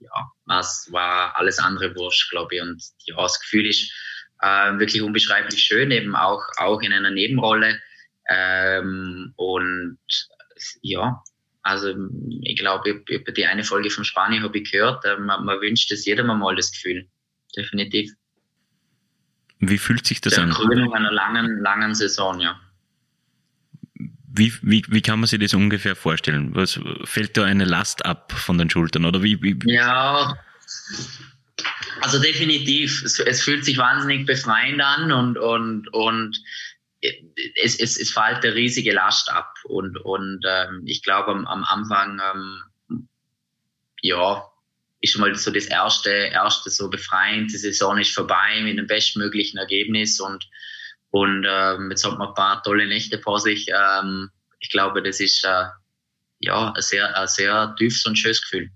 ja, 0.00 0.32
was 0.46 0.88
war 0.90 1.36
alles 1.36 1.58
andere 1.58 1.94
wurscht, 1.94 2.30
glaube 2.30 2.56
ich. 2.56 2.62
Und 2.62 2.82
ja, 3.04 3.16
das 3.16 3.38
Gefühl 3.40 3.66
ist 3.66 3.92
äh, 4.40 4.78
wirklich 4.78 5.02
unbeschreiblich 5.02 5.60
schön, 5.60 5.90
eben 5.90 6.16
auch, 6.16 6.42
auch 6.56 6.80
in 6.80 6.92
einer 6.92 7.10
Nebenrolle. 7.10 7.78
Ähm, 8.30 9.32
und 9.36 9.98
ja, 10.80 11.22
also 11.68 11.94
ich 12.42 12.58
glaube, 12.58 13.02
über 13.08 13.32
die 13.32 13.46
eine 13.46 13.62
Folge 13.62 13.90
von 13.90 14.04
Spanien 14.04 14.42
habe 14.42 14.58
ich 14.58 14.70
gehört, 14.70 15.04
äh, 15.04 15.18
man, 15.18 15.44
man 15.44 15.60
wünscht 15.60 15.92
es 15.92 16.06
jedem 16.06 16.26
mal 16.26 16.56
das 16.56 16.72
Gefühl. 16.72 17.06
Definitiv. 17.54 18.10
Wie 19.60 19.76
fühlt 19.76 20.06
sich 20.06 20.20
das 20.20 20.34
Der 20.34 20.44
an? 20.44 20.50
Krönung 20.50 20.94
einer 20.94 21.12
langen, 21.12 21.60
langen 21.60 21.94
Saison, 21.94 22.40
ja. 22.40 22.58
Wie, 24.30 24.52
wie, 24.62 24.82
wie 24.88 25.02
kann 25.02 25.20
man 25.20 25.26
sich 25.26 25.40
das 25.40 25.52
ungefähr 25.52 25.94
vorstellen? 25.94 26.54
Was, 26.54 26.80
fällt 27.04 27.36
da 27.36 27.44
eine 27.44 27.64
Last 27.64 28.04
ab 28.06 28.32
von 28.32 28.56
den 28.56 28.70
Schultern? 28.70 29.04
Oder 29.04 29.22
wie, 29.22 29.42
wie? 29.42 29.58
Ja, 29.64 30.38
also 32.00 32.18
definitiv. 32.18 33.02
Es, 33.02 33.18
es, 33.18 33.42
fühlt 33.42 33.64
sich 33.64 33.76
wahnsinnig 33.76 34.26
befreiend 34.26 34.80
an 34.80 35.12
und, 35.12 35.36
und, 35.36 35.88
und 35.92 36.42
es, 37.00 37.78
es, 37.78 37.98
es 37.98 38.10
fällt 38.10 38.44
eine 38.44 38.54
riesige 38.54 38.92
Last 38.92 39.30
ab. 39.30 39.52
Und, 39.64 39.96
und 39.98 40.44
ähm, 40.46 40.82
ich 40.86 41.02
glaube, 41.02 41.30
am, 41.30 41.46
am 41.46 41.64
Anfang, 41.64 42.20
ähm, 42.32 43.08
ja, 44.02 44.44
ist 45.00 45.12
schon 45.12 45.20
mal 45.20 45.34
so 45.34 45.50
das 45.50 45.66
erste, 45.66 46.10
erste 46.10 46.70
so 46.70 46.90
befreiend. 46.90 47.52
Die 47.52 47.58
Saison 47.58 47.98
ist 47.98 48.14
vorbei 48.14 48.60
mit 48.62 48.78
dem 48.78 48.86
bestmöglichen 48.86 49.58
Ergebnis 49.58 50.20
und, 50.20 50.48
und 51.10 51.46
ähm, 51.48 51.90
jetzt 51.90 52.04
hat 52.04 52.18
man 52.18 52.28
ein 52.28 52.34
paar 52.34 52.62
tolle 52.62 52.86
Nächte 52.86 53.18
vor 53.20 53.40
sich. 53.40 53.68
Ähm, 53.68 54.30
ich 54.60 54.70
glaube, 54.70 55.02
das 55.02 55.20
ist 55.20 55.44
äh, 55.44 55.64
ja 56.40 56.72
ein 56.72 56.82
sehr, 56.82 57.16
ein 57.16 57.28
sehr 57.28 57.74
tiefes 57.78 58.04
und 58.06 58.16
schönes 58.16 58.42
Gefühl. 58.42 58.70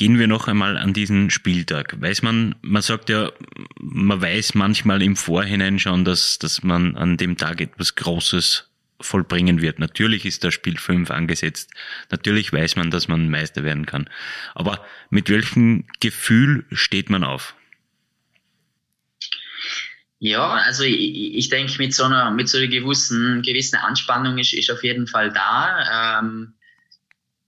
Gehen 0.00 0.18
wir 0.18 0.28
noch 0.28 0.48
einmal 0.48 0.78
an 0.78 0.94
diesen 0.94 1.28
Spieltag. 1.28 2.00
Weiß 2.00 2.22
man, 2.22 2.54
man 2.62 2.80
sagt 2.80 3.10
ja, 3.10 3.30
man 3.78 4.22
weiß 4.22 4.54
manchmal 4.54 5.02
im 5.02 5.14
Vorhinein 5.14 5.78
schon, 5.78 6.06
dass, 6.06 6.38
dass 6.38 6.62
man 6.62 6.96
an 6.96 7.18
dem 7.18 7.36
Tag 7.36 7.60
etwas 7.60 7.96
Großes 7.96 8.70
vollbringen 8.98 9.60
wird. 9.60 9.78
Natürlich 9.78 10.24
ist 10.24 10.42
das 10.42 10.54
Spiel 10.54 10.78
5 10.78 11.10
angesetzt. 11.10 11.72
Natürlich 12.10 12.50
weiß 12.50 12.76
man, 12.76 12.90
dass 12.90 13.08
man 13.08 13.28
Meister 13.28 13.62
werden 13.62 13.84
kann. 13.84 14.08
Aber 14.54 14.82
mit 15.10 15.28
welchem 15.28 15.84
Gefühl 16.00 16.64
steht 16.72 17.10
man 17.10 17.22
auf? 17.22 17.54
Ja, 20.18 20.48
also 20.48 20.82
ich, 20.82 21.34
ich 21.34 21.50
denke, 21.50 21.74
mit 21.76 21.92
so 21.92 22.04
einer, 22.04 22.30
mit 22.30 22.48
so 22.48 22.56
einer 22.56 22.68
gewissen, 22.68 23.42
gewissen 23.42 23.76
Anspannung 23.76 24.38
ist, 24.38 24.54
ist 24.54 24.70
auf 24.70 24.82
jeden 24.82 25.06
Fall 25.06 25.30
da. 25.30 26.20
Ähm, 26.20 26.54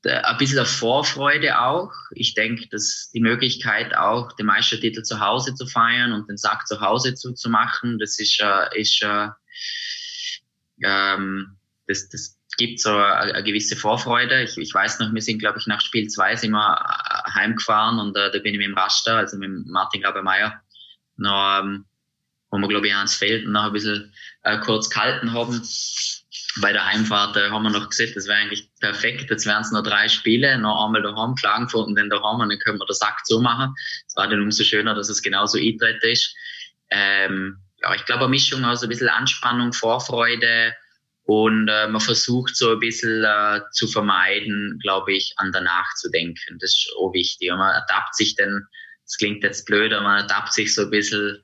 ein 0.05 0.37
bisschen 0.37 0.57
der 0.57 0.67
Vorfreude 0.67 1.61
auch. 1.61 1.93
Ich 2.13 2.35
denke, 2.35 2.69
dass 2.69 3.11
die 3.15 3.21
Möglichkeit 3.21 3.95
auch, 3.97 4.33
den 4.33 4.47
Meistertitel 4.47 5.03
zu 5.03 5.21
Hause 5.21 5.55
zu 5.55 5.67
feiern 5.67 6.13
und 6.13 6.29
den 6.29 6.37
Sack 6.37 6.67
zu 6.67 6.81
Hause 6.81 7.15
zu, 7.15 7.33
zu 7.33 7.49
machen, 7.49 7.99
das 7.99 8.19
ist, 8.19 8.41
äh, 8.41 8.81
ist 8.81 9.03
äh, 9.03 9.29
ähm, 10.83 11.57
das, 11.87 12.09
das 12.09 12.39
gibt 12.57 12.81
so 12.81 12.91
eine, 12.91 13.35
eine 13.35 13.43
gewisse 13.45 13.77
Vorfreude. 13.77 14.43
Ich, 14.43 14.59
ich 14.59 14.75
weiß 14.75 14.99
noch, 14.99 15.13
wir 15.13 15.23
sind, 15.23 15.39
glaube 15.39 15.59
ich, 15.59 15.67
nach 15.67 15.81
Spiel 15.81 16.09
2 16.09 16.37
sind 16.37 16.53
wir 16.53 16.75
äh, 16.75 17.31
heimgefahren 17.31 17.99
und 17.99 18.17
äh, 18.17 18.31
da 18.31 18.39
bin 18.39 18.55
ich 18.55 18.59
mit 18.59 18.69
dem 18.69 18.77
Raster, 18.77 19.17
also 19.17 19.37
mit 19.39 19.51
Martin 19.67 20.03
Grabemeyer, 20.03 20.61
noch, 21.17 21.61
ähm, 21.61 21.87
wo 22.51 22.59
wir, 22.59 22.69
glaube 22.69 22.89
ich, 22.89 22.95
ans 22.95 23.15
Feld 23.15 23.47
noch 23.47 23.65
ein 23.65 23.73
bisschen 23.73 24.13
äh, 24.43 24.59
kurz 24.59 24.91
gehalten 24.91 25.33
haben 25.33 25.63
bei 26.61 26.73
der 26.73 26.85
Heimfahrt 26.85 27.37
äh, 27.37 27.51
haben 27.51 27.63
wir 27.63 27.71
noch 27.71 27.89
gesagt, 27.89 28.17
das 28.17 28.27
wäre 28.27 28.39
eigentlich 28.39 28.69
perfekt. 28.81 29.31
Jetzt 29.31 29.47
wären 29.47 29.63
es 29.63 29.73
noch 29.73 29.83
drei 29.83 30.09
Spiele, 30.09 30.59
noch 30.59 30.85
einmal 30.85 31.03
daheim, 31.03 31.35
Klagenfurt 31.35 31.87
und 31.87 31.97
dann 31.97 32.11
daheim 32.11 32.41
und 32.41 32.51
dann 32.51 32.59
können 32.59 32.79
wir 32.79 32.87
den 32.87 32.95
Sack 32.95 33.25
zumachen. 33.25 33.75
Es 34.07 34.17
war 34.17 34.29
dann 34.29 34.43
umso 34.43 34.65
schöner, 34.65 34.95
dass 34.95 35.09
es 35.09 35.23
genauso 35.23 35.59
eintritt 35.59 36.03
ist. 36.05 36.35
Ähm, 36.91 37.59
ja, 37.81 37.95
ich 37.95 38.05
glaube, 38.05 38.23
eine 38.23 38.31
Mischung 38.31 38.65
aus 38.65 38.83
ein 38.83 38.89
bisschen 38.89 39.09
Anspannung, 39.09 39.73
Vorfreude 39.73 40.75
und 41.25 41.69
äh, 41.69 41.89
man 41.89 42.01
versucht 42.01 42.57
so 42.57 42.73
ein 42.73 42.81
bisschen 42.81 43.25
äh, 43.25 43.61
zu 43.73 43.87
vermeiden, 43.87 44.79
glaube 44.83 45.13
ich, 45.13 45.33
an 45.37 45.53
danach 45.53 45.95
zu 45.95 46.11
denken. 46.11 46.59
Das 46.61 46.71
ist 46.71 46.91
auch 46.99 47.13
wichtig. 47.13 47.51
Und 47.51 47.59
man 47.59 47.75
adapt 47.75 48.15
sich 48.15 48.35
dann, 48.35 48.67
das 49.05 49.17
klingt 49.17 49.43
jetzt 49.43 49.67
blöd, 49.67 49.93
aber 49.93 50.03
man 50.03 50.25
adapt 50.25 50.53
sich 50.53 50.75
so 50.75 50.83
ein 50.83 50.91
bisschen, 50.91 51.43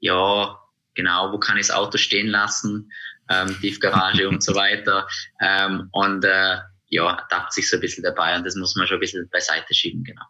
ja, 0.00 0.58
genau, 0.94 1.32
wo 1.32 1.38
kann 1.38 1.56
ich 1.56 1.68
das 1.68 1.76
Auto 1.76 1.98
stehen 1.98 2.26
lassen? 2.26 2.90
Ähm, 3.30 3.56
Tiefgarage 3.60 4.28
und 4.28 4.42
so 4.42 4.54
weiter. 4.54 5.06
Ähm, 5.40 5.88
und 5.92 6.24
äh, 6.24 6.58
ja, 6.88 7.26
dachte 7.30 7.54
sich 7.54 7.68
so 7.68 7.76
ein 7.76 7.80
bisschen 7.80 8.04
dabei 8.04 8.36
und 8.36 8.44
das 8.44 8.54
muss 8.54 8.76
man 8.76 8.86
schon 8.86 8.98
ein 8.98 9.00
bisschen 9.00 9.28
beiseite 9.30 9.74
schieben, 9.74 10.04
genau. 10.04 10.22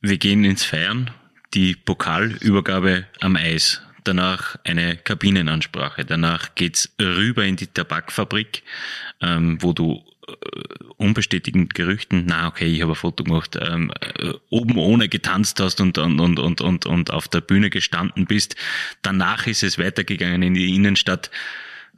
Wir 0.00 0.18
gehen 0.18 0.44
ins 0.44 0.64
Feiern, 0.64 1.10
die 1.54 1.74
Pokalübergabe 1.74 3.06
am 3.20 3.36
Eis, 3.36 3.80
danach 4.04 4.56
eine 4.64 4.96
Kabinenansprache, 4.96 6.04
danach 6.04 6.54
geht's 6.54 6.94
rüber 7.00 7.44
in 7.44 7.56
die 7.56 7.66
Tabakfabrik, 7.66 8.62
ähm, 9.20 9.62
wo 9.62 9.72
du 9.72 10.04
unbestätigten 10.96 11.68
Gerüchten, 11.68 12.24
na 12.26 12.48
okay, 12.48 12.66
ich 12.66 12.82
habe 12.82 12.92
ein 12.92 12.96
Foto 12.96 13.24
gemacht, 13.24 13.58
ähm, 13.60 13.92
äh, 14.18 14.32
oben 14.50 14.78
ohne 14.78 15.08
getanzt 15.08 15.60
hast 15.60 15.80
und, 15.80 15.98
und, 15.98 16.20
und, 16.20 16.38
und, 16.40 16.60
und, 16.60 16.86
und 16.86 17.10
auf 17.10 17.28
der 17.28 17.40
Bühne 17.40 17.70
gestanden 17.70 18.26
bist. 18.26 18.56
Danach 19.02 19.46
ist 19.46 19.62
es 19.62 19.78
weitergegangen 19.78 20.42
in 20.42 20.54
die 20.54 20.74
Innenstadt. 20.74 21.30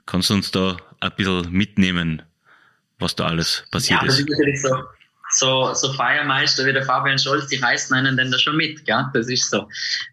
Kannst 0.06 0.30
du 0.30 0.34
uns 0.34 0.50
da 0.50 0.76
ein 1.00 1.12
bisschen 1.16 1.50
mitnehmen, 1.50 2.22
was 2.98 3.16
da 3.16 3.26
alles 3.26 3.64
passiert 3.70 4.02
ja, 4.02 4.08
ist? 4.08 4.20
ist 4.20 4.62
so. 4.62 4.76
So, 5.28 5.74
so 5.74 5.92
Feiermeister 5.92 6.64
wie 6.66 6.72
der 6.72 6.84
Fabian 6.84 7.18
Scholz, 7.18 7.48
die 7.48 7.56
reißen 7.56 7.96
einen 7.96 8.16
denn 8.16 8.30
da 8.30 8.38
schon 8.38 8.56
mit, 8.56 8.84
gell? 8.84 9.06
Das 9.12 9.28
ist 9.28 9.50
so. 9.50 9.68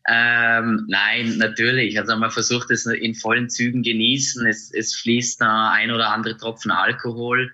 Ähm, 0.09 0.86
nein, 0.88 1.38
natürlich. 1.38 1.99
Also 1.99 2.16
man 2.16 2.32
versucht 2.32 2.72
es 2.72 2.88
in 2.88 3.14
vollen 3.14 3.47
Zügen 3.47 3.84
genießen. 3.84 4.47
Es, 4.47 4.74
es 4.74 4.95
fließt 4.95 5.39
da 5.39 5.70
ein 5.70 5.91
oder 5.91 6.09
andere 6.09 6.36
Tropfen 6.36 6.72
Alkohol. 6.72 7.53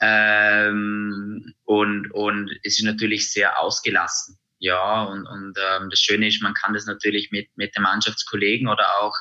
Ähm, 0.00 1.54
und, 1.64 2.10
und 2.12 2.50
es 2.62 2.78
ist 2.78 2.84
natürlich 2.84 3.30
sehr 3.30 3.60
ausgelassen. 3.60 4.38
Ja, 4.62 5.04
und, 5.04 5.26
und 5.26 5.56
ähm, 5.56 5.88
das 5.88 6.00
Schöne 6.00 6.28
ist, 6.28 6.42
man 6.42 6.52
kann 6.52 6.74
das 6.74 6.84
natürlich 6.84 7.30
mit, 7.30 7.48
mit 7.56 7.74
den 7.74 7.82
Mannschaftskollegen 7.82 8.68
oder 8.68 8.84
auch, 9.00 9.14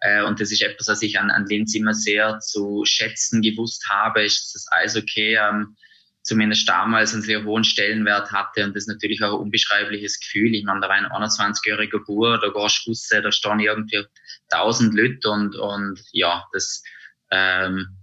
äh, 0.00 0.22
und 0.22 0.38
das 0.38 0.52
ist 0.52 0.60
etwas, 0.60 0.86
was 0.86 1.00
ich 1.00 1.18
an, 1.18 1.30
an 1.30 1.46
Linz 1.46 1.74
immer 1.74 1.94
sehr 1.94 2.40
zu 2.40 2.84
schätzen 2.84 3.40
gewusst 3.40 3.88
habe, 3.88 4.22
ist 4.22 4.54
das 4.54 4.66
Eishockey 4.70 5.36
ähm, 5.36 5.76
zumindest 6.22 6.68
damals 6.68 7.14
einen 7.14 7.22
sehr 7.22 7.42
hohen 7.44 7.64
Stellenwert 7.64 8.32
hatte 8.32 8.64
und 8.64 8.76
das 8.76 8.84
ist 8.84 8.88
natürlich 8.88 9.22
auch 9.22 9.32
ein 9.32 9.40
unbeschreibliches 9.40 10.20
Gefühl. 10.20 10.54
Ich 10.54 10.64
meine, 10.64 10.80
da 10.80 10.88
war 10.88 10.96
ein 10.96 11.06
21-jähriger 11.06 12.04
Bur, 12.04 12.38
da 12.38 12.48
gehst 12.48 12.86
raus, 12.86 13.08
da 13.10 13.32
stehen 13.32 13.60
irgendwie 13.60 14.04
1000 14.50 14.94
Leute 14.94 15.30
und, 15.30 15.56
und 15.56 16.02
ja, 16.12 16.44
das 16.52 16.82
ähm, 17.30 17.78
äh, 17.78 18.01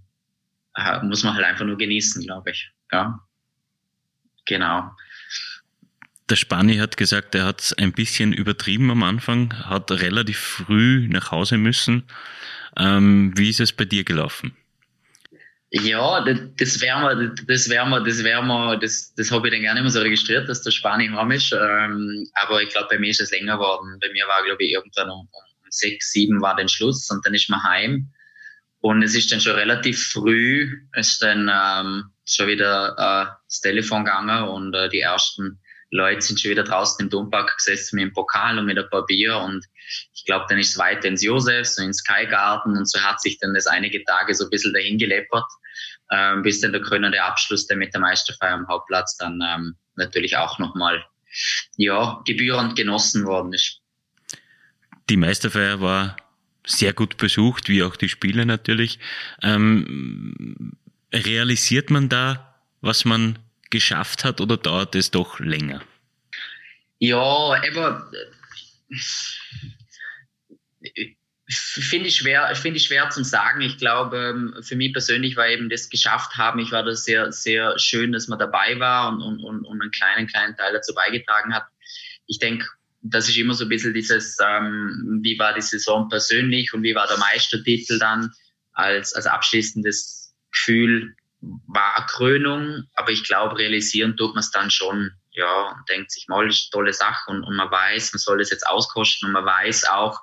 muss 1.02 1.24
man 1.24 1.34
halt 1.34 1.44
einfach 1.44 1.64
nur 1.64 1.78
genießen, 1.78 2.22
glaube 2.24 2.50
ich. 2.50 2.70
Ja, 2.92 3.20
genau. 4.46 4.90
Der 6.28 6.36
Spani 6.36 6.76
hat 6.76 6.96
gesagt, 6.96 7.34
er 7.34 7.44
hat 7.44 7.60
es 7.60 7.72
ein 7.72 7.92
bisschen 7.92 8.32
übertrieben 8.32 8.90
am 8.90 9.02
Anfang, 9.02 9.52
hat 9.64 9.90
relativ 9.90 10.38
früh 10.38 11.08
nach 11.08 11.32
Hause 11.32 11.56
müssen. 11.56 12.04
Ähm, 12.76 13.32
wie 13.36 13.50
ist 13.50 13.60
es 13.60 13.72
bei 13.72 13.84
dir 13.84 14.04
gelaufen? 14.04 14.56
Ja, 15.72 16.24
das 16.24 16.80
wäre 16.80 17.16
wir, 17.16 17.34
das 17.46 17.68
wäre 17.68 18.04
das 18.04 18.24
wäre 18.24 18.78
das, 18.80 19.14
das 19.14 19.30
habe 19.30 19.48
ich 19.48 19.54
dann 19.54 19.62
gerne 19.62 19.80
immer 19.80 19.90
so 19.90 20.00
registriert, 20.00 20.48
dass 20.48 20.62
der 20.62 20.72
Spani 20.72 21.08
heim 21.08 21.30
ist. 21.30 21.52
Ähm, 21.52 22.26
aber 22.34 22.62
ich 22.62 22.70
glaube, 22.70 22.88
bei 22.90 22.98
mir 22.98 23.10
ist 23.10 23.20
es 23.20 23.30
länger 23.30 23.54
geworden. 23.54 23.96
Bei 24.00 24.12
mir 24.12 24.26
war, 24.26 24.44
glaube 24.44 24.64
ich, 24.64 24.72
irgendwann 24.72 25.10
um, 25.10 25.28
um 25.30 25.44
sechs, 25.68 26.10
sieben 26.10 26.40
war 26.40 26.56
dann 26.56 26.68
Schluss 26.68 27.08
und 27.10 27.24
dann 27.24 27.34
ist 27.34 27.48
man 27.50 27.62
heim. 27.62 28.12
Und 28.80 29.02
es 29.02 29.14
ist 29.14 29.30
dann 29.30 29.40
schon 29.40 29.56
relativ 29.56 30.08
früh, 30.08 30.86
ist 30.94 31.22
dann 31.22 31.50
ähm, 31.52 32.04
schon 32.26 32.48
wieder 32.48 32.94
äh, 32.96 33.32
das 33.46 33.60
Telefon 33.60 34.04
gegangen 34.04 34.48
und 34.48 34.74
äh, 34.74 34.88
die 34.88 35.00
ersten 35.00 35.60
Leute 35.90 36.22
sind 36.22 36.40
schon 36.40 36.52
wieder 36.52 36.62
draußen 36.62 37.04
im 37.04 37.10
Dompark 37.10 37.56
gesessen 37.56 37.96
mit 37.96 38.04
dem 38.04 38.12
Pokal 38.12 38.58
und 38.58 38.66
mit 38.66 38.78
ein 38.78 38.88
paar 38.88 39.04
Bier 39.04 39.36
und 39.38 39.64
ich 40.14 40.24
glaube, 40.24 40.46
dann 40.48 40.58
ist 40.58 40.70
es 40.70 40.78
weiter 40.78 41.08
ins 41.08 41.22
Josefs 41.22 41.78
und 41.78 41.86
ins 41.86 41.98
Skygarten 41.98 42.76
und 42.76 42.88
so 42.88 43.00
hat 43.00 43.20
sich 43.20 43.38
dann 43.38 43.54
das 43.54 43.66
einige 43.66 44.02
Tage 44.04 44.34
so 44.34 44.44
ein 44.44 44.50
bisschen 44.50 44.72
dahin 44.72 44.98
geleppert, 44.98 45.46
ähm, 46.12 46.42
bis 46.42 46.60
dann 46.60 46.72
der 46.72 46.80
krönende 46.80 47.22
Abschluss 47.22 47.66
dann 47.66 47.78
mit 47.78 47.92
der 47.92 48.00
Meisterfeier 48.00 48.54
am 48.54 48.68
Hauptplatz 48.68 49.16
dann 49.16 49.40
ähm, 49.44 49.76
natürlich 49.96 50.36
auch 50.36 50.58
nochmal 50.58 51.04
ja, 51.76 52.22
gebührend 52.24 52.76
genossen 52.76 53.26
worden 53.26 53.52
ist. 53.52 53.80
Die 55.08 55.16
Meisterfeier 55.16 55.80
war 55.80 56.16
sehr 56.64 56.92
gut 56.92 57.16
besucht, 57.16 57.68
wie 57.68 57.82
auch 57.82 57.96
die 57.96 58.08
Spiele 58.08 58.46
natürlich. 58.46 58.98
Ähm, 59.42 60.76
realisiert 61.12 61.90
man 61.90 62.08
da, 62.08 62.54
was 62.80 63.04
man 63.04 63.38
geschafft 63.70 64.24
hat 64.24 64.40
oder 64.40 64.56
dauert 64.56 64.94
es 64.94 65.10
doch 65.10 65.40
länger? 65.40 65.82
Ja, 66.98 67.16
aber 67.18 68.10
finde 71.50 72.08
ich 72.08 72.16
schwer, 72.16 72.54
finde 72.54 72.76
ich 72.78 72.86
schwer 72.86 73.10
zum 73.10 73.24
sagen. 73.24 73.60
Ich 73.60 73.78
glaube, 73.78 74.34
ähm, 74.34 74.62
für 74.62 74.76
mich 74.76 74.92
persönlich 74.92 75.36
war 75.36 75.48
eben 75.48 75.68
das 75.68 75.88
geschafft 75.88 76.36
haben. 76.36 76.60
Ich 76.60 76.72
war 76.72 76.82
das 76.82 77.04
sehr, 77.04 77.32
sehr 77.32 77.78
schön, 77.78 78.12
dass 78.12 78.28
man 78.28 78.38
dabei 78.38 78.78
war 78.78 79.08
und, 79.08 79.40
und, 79.40 79.64
und 79.64 79.82
einen 79.82 79.90
kleinen, 79.90 80.26
kleinen 80.26 80.56
Teil 80.56 80.72
dazu 80.72 80.94
beigetragen 80.94 81.54
hat. 81.54 81.64
Ich 82.26 82.38
denke, 82.38 82.66
das 83.02 83.28
ist 83.28 83.36
immer 83.38 83.54
so 83.54 83.64
ein 83.64 83.68
bisschen 83.68 83.94
dieses, 83.94 84.36
ähm, 84.42 85.20
wie 85.22 85.38
war 85.38 85.54
die 85.54 85.62
Saison 85.62 86.08
persönlich 86.08 86.72
und 86.74 86.82
wie 86.82 86.94
war 86.94 87.06
der 87.06 87.18
Meistertitel 87.18 87.98
dann? 87.98 88.32
Als, 88.72 89.14
als 89.14 89.26
abschließendes 89.26 90.34
Gefühl 90.52 91.14
war 91.40 92.06
Krönung, 92.06 92.84
aber 92.94 93.10
ich 93.10 93.24
glaube, 93.24 93.58
realisieren 93.58 94.16
tut 94.16 94.34
man 94.34 94.40
es 94.40 94.50
dann 94.50 94.70
schon, 94.70 95.10
ja, 95.32 95.70
und 95.70 95.88
denkt 95.88 96.10
sich 96.10 96.28
mal, 96.28 96.48
ist 96.48 96.68
eine 96.68 96.70
tolle 96.70 96.92
Sache. 96.92 97.30
Und, 97.30 97.42
und 97.44 97.56
man 97.56 97.70
weiß, 97.70 98.12
man 98.12 98.18
soll 98.18 98.40
es 98.40 98.50
jetzt 98.50 98.66
auskosten 98.66 99.28
und 99.28 99.32
man 99.32 99.44
weiß 99.44 99.88
auch, 99.88 100.20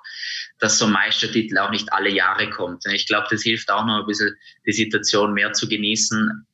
dass 0.58 0.78
so 0.78 0.86
ein 0.86 0.92
Meistertitel 0.92 1.58
auch 1.58 1.70
nicht 1.70 1.92
alle 1.92 2.10
Jahre 2.10 2.48
kommt. 2.50 2.86
Und 2.86 2.92
ich 2.92 3.06
glaube, 3.06 3.26
das 3.30 3.42
hilft 3.42 3.70
auch 3.70 3.84
noch 3.84 4.00
ein 4.00 4.06
bisschen, 4.06 4.34
die 4.66 4.72
Situation 4.72 5.32
mehr 5.32 5.52
zu 5.52 5.68
genießen, 5.68 6.46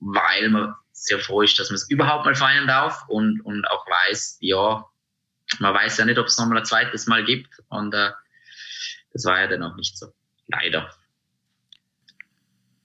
weil 0.00 0.48
man 0.50 0.74
sehr 0.92 1.18
froh 1.18 1.42
ist, 1.42 1.58
dass 1.58 1.70
man 1.70 1.76
es 1.76 1.90
überhaupt 1.90 2.24
mal 2.24 2.34
feiern 2.34 2.66
darf 2.66 3.04
und, 3.08 3.40
und 3.44 3.66
auch 3.68 3.86
weiß, 3.86 4.38
ja, 4.40 4.84
man 5.58 5.74
weiß 5.74 5.98
ja 5.98 6.04
nicht, 6.04 6.18
ob 6.18 6.26
es 6.26 6.38
nochmal 6.38 6.58
ein 6.58 6.64
zweites 6.64 7.06
Mal 7.06 7.24
gibt. 7.24 7.48
Und 7.68 7.94
äh, 7.94 8.10
das 9.12 9.24
war 9.24 9.40
ja 9.40 9.46
dann 9.46 9.62
auch 9.62 9.76
nicht 9.76 9.98
so. 9.98 10.12
Leider. 10.48 10.90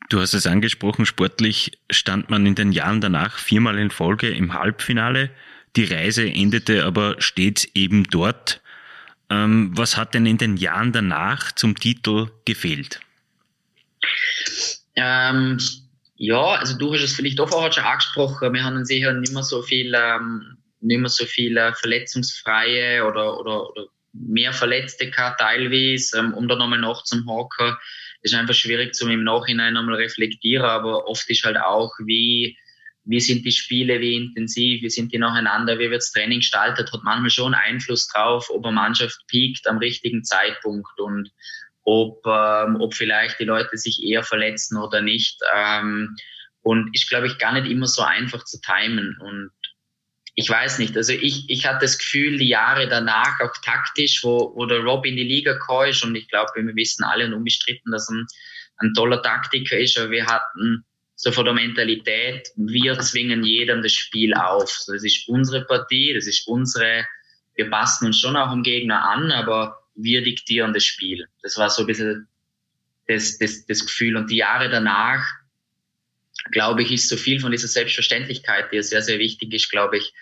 Du 0.09 0.21
hast 0.21 0.33
es 0.33 0.45
angesprochen, 0.45 1.05
sportlich 1.05 1.79
stand 1.89 2.29
man 2.29 2.45
in 2.45 2.55
den 2.55 2.71
Jahren 2.71 3.01
danach 3.01 3.37
viermal 3.37 3.79
in 3.79 3.89
Folge 3.89 4.29
im 4.29 4.53
Halbfinale. 4.53 5.31
Die 5.75 5.85
Reise 5.85 6.29
endete 6.29 6.85
aber 6.85 7.15
stets 7.19 7.65
eben 7.73 8.03
dort. 8.05 8.61
Ähm, 9.29 9.71
was 9.75 9.97
hat 9.97 10.13
denn 10.13 10.27
in 10.27 10.37
den 10.37 10.57
Jahren 10.57 10.91
danach 10.91 11.51
zum 11.51 11.75
Titel 11.75 12.29
gefehlt? 12.45 12.99
Ähm, 14.95 15.59
ja, 16.17 16.53
also 16.53 16.77
du 16.77 16.93
hast 16.93 17.01
es 17.01 17.15
vielleicht 17.15 17.39
auch 17.39 17.49
vorher 17.49 17.71
schon 17.71 17.83
angesprochen. 17.83 18.53
Wir 18.53 18.63
haben 18.63 18.85
sicher 18.85 19.11
nicht 19.13 19.33
mehr 19.33 19.43
so 19.43 19.63
viel 19.63 19.93
ähm, 19.95 20.57
nicht 20.85 20.99
mehr 20.99 21.09
so 21.09 21.25
viele 21.25 21.73
verletzungsfreie 21.73 23.05
oder, 23.05 23.39
oder, 23.39 23.69
oder 23.69 23.87
mehr 24.13 24.53
Verletzte 24.53 25.09
gehabt, 25.09 25.39
teilweise, 25.39 26.19
ähm, 26.19 26.33
um 26.33 26.47
da 26.47 26.55
nochmal 26.55 26.79
nachzuhaken. 26.79 27.75
Ist 28.21 28.33
einfach 28.33 28.53
schwierig 28.53 28.95
zum 28.95 29.09
im 29.11 29.23
Nachhinein 29.23 29.73
nochmal 29.73 29.95
reflektieren, 29.95 30.65
aber 30.65 31.07
oft 31.07 31.29
ist 31.29 31.43
halt 31.43 31.57
auch, 31.57 31.91
wie, 31.99 32.57
wie 33.03 33.19
sind 33.19 33.45
die 33.45 33.51
Spiele, 33.51 33.99
wie 33.99 34.15
intensiv, 34.15 34.81
wie 34.81 34.89
sind 34.89 35.13
die 35.13 35.19
nacheinander, 35.19 35.77
wie 35.77 35.91
wird 35.91 36.01
das 36.01 36.11
Training 36.11 36.39
gestaltet, 36.39 36.91
hat 36.91 37.03
manchmal 37.03 37.29
schon 37.29 37.53
Einfluss 37.53 38.07
drauf, 38.07 38.49
ob 38.49 38.65
eine 38.65 38.75
Mannschaft 38.75 39.19
piekt 39.27 39.67
am 39.67 39.77
richtigen 39.77 40.23
Zeitpunkt 40.23 40.99
und 40.99 41.29
ob, 41.83 42.25
ähm, 42.25 42.77
ob 42.79 42.95
vielleicht 42.95 43.39
die 43.39 43.43
Leute 43.43 43.77
sich 43.77 44.01
eher 44.03 44.23
verletzen 44.23 44.77
oder 44.77 45.01
nicht. 45.01 45.39
Ähm, 45.55 46.15
und 46.61 46.95
ist, 46.95 47.07
glaube 47.09 47.27
ich, 47.27 47.37
gar 47.37 47.53
nicht 47.53 47.69
immer 47.69 47.85
so 47.85 48.01
einfach 48.01 48.43
zu 48.43 48.59
timen. 48.59 49.15
Und 49.21 49.51
ich 50.37 50.49
weiß 50.49 50.79
nicht, 50.79 50.97
also 50.97 51.13
ich, 51.13 51.49
ich 51.49 51.65
hatte 51.65 51.85
das 51.85 51.97
Gefühl, 51.97 52.37
die 52.37 52.49
Jahre 52.49 52.89
danach, 52.89 53.39
auch 53.39 53.55
taktisch, 53.63 54.21
wo, 54.23 54.51
wo 54.55 54.65
der 54.65 54.79
Rob 54.79 55.05
in 55.05 55.15
die 55.15 55.23
Liga 55.23 55.57
kam 55.57 55.87
ist, 55.87 56.03
und 56.03 56.15
ich 56.15 56.27
glaube, 56.27 56.51
wir 56.55 56.75
wissen 56.75 57.05
alle 57.05 57.25
und 57.25 57.33
unbestritten, 57.33 57.91
dass 57.91 58.09
er 58.09 58.17
ein, 58.17 58.27
ein 58.77 58.93
toller 58.93 59.21
Taktiker 59.21 59.77
ist, 59.77 59.97
aber 59.97 60.11
wir 60.11 60.25
hatten 60.25 60.83
so 61.15 61.31
von 61.31 61.45
der 61.45 61.53
Mentalität, 61.53 62.49
wir 62.57 62.99
zwingen 62.99 63.45
jedem 63.45 63.81
das 63.81 63.93
Spiel 63.93 64.33
auf. 64.33 64.69
So, 64.69 64.91
das 64.91 65.05
ist 65.05 65.29
unsere 65.29 65.63
Partie, 65.63 66.13
das 66.13 66.27
ist 66.27 66.45
unsere, 66.47 67.05
wir 67.55 67.69
passen 67.69 68.07
uns 68.07 68.19
schon 68.19 68.35
auch 68.35 68.51
dem 68.51 68.63
Gegner 68.63 69.01
an, 69.09 69.31
aber 69.31 69.79
wir 69.95 70.21
diktieren 70.21 70.73
das 70.73 70.83
Spiel. 70.83 71.25
Das 71.41 71.57
war 71.57 71.69
so 71.69 71.83
ein 71.83 71.87
bisschen 71.87 72.27
das, 73.07 73.37
das, 73.37 73.65
das 73.65 73.85
Gefühl. 73.85 74.17
Und 74.17 74.29
die 74.29 74.37
Jahre 74.37 74.69
danach, 74.69 75.25
glaube 76.51 76.83
ich, 76.83 76.91
ist 76.91 77.09
so 77.09 77.17
viel 77.17 77.39
von 77.39 77.51
dieser 77.51 77.67
Selbstverständlichkeit, 77.67 78.71
die 78.71 78.81
sehr, 78.81 79.01
sehr 79.01 79.19
wichtig 79.19 79.53
ist, 79.53 79.69
glaube 79.69 79.97
ich, 79.97 80.13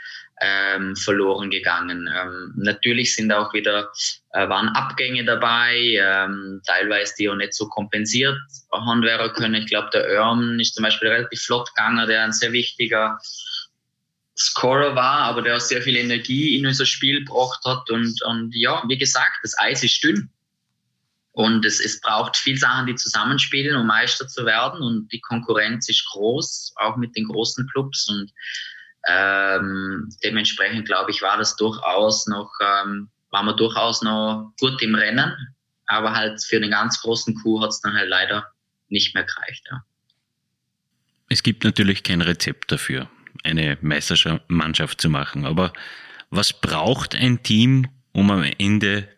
ähm, 0.41 0.95
verloren 0.95 1.49
gegangen. 1.49 2.09
Ähm, 2.13 2.53
natürlich 2.55 3.15
sind 3.15 3.31
auch 3.31 3.53
wieder, 3.53 3.89
äh, 4.33 4.47
waren 4.49 4.69
Abgänge 4.69 5.23
dabei, 5.23 5.77
ähm, 5.77 6.61
teilweise 6.65 7.13
die 7.17 7.29
auch 7.29 7.35
nicht 7.35 7.53
so 7.53 7.67
kompensiert 7.67 8.37
haben 8.71 9.03
werden 9.03 9.31
können. 9.33 9.55
Ich 9.55 9.67
glaube, 9.67 9.89
der 9.93 10.05
Örm 10.05 10.59
ist 10.59 10.75
zum 10.75 10.83
Beispiel 10.83 11.09
relativ 11.09 11.41
flott 11.41 11.69
gegangen, 11.75 12.07
der 12.07 12.23
ein 12.23 12.33
sehr 12.33 12.51
wichtiger 12.51 13.19
Scorer 14.35 14.95
war, 14.95 15.19
aber 15.19 15.43
der 15.43 15.57
auch 15.57 15.61
sehr 15.61 15.81
viel 15.81 15.95
Energie 15.95 16.57
in 16.57 16.65
unser 16.65 16.85
Spiel 16.85 17.23
gebracht 17.23 17.61
hat. 17.65 17.89
Und, 17.89 18.21
und 18.23 18.53
ja, 18.55 18.83
wie 18.87 18.97
gesagt, 18.97 19.39
das 19.43 19.57
Eis 19.59 19.83
ist 19.83 20.03
dünn. 20.03 20.29
Und 21.33 21.65
es, 21.65 21.79
es 21.83 21.99
braucht 21.99 22.37
viel 22.37 22.57
Sachen, 22.57 22.85
die 22.85 22.95
zusammenspielen, 22.95 23.75
um 23.75 23.87
Meister 23.87 24.27
zu 24.27 24.45
werden. 24.45 24.81
Und 24.81 25.11
die 25.11 25.19
Konkurrenz 25.19 25.89
ist 25.89 26.05
groß, 26.11 26.73
auch 26.75 26.95
mit 26.95 27.15
den 27.15 27.27
großen 27.27 27.67
Clubs. 27.69 28.07
Und 28.07 28.31
ähm, 29.07 30.09
dementsprechend 30.23 30.85
glaube 30.85 31.09
ich, 31.09 31.23
war 31.23 31.37
das 31.37 31.55
durchaus 31.55 32.27
noch, 32.27 32.51
ähm, 32.61 33.09
war 33.31 33.41
man 33.41 33.57
durchaus 33.57 34.03
noch 34.03 34.53
gut 34.59 34.79
im 34.83 34.93
Rennen. 34.93 35.33
Aber 35.87 36.13
halt 36.13 36.43
für 36.43 36.59
den 36.59 36.69
ganz 36.69 37.01
großen 37.01 37.35
Coup 37.41 37.61
hat 37.61 37.71
es 37.71 37.81
dann 37.81 37.95
halt 37.95 38.09
leider 38.09 38.47
nicht 38.89 39.15
mehr 39.15 39.23
gereicht. 39.23 39.65
Ja. 39.71 39.83
Es 41.29 41.41
gibt 41.41 41.63
natürlich 41.63 42.03
kein 42.03 42.21
Rezept 42.21 42.71
dafür, 42.71 43.09
eine 43.43 43.79
Meistermannschaft 43.81 45.01
zu 45.01 45.09
machen. 45.09 45.47
Aber 45.47 45.73
was 46.29 46.53
braucht 46.53 47.15
ein 47.15 47.41
Team, 47.41 47.89
um 48.11 48.29
am 48.29 48.43
Ende 48.43 49.09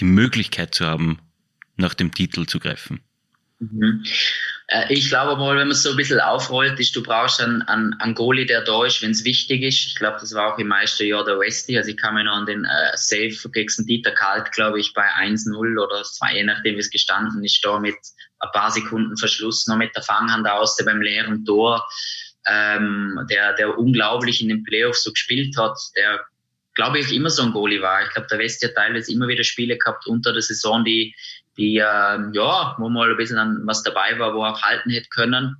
die 0.00 0.04
Möglichkeit 0.04 0.74
zu 0.74 0.86
haben, 0.86 1.20
nach 1.76 1.94
dem 1.94 2.12
Titel 2.12 2.46
zu 2.46 2.58
greifen? 2.58 3.00
Mhm. 3.62 4.04
Äh, 4.66 4.92
ich 4.92 5.08
glaube 5.08 5.36
mal, 5.36 5.56
wenn 5.56 5.68
man 5.68 5.72
es 5.72 5.82
so 5.82 5.90
ein 5.90 5.96
bisschen 5.96 6.20
aufrollt, 6.20 6.78
ist, 6.80 6.96
du 6.96 7.02
brauchst 7.02 7.40
einen, 7.40 7.62
einen, 7.62 7.94
einen 8.00 8.14
Goalie, 8.14 8.46
der 8.46 8.62
da 8.62 8.84
ist, 8.84 9.02
wenn 9.02 9.12
es 9.12 9.24
wichtig 9.24 9.62
ist. 9.62 9.86
Ich 9.86 9.94
glaube, 9.94 10.18
das 10.20 10.34
war 10.34 10.52
auch 10.52 10.58
im 10.58 10.68
Meisterjahr 10.68 11.24
der 11.24 11.38
Westi. 11.38 11.76
Also 11.76 11.90
ich 11.90 11.96
kann 11.96 12.14
mich 12.14 12.24
noch 12.24 12.36
an 12.36 12.46
den 12.46 12.64
äh, 12.64 12.96
Save 12.96 13.36
gegen 13.52 13.86
Dieter 13.86 14.12
Kalt, 14.12 14.50
glaube 14.52 14.80
ich, 14.80 14.92
bei 14.94 15.04
1-0 15.04 15.78
oder 15.78 16.02
2, 16.02 16.34
je 16.34 16.44
nachdem, 16.44 16.74
wie 16.74 16.80
es 16.80 16.90
gestanden 16.90 17.44
ist, 17.44 17.64
da 17.64 17.78
mit 17.78 17.96
ein 18.40 18.50
paar 18.52 18.70
Sekunden 18.70 19.16
Verschluss 19.16 19.66
noch 19.68 19.76
mit 19.76 19.94
der 19.94 20.02
Fanghand 20.02 20.48
aus 20.48 20.76
beim 20.84 21.00
leeren 21.00 21.44
Tor, 21.44 21.86
ähm, 22.48 23.20
der, 23.30 23.52
der 23.54 23.78
unglaublich 23.78 24.42
in 24.42 24.48
den 24.48 24.64
Playoffs 24.64 25.04
so 25.04 25.12
gespielt 25.12 25.56
hat, 25.56 25.78
der 25.96 26.20
glaube 26.74 26.98
ich 26.98 27.12
immer 27.12 27.30
so 27.30 27.42
ein 27.42 27.52
Goalie 27.52 27.82
war. 27.82 28.02
Ich 28.02 28.10
glaube, 28.10 28.28
der 28.28 28.38
Westi 28.38 28.66
hat 28.66 28.74
teilweise 28.74 29.12
immer 29.12 29.28
wieder 29.28 29.44
Spiele 29.44 29.76
gehabt 29.76 30.06
unter 30.06 30.32
der 30.32 30.42
Saison, 30.42 30.84
die 30.84 31.14
die 31.56 31.76
ähm, 31.76 32.32
ja, 32.32 32.74
wo 32.78 32.88
mal 32.88 33.10
ein 33.10 33.16
bisschen 33.16 33.38
an 33.38 33.62
was 33.64 33.82
dabei 33.82 34.18
war, 34.18 34.34
wo 34.34 34.44
er 34.44 34.52
auch 34.52 34.62
halten 34.62 34.90
hätte 34.90 35.08
können. 35.08 35.56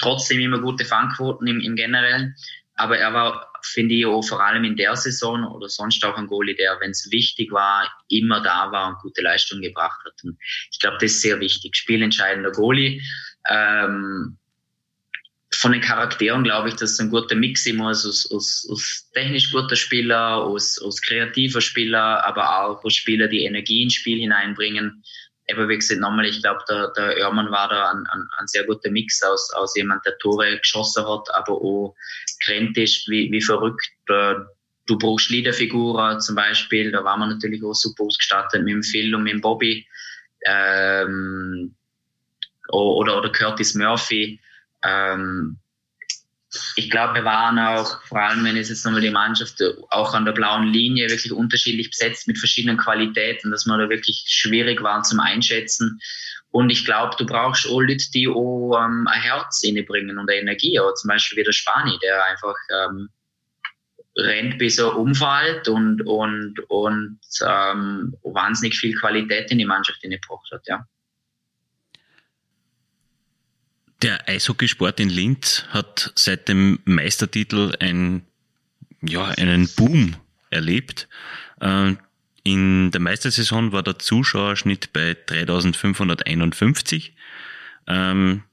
Trotzdem 0.00 0.40
immer 0.40 0.60
gute 0.60 0.84
Fangquoten 0.84 1.46
im, 1.46 1.60
im 1.60 1.76
Generellen. 1.76 2.34
Aber 2.74 2.98
er 2.98 3.12
war, 3.12 3.52
finde 3.62 3.94
ich, 3.94 4.06
auch 4.06 4.22
vor 4.22 4.42
allem 4.42 4.64
in 4.64 4.76
der 4.76 4.96
Saison 4.96 5.44
oder 5.44 5.68
sonst 5.68 6.02
auch 6.04 6.16
ein 6.16 6.26
Goalie, 6.26 6.54
der, 6.54 6.78
wenn 6.80 6.92
es 6.92 7.10
wichtig 7.10 7.52
war, 7.52 7.90
immer 8.08 8.40
da 8.40 8.72
war 8.72 8.88
und 8.88 8.98
gute 9.00 9.20
Leistung 9.20 9.60
gebracht 9.60 10.00
hat. 10.04 10.14
Und 10.24 10.38
ich 10.70 10.78
glaube, 10.78 10.96
das 10.98 11.12
ist 11.12 11.22
sehr 11.22 11.40
wichtig. 11.40 11.76
Spielentscheidender 11.76 12.52
Goalie. 12.52 13.02
Ähm, 13.48 14.38
von 15.52 15.72
den 15.72 15.80
Charakteren 15.80 16.44
glaube 16.44 16.68
ich, 16.68 16.74
dass 16.76 16.92
es 16.92 17.00
ein 17.00 17.10
guter 17.10 17.34
Mix 17.34 17.66
immer 17.66 17.90
ist 17.90 18.06
aus, 18.06 18.30
aus, 18.30 18.68
aus 18.70 19.10
technisch 19.12 19.50
guter 19.50 19.76
Spieler, 19.76 20.36
aus, 20.36 20.78
aus 20.78 21.02
kreativer 21.02 21.60
Spieler, 21.60 22.24
aber 22.24 22.64
auch 22.64 22.84
aus 22.84 22.94
Spieler, 22.94 23.28
die 23.28 23.44
Energie 23.44 23.82
ins 23.82 23.94
Spiel 23.94 24.20
hineinbringen. 24.20 25.02
Aber 25.50 25.68
wie 25.68 25.76
gesagt, 25.76 26.00
nochmal, 26.00 26.26
ich 26.26 26.40
glaube, 26.40 26.60
der, 26.68 26.92
der 26.96 27.16
Örmann 27.16 27.50
war 27.50 27.68
da 27.68 27.90
ein, 27.90 28.04
ein, 28.12 28.28
ein 28.38 28.46
sehr 28.46 28.64
guter 28.64 28.90
Mix 28.90 29.20
aus, 29.22 29.52
aus 29.54 29.76
jemand, 29.76 30.06
der 30.06 30.16
Tore 30.18 30.58
geschossen 30.58 31.04
hat, 31.06 31.26
aber 31.34 31.52
auch 31.52 31.96
kräntisch, 32.44 33.04
wie, 33.08 33.32
wie 33.32 33.42
verrückt, 33.42 33.84
äh, 34.08 34.34
du 34.86 34.98
brauchst 34.98 35.30
Leaderfiguren 35.30 36.20
zum 36.20 36.36
Beispiel, 36.36 36.92
da 36.92 37.02
waren 37.02 37.20
wir 37.20 37.26
natürlich 37.26 37.62
auch 37.64 37.74
super 37.74 38.04
ausgestattet 38.04 38.62
mit 38.62 38.74
dem 38.74 38.82
Phil 38.84 39.14
und 39.14 39.24
mit 39.24 39.32
dem 39.32 39.40
Bobby. 39.40 39.86
Ähm, 40.46 41.74
oder, 42.68 43.18
oder 43.18 43.32
Curtis 43.32 43.74
Murphy. 43.74 44.40
Ähm, 44.82 45.58
ich 46.74 46.90
glaube, 46.90 47.14
wir 47.14 47.24
waren 47.24 47.58
auch, 47.58 48.02
vor 48.04 48.20
allem 48.20 48.44
wenn 48.44 48.56
es 48.56 48.70
jetzt 48.70 48.84
nochmal 48.84 49.00
die 49.00 49.10
Mannschaft 49.10 49.62
auch 49.90 50.14
an 50.14 50.24
der 50.24 50.32
blauen 50.32 50.66
Linie 50.66 51.08
wirklich 51.08 51.32
unterschiedlich 51.32 51.90
besetzt 51.90 52.26
mit 52.26 52.38
verschiedenen 52.38 52.76
Qualitäten, 52.76 53.52
dass 53.52 53.66
wir 53.66 53.78
da 53.78 53.88
wirklich 53.88 54.24
schwierig 54.26 54.82
waren 54.82 55.04
zum 55.04 55.20
Einschätzen. 55.20 56.00
Und 56.50 56.70
ich 56.70 56.84
glaube, 56.84 57.14
du 57.16 57.24
brauchst 57.24 57.68
auch 57.68 57.80
Leute, 57.80 58.10
die 58.12 58.26
auch 58.26 58.76
ähm, 58.76 59.06
ein 59.08 59.20
Herz 59.20 59.62
bringen 59.86 60.18
und 60.18 60.28
eine 60.28 60.40
Energie. 60.40 60.80
Auch 60.80 60.94
zum 60.94 61.08
Beispiel 61.08 61.38
wie 61.38 61.44
der 61.44 61.52
Spani, 61.52 61.96
der 62.02 62.24
einfach 62.26 62.56
ähm, 62.74 63.08
rennt, 64.16 64.58
bis 64.58 64.78
er 64.78 64.96
umfällt 64.96 65.68
und, 65.68 66.02
und, 66.02 66.58
und 66.68 67.20
ähm, 67.46 68.16
wahnsinnig 68.24 68.76
viel 68.76 68.94
Qualität 68.96 69.52
in 69.52 69.58
die 69.58 69.64
Mannschaft 69.64 70.00
gebracht 70.02 70.48
hat. 70.50 70.62
Ja. 70.66 70.84
Der 74.02 74.28
Eishockeysport 74.28 75.00
in 75.00 75.10
Linz 75.10 75.64
hat 75.68 76.12
seit 76.14 76.48
dem 76.48 76.78
Meistertitel 76.84 77.74
ein, 77.80 78.22
ja, 79.02 79.26
einen 79.26 79.68
Boom 79.76 80.16
erlebt. 80.48 81.08
Äh, 81.60 81.96
in 82.42 82.90
der 82.90 83.00
Meistersaison 83.00 83.72
war 83.72 83.82
der 83.82 83.98
Zuschauerschnitt 83.98 84.94
bei 84.94 85.14
3551. 85.26 87.12
Ähm, 87.86 88.44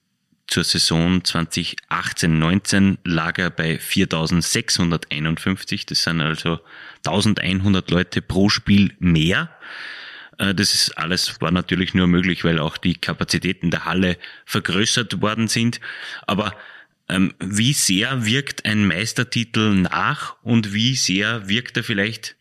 zur 0.47 0.63
Saison 0.63 1.21
2018-19 1.21 2.97
lag 3.03 3.37
er 3.37 3.49
bei 3.49 3.79
4651. 3.79 5.85
Das 5.85 6.03
sind 6.03 6.21
also 6.21 6.59
1100 7.05 7.91
Leute 7.91 8.21
pro 8.21 8.49
Spiel 8.49 8.93
mehr. 8.99 9.49
Äh, 10.37 10.53
das 10.53 10.73
ist 10.73 10.97
alles 10.97 11.39
war 11.41 11.51
natürlich 11.51 11.93
nur 11.93 12.07
möglich, 12.07 12.43
weil 12.43 12.59
auch 12.59 12.77
die 12.77 12.95
Kapazitäten 12.95 13.71
der 13.71 13.85
Halle 13.85 14.17
vergrößert 14.45 15.21
worden 15.21 15.47
sind. 15.47 15.79
Aber 16.25 16.55
ähm, 17.09 17.33
wie 17.39 17.73
sehr 17.73 18.25
wirkt 18.25 18.65
ein 18.65 18.85
Meistertitel 18.85 19.73
nach 19.73 20.35
und 20.43 20.73
wie 20.73 20.95
sehr 20.95 21.47
wirkt 21.47 21.77
er 21.77 21.83
vielleicht 21.83 22.35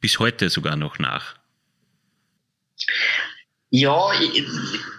bis 0.00 0.18
heute 0.18 0.50
sogar 0.50 0.76
noch 0.76 0.98
nach? 0.98 1.36
Ja, 3.70 4.12
ich, 4.20 4.44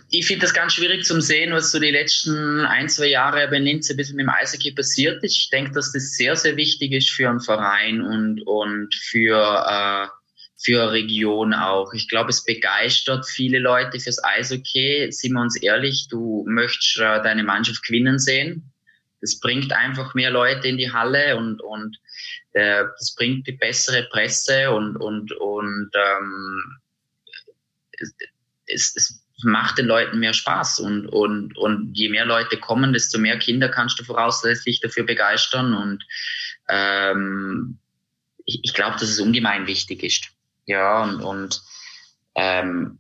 ich 0.10 0.26
finde 0.26 0.42
das 0.42 0.54
ganz 0.54 0.74
schwierig 0.74 1.06
zu 1.06 1.22
sehen, 1.22 1.54
was 1.54 1.72
so 1.72 1.80
die 1.80 1.92
letzten 1.92 2.62
ein, 2.62 2.90
zwei 2.90 3.08
Jahre 3.08 3.48
bei 3.48 3.60
Linz 3.60 3.90
ein 3.92 3.98
bisschen 3.98 4.16
mit 4.16 4.26
dem 4.26 4.30
Eishockey 4.30 4.72
passiert 4.72 5.24
ist. 5.24 5.36
Ich 5.36 5.50
denke, 5.52 5.74
dass 5.74 5.92
das 5.92 6.16
sehr, 6.16 6.36
sehr 6.36 6.58
wichtig 6.58 6.92
ist 6.92 7.12
für 7.12 7.30
einen 7.30 7.40
Verein 7.40 8.02
und, 8.02 8.42
und 8.48 8.96
für 8.96 9.38
äh, 9.68 10.08
für 10.64 10.92
Region 10.92 11.54
auch. 11.54 11.94
Ich 11.94 12.08
glaube, 12.08 12.30
es 12.30 12.44
begeistert 12.46 13.28
viele 13.28 13.60
Leute 13.60 14.00
fürs 14.00 14.24
Eishockey. 14.24 15.12
Sind 15.12 15.34
wir 15.34 15.42
uns 15.42 15.62
ehrlich, 15.62 16.08
du 16.10 16.46
möchtest 16.48 16.98
äh, 16.98 17.22
deine 17.22 17.44
Mannschaft 17.44 17.84
gewinnen 17.84 18.18
sehen. 18.18 18.72
Das 19.22 19.40
bringt 19.40 19.72
einfach 19.74 20.14
mehr 20.14 20.32
Leute 20.32 20.68
in 20.68 20.78
die 20.78 20.92
Halle 20.92 21.38
und, 21.38 21.62
und 21.62 21.98
äh, 22.54 22.84
das 22.98 23.16
bringt 23.16 23.48
die 23.48 23.54
bessere 23.54 24.04
Presse 24.04 24.72
und, 24.72 24.98
und, 24.98 25.32
und 25.34 25.92
ähm, 25.94 26.78
es, 28.68 28.96
es 28.96 29.24
macht 29.44 29.78
den 29.78 29.86
Leuten 29.86 30.20
mehr 30.20 30.34
Spaß. 30.34 30.80
Und, 30.80 31.08
und, 31.08 31.58
und 31.58 31.94
je 31.94 32.10
mehr 32.10 32.26
Leute 32.26 32.58
kommen, 32.58 32.94
desto 32.94 33.18
mehr 33.20 33.38
Kinder 33.40 33.70
kannst 33.70 34.00
du 34.00 34.04
voraussetzlich 34.04 34.80
dafür 34.80 35.06
begeistern. 35.06 35.74
Und 35.74 36.04
ähm, 36.70 37.80
ich, 38.46 38.60
ich 38.64 38.74
glaube, 38.74 38.94
dass 38.94 39.10
es 39.10 39.20
ungemein 39.20 39.68
wichtig 39.68 40.04
ist. 40.04 40.30
Ja, 40.66 41.04
und, 41.04 41.22
und 41.22 41.62
ähm, 42.36 43.00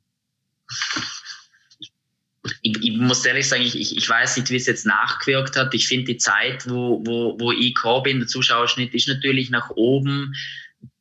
ich, 2.61 2.83
ich 2.83 2.97
muss 2.97 3.25
ehrlich 3.25 3.47
sagen, 3.47 3.63
ich, 3.63 3.97
ich 3.97 4.09
weiß 4.09 4.37
nicht, 4.37 4.49
wie 4.49 4.57
es 4.57 4.65
jetzt 4.65 4.85
nachgewirkt 4.85 5.55
hat. 5.55 5.73
Ich 5.73 5.87
finde 5.87 6.13
die 6.13 6.17
Zeit, 6.17 6.69
wo, 6.69 7.01
wo, 7.05 7.39
wo 7.39 7.51
ich 7.51 7.75
gekommen 7.75 8.03
bin, 8.03 8.19
der 8.19 8.27
Zuschauerschnitt 8.27 8.93
ist 8.93 9.07
natürlich 9.07 9.49
nach 9.49 9.69
oben. 9.71 10.33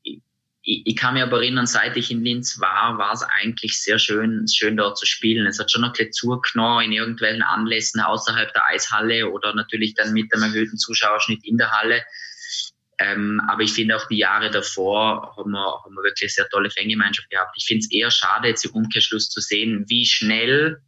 Ich, 0.04 0.86
ich 0.86 0.96
kann 0.96 1.14
mich 1.14 1.22
aber 1.22 1.38
erinnern, 1.38 1.66
seit 1.66 1.96
ich 1.96 2.12
in 2.12 2.22
Linz 2.22 2.60
war, 2.60 2.98
war 2.98 3.12
es 3.12 3.24
eigentlich 3.24 3.82
sehr 3.82 3.98
schön, 3.98 4.46
schön 4.46 4.76
dort 4.76 4.96
zu 4.96 5.06
spielen. 5.06 5.46
Es 5.46 5.58
hat 5.58 5.72
schon 5.72 5.84
ein 5.84 5.90
bisschen 5.90 6.12
zugenommen 6.12 6.84
in 6.84 6.92
irgendwelchen 6.92 7.42
Anlässen 7.42 8.00
außerhalb 8.00 8.52
der 8.52 8.68
Eishalle 8.68 9.28
oder 9.28 9.52
natürlich 9.54 9.94
dann 9.94 10.12
mit 10.12 10.32
einem 10.32 10.44
erhöhten 10.44 10.78
Zuschauerschnitt 10.78 11.44
in 11.44 11.58
der 11.58 11.72
Halle. 11.72 12.02
Ähm, 12.98 13.40
aber 13.48 13.62
ich 13.62 13.72
finde 13.72 13.96
auch 13.96 14.06
die 14.06 14.18
Jahre 14.18 14.50
davor 14.50 15.34
haben 15.36 15.50
wir, 15.50 15.82
haben 15.84 15.94
wir 15.94 16.02
wirklich 16.02 16.24
eine 16.24 16.30
sehr 16.30 16.48
tolle 16.48 16.70
Fangemeinschaft 16.70 17.30
gehabt. 17.30 17.54
Ich 17.56 17.64
finde 17.64 17.80
es 17.80 17.90
eher 17.90 18.10
schade, 18.10 18.48
jetzt 18.48 18.64
im 18.64 18.72
Umkehrschluss 18.72 19.28
zu 19.28 19.40
sehen, 19.40 19.84
wie 19.88 20.04
schnell, 20.04 20.82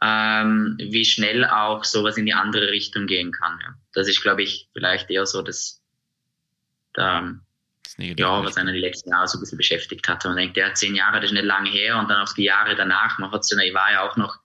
ähm, 0.00 0.76
wie 0.78 1.04
schnell 1.04 1.44
auch 1.44 1.84
sowas 1.84 2.16
in 2.16 2.26
die 2.26 2.34
andere 2.34 2.70
Richtung 2.70 3.06
gehen 3.06 3.32
kann. 3.32 3.58
Ja. 3.62 3.74
Das 3.92 4.08
ist, 4.08 4.22
glaube 4.22 4.42
ich, 4.42 4.68
vielleicht 4.72 5.10
eher 5.10 5.26
so 5.26 5.42
das, 5.42 5.82
da, 6.94 7.32
das 7.98 8.14
ja, 8.16 8.44
was 8.44 8.56
einen 8.56 8.74
die 8.74 8.80
letzten 8.80 9.10
Jahre 9.10 9.28
so 9.28 9.38
ein 9.38 9.40
bisschen 9.40 9.58
beschäftigt 9.58 10.08
hat. 10.08 10.24
Man 10.24 10.36
denkt, 10.36 10.56
ja, 10.56 10.72
zehn 10.72 10.94
Jahre, 10.94 11.20
das 11.20 11.30
ist 11.30 11.32
nicht 11.32 11.44
lange 11.44 11.70
her. 11.70 11.98
Und 11.98 12.08
dann 12.08 12.22
auch 12.22 12.32
die 12.32 12.44
Jahre 12.44 12.76
danach, 12.76 13.18
man 13.18 13.30
hat 13.30 13.44
ja, 13.50 13.58
ich 13.58 13.74
war 13.74 13.92
ja 13.92 14.08
auch 14.08 14.16
noch 14.16 14.38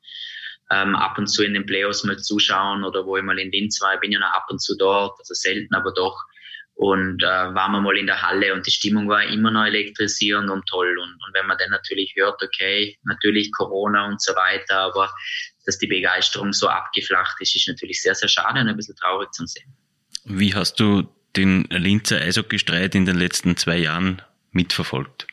ähm, 0.72 0.96
ab 0.96 1.18
und 1.18 1.28
zu 1.28 1.44
in 1.44 1.54
den 1.54 1.66
Playoffs 1.66 2.04
mal 2.04 2.18
zuschauen 2.18 2.84
oder 2.84 3.06
wo 3.06 3.18
ich 3.18 3.24
mal 3.24 3.40
in 3.40 3.52
Linz 3.52 3.82
war. 3.82 3.94
Ich 3.94 4.00
bin 4.00 4.12
ja 4.12 4.20
noch 4.20 4.34
ab 4.34 4.46
und 4.50 4.62
zu 4.62 4.76
dort, 4.78 5.18
also 5.20 5.34
selten, 5.34 5.74
aber 5.74 5.94
doch. 5.94 6.18
Und 6.74 7.24
äh, 7.24 7.26
waren 7.26 7.72
wir 7.72 7.82
mal 7.82 7.98
in 7.98 8.06
der 8.06 8.22
Halle 8.22 8.54
und 8.54 8.68
die 8.68 8.72
Stimmung 8.72 9.10
war 9.10 9.24
immer 9.24 9.50
noch 9.50 9.66
elektrisierend 9.66 10.50
und 10.52 10.68
toll. 10.68 10.96
Und, 11.00 11.10
und 11.10 11.34
wenn 11.34 11.48
man 11.48 11.58
dann 11.58 11.72
natürlich 11.72 12.14
hört, 12.16 12.44
okay, 12.44 12.96
natürlich 13.04 13.52
Corona 13.52 14.08
und 14.08 14.22
so 14.22 14.34
weiter, 14.36 14.78
aber 14.78 15.12
dass 15.66 15.80
die 15.80 15.88
Begeisterung 15.88 16.54
so 16.54 16.68
abgeflacht 16.68 17.42
ist, 17.42 17.56
ist 17.56 17.68
natürlich 17.68 18.02
sehr, 18.02 18.14
sehr 18.14 18.30
schade 18.30 18.62
und 18.62 18.68
ein 18.68 18.78
bisschen 18.78 18.96
traurig 18.96 19.32
zu 19.34 19.46
sehen. 19.48 19.76
Wie 20.26 20.54
hast 20.54 20.80
du 20.80 21.08
den 21.36 21.64
Linzer 21.70 22.18
Eishockeystreit 22.22 22.94
in 22.94 23.06
den 23.06 23.18
letzten 23.18 23.58
zwei 23.58 23.78
Jahren 23.78 24.22
mitverfolgt? 24.52 25.26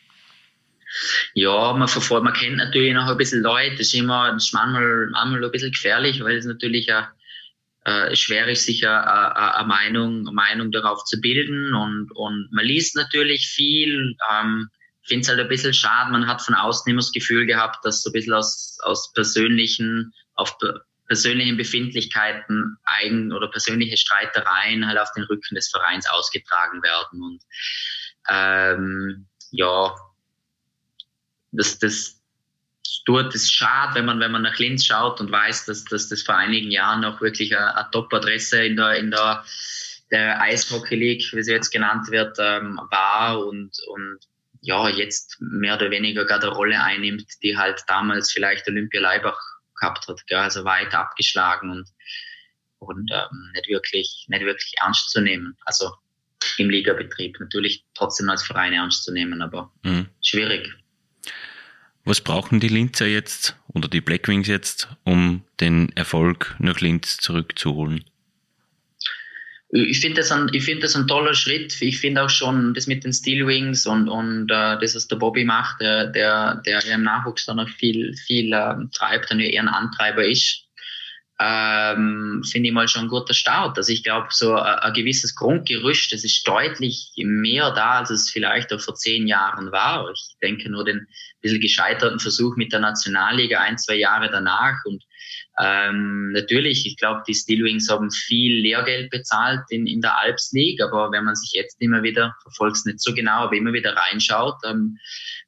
Ja, 1.35 1.73
man 1.73 1.89
verfolgt, 1.89 2.25
man 2.25 2.33
kennt 2.33 2.57
natürlich 2.57 2.95
noch 2.95 3.09
ein 3.09 3.17
bisschen 3.17 3.43
Leute, 3.43 3.77
das 3.77 3.89
ist 3.89 3.95
immer, 3.95 4.33
das 4.33 4.47
ist 4.47 4.55
manchmal, 4.55 5.09
manchmal 5.11 5.45
ein 5.45 5.51
bisschen 5.51 5.73
gefährlich, 5.73 6.23
weil 6.23 6.37
es 6.37 6.45
natürlich 6.45 6.93
auch, 6.93 7.07
äh, 7.85 8.17
schwer 8.17 8.49
ist, 8.49 8.65
sich 8.65 8.87
eine, 8.87 9.37
eine, 9.37 9.69
Meinung, 9.69 10.21
eine 10.21 10.33
Meinung 10.33 10.73
darauf 10.73 11.05
zu 11.05 11.21
bilden. 11.21 11.75
Und, 11.75 12.11
und 12.15 12.49
man 12.51 12.65
liest 12.65 12.97
natürlich 12.97 13.47
viel, 13.47 14.17
ähm, 14.33 14.71
finde 15.07 15.23
es 15.23 15.29
halt 15.29 15.41
ein 15.41 15.49
bisschen 15.49 15.75
schade, 15.75 16.11
man 16.11 16.27
hat 16.27 16.41
von 16.41 16.55
außen 16.55 16.91
immer 16.91 17.01
das 17.01 17.13
Gefühl 17.13 17.47
gehabt, 17.47 17.85
dass 17.85 18.03
so 18.03 18.11
ein 18.11 18.15
bisschen 18.15 18.33
aus, 18.33 18.79
aus 18.85 19.13
persönlichen, 19.13 20.13
auf 20.35 20.57
persönlichen 21.07 21.59
Befindlichkeiten 21.59 22.79
eigen 22.85 23.33
oder 23.33 23.49
persönliche 23.49 23.99
Streitereien 23.99 24.87
halt 24.87 24.99
auf 24.99 25.13
den 25.13 25.25
Rücken 25.25 25.55
des 25.55 25.69
Vereins 25.69 26.09
ausgetragen 26.09 26.83
werden. 26.83 27.23
Und 27.23 27.43
ähm, 28.31 29.27
ja, 29.51 29.95
das, 31.57 31.79
das 31.79 32.21
tut 33.05 33.35
es 33.35 33.51
schade, 33.51 33.95
wenn 33.95 34.07
man, 34.07 34.21
wenn 34.21 34.33
man 34.33 34.43
nach 34.43 34.59
Linz 34.59 34.85
schaut 34.85 35.21
und 35.21 35.31
weiß, 35.31 35.67
dass, 35.67 35.85
dass 35.85 36.09
das 36.09 36.23
vor 36.23 36.37
einigen 36.37 36.71
Jahren 36.71 37.01
noch 37.01 37.21
wirklich 37.21 37.57
eine, 37.57 37.77
eine 37.77 37.91
Top-Adresse 37.91 38.65
in 38.65 38.77
der, 38.77 38.97
in 38.97 39.11
der, 39.11 39.45
der 40.11 40.41
Eishockey 40.41 40.97
League, 40.97 41.33
wie 41.33 41.43
sie 41.43 41.53
jetzt 41.53 41.71
genannt 41.71 42.11
wird, 42.11 42.37
ähm, 42.41 42.81
war 42.91 43.45
und, 43.47 43.73
und 43.89 44.19
ja, 44.61 44.89
jetzt 44.89 45.37
mehr 45.41 45.77
oder 45.77 45.91
weniger 45.91 46.25
gerade 46.25 46.47
eine 46.47 46.57
Rolle 46.57 46.83
einnimmt, 46.83 47.27
die 47.43 47.57
halt 47.57 47.83
damals 47.87 48.33
vielleicht 48.33 48.67
Olympia 48.67 49.01
Leibach 49.01 49.39
gehabt 49.79 50.09
hat, 50.09 50.27
gell? 50.27 50.39
also 50.39 50.65
weit 50.65 50.95
abgeschlagen 50.95 51.71
und, 51.71 51.89
und 52.79 53.11
ähm, 53.13 53.51
nicht 53.53 53.69
wirklich, 53.69 54.25
nicht 54.29 54.45
wirklich 54.45 54.73
ernst 54.81 55.11
zu 55.11 55.21
nehmen. 55.21 55.57
Also 55.67 55.93
im 56.57 56.71
Ligabetrieb 56.71 57.39
natürlich 57.41 57.85
trotzdem 57.95 58.29
als 58.31 58.43
Verein 58.43 58.73
ernst 58.73 59.05
zu 59.05 59.13
nehmen, 59.13 59.43
aber 59.43 59.71
mhm. 59.83 60.09
schwierig. 60.23 60.73
Was 62.05 62.21
brauchen 62.21 62.61
die 62.61 62.69
Linzer 62.69 63.07
jetzt 63.07 63.57
oder 63.69 63.89
die 63.89 64.03
Blackwings 64.03 64.47
jetzt, 64.47 64.89
um 65.05 65.43
den 65.61 65.91
Erfolg 65.97 66.55
nach 66.59 66.81
Linz 66.81 67.17
zurückzuholen? 67.17 68.05
Ich 69.71 70.01
finde 70.01 70.21
das, 70.21 70.31
ein, 70.31 70.49
find 70.61 70.85
das 70.85 70.95
ein 70.95 71.09
toller 71.09 71.35
Schritt. 71.35 71.81
Ich 71.81 71.99
finde 71.99 72.23
auch 72.23 72.31
schon 72.31 72.75
das 72.75 72.87
mit 72.87 73.03
den 73.05 73.13
Steelwings 73.13 73.87
und, 73.87 74.09
und 74.09 74.51
äh, 74.51 74.79
das, 74.79 74.95
was 74.95 75.09
der 75.09 75.17
Bobby 75.17 75.45
macht, 75.45 75.81
der, 75.81 76.07
der, 76.07 76.63
der 76.65 76.85
im 76.85 77.03
Nachwuchs 77.03 77.47
dann 77.47 77.57
noch 77.57 77.69
viel, 77.69 78.15
viel 78.15 78.53
äh, 78.53 78.75
treibt 78.93 79.33
und 79.33 79.41
eher 79.41 79.63
ein 79.63 79.69
Antreiber 79.69 80.25
ist 80.25 80.64
ähm, 81.41 82.43
finde 82.49 82.69
ich 82.69 82.75
mal 82.75 82.87
schon 82.87 83.03
ein 83.03 83.09
guter 83.09 83.35
Start. 83.35 83.77
Also 83.77 83.93
ich 83.93 84.05
glaube, 84.05 84.29
so 84.31 84.55
ein, 84.55 84.93
gewisses 84.93 85.35
Grundgerüst, 85.35 86.13
das 86.13 86.23
ist 86.23 86.47
deutlich 86.47 87.13
mehr 87.17 87.73
da, 87.73 87.99
als 87.99 88.11
es 88.11 88.31
vielleicht 88.31 88.73
auch 88.73 88.81
vor 88.81 88.95
zehn 88.95 89.27
Jahren 89.27 89.73
war. 89.73 90.09
Ich 90.13 90.37
denke 90.41 90.71
nur 90.71 90.85
den 90.85 91.09
bisschen 91.41 91.61
gescheiterten 91.61 92.21
Versuch 92.21 92.57
mit 92.57 92.73
der 92.73 92.81
Nationalliga 92.81 93.61
ein, 93.61 93.79
zwei 93.79 93.97
Jahre 93.97 94.31
danach 94.31 94.77
und 94.85 95.03
Ähm, 95.57 96.33
natürlich, 96.33 96.85
ich 96.85 96.97
glaube, 96.97 97.23
die 97.29 97.35
Steelwings 97.35 97.89
haben 97.89 98.11
viel 98.11 98.61
Lehrgeld 98.61 99.11
bezahlt 99.11 99.61
in, 99.71 99.87
in 99.87 100.01
der 100.01 100.19
Alps 100.21 100.51
League, 100.53 100.83
aber 100.83 101.13
wenn 101.13 101.25
man 101.25 101.37
sich 101.37 101.53
jetzt 101.53 101.81
immer 101.81 102.03
wieder, 102.03 102.35
verfolgt 102.43 102.79
es 102.79 102.85
nicht 102.85 103.01
so 103.01 103.15
genau, 103.15 103.45
aber 103.45 103.55
immer 103.55 103.73
wieder 103.73 103.95
reinschaut, 103.95 104.57
ähm, 104.65 104.99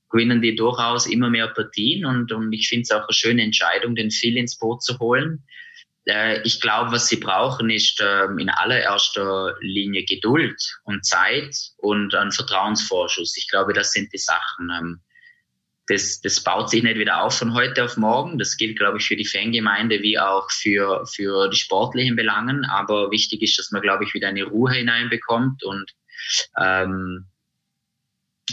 gewinnen 0.09 0.43
die 0.43 0.55
durchaus 0.55 1.07
immer 1.07 1.29
mehr 1.29 1.49
Partien 1.49 2.07
und, 2.07 2.31
und 2.31 2.53
ich 2.53 2.69
finde 2.69 2.83
es 2.83 2.93
auch 2.93 3.03
eine 3.03 3.13
schöne 3.13 3.43
Entscheidung, 3.43 3.97
den 3.97 4.13
Phil 4.13 4.37
ins 4.37 4.57
Boot 4.57 4.81
zu 4.81 4.97
holen. 5.01 5.43
Äh, 6.07 6.41
ich 6.43 6.61
glaube, 6.61 6.93
was 6.93 7.09
sie 7.09 7.17
brauchen, 7.17 7.69
ist 7.71 8.01
ähm, 8.01 8.39
in 8.39 8.49
allererster 8.49 9.55
Linie 9.61 10.05
Geduld 10.05 10.61
und 10.85 11.05
Zeit 11.05 11.55
und 11.77 12.15
ein 12.15 12.33
Vertrauensvorschuss. 12.33 13.37
Ich 13.37 13.49
glaube, 13.51 13.73
das 13.73 13.93
sind 13.93 14.13
die 14.13 14.19
Sachen. 14.19 14.71
Ähm, 14.71 15.01
das, 15.89 16.21
das 16.21 16.43
baut 16.43 16.71
sich 16.71 16.83
nicht 16.83 16.99
wieder 16.99 17.23
auf 17.23 17.39
von 17.39 17.55
heute 17.55 17.85
auf 17.85 17.97
morgen. 17.97 18.39
Das 18.39 18.57
gilt, 18.57 18.79
glaube 18.79 18.99
ich, 18.99 19.07
für 19.07 19.17
die 19.17 19.27
Fangemeinde 19.27 20.03
wie 20.03 20.19
auch 20.19 20.51
für, 20.51 21.07
für 21.07 21.49
die 21.49 21.59
sportlichen 21.59 22.17
Belangen. 22.17 22.65
Aber 22.65 23.11
wichtig 23.11 23.43
ist, 23.43 23.59
dass 23.59 23.71
man, 23.71 23.83
glaube 23.83 24.05
ich, 24.05 24.15
wieder 24.15 24.29
eine 24.29 24.45
Ruhe 24.45 24.73
hineinbekommt 24.73 25.63
und 25.63 25.93
ähm, 26.61 27.27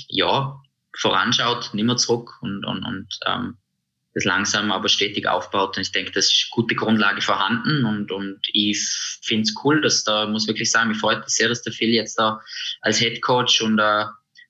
ja, 0.07 0.59
voranschaut, 0.95 1.73
nicht 1.73 1.85
mehr 1.85 1.97
zurück 1.97 2.31
und, 2.41 2.65
und, 2.65 2.83
und 2.83 3.19
ähm, 3.25 3.57
das 4.13 4.25
langsam 4.25 4.71
aber 4.71 4.89
stetig 4.89 5.27
aufbaut. 5.27 5.77
Und 5.77 5.83
ich 5.83 5.91
denke, 5.91 6.11
das 6.11 6.25
ist 6.25 6.49
gute 6.51 6.75
Grundlage 6.75 7.21
vorhanden 7.21 7.85
und, 7.85 8.11
und 8.11 8.39
ich 8.51 8.79
finde 9.21 9.43
es 9.43 9.55
cool, 9.63 9.81
dass 9.81 10.03
da, 10.03 10.27
muss 10.27 10.47
wirklich 10.47 10.69
sagen, 10.69 10.89
mich 10.89 10.99
freut 10.99 11.29
sehr, 11.29 11.49
dass 11.49 11.63
der 11.63 11.73
Phil 11.73 11.89
jetzt 11.89 12.19
da 12.19 12.41
als 12.81 12.99
Head 12.99 13.21
Coach 13.21 13.61
und 13.61 13.79
äh, 13.79 14.05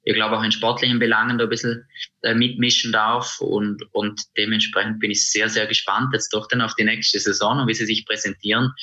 ich 0.05 0.14
glaube 0.14 0.38
auch 0.38 0.43
in 0.43 0.51
sportlichen 0.51 0.99
Belangen 0.99 1.38
da 1.38 1.45
ein 1.45 1.49
bisschen 1.49 1.88
äh, 2.24 2.34
mitmischen 2.34 2.91
darf 2.91 3.39
und, 3.39 3.84
und 3.93 4.22
dementsprechend 4.38 4.99
bin 4.99 5.11
ich 5.11 5.32
sehr, 5.32 5.47
sehr 5.47 5.66
gespannt 5.66 6.09
jetzt 6.14 6.34
doch 6.34 6.47
dann 6.47 6.61
auf 6.61 6.76
die 6.76 6.84
nächste 6.84 7.20
Saison 7.20 7.59
und 7.59 7.68
wie 7.68 7.74
sie 7.74 7.86
sich 7.86 8.05
präsentieren. 8.05 8.74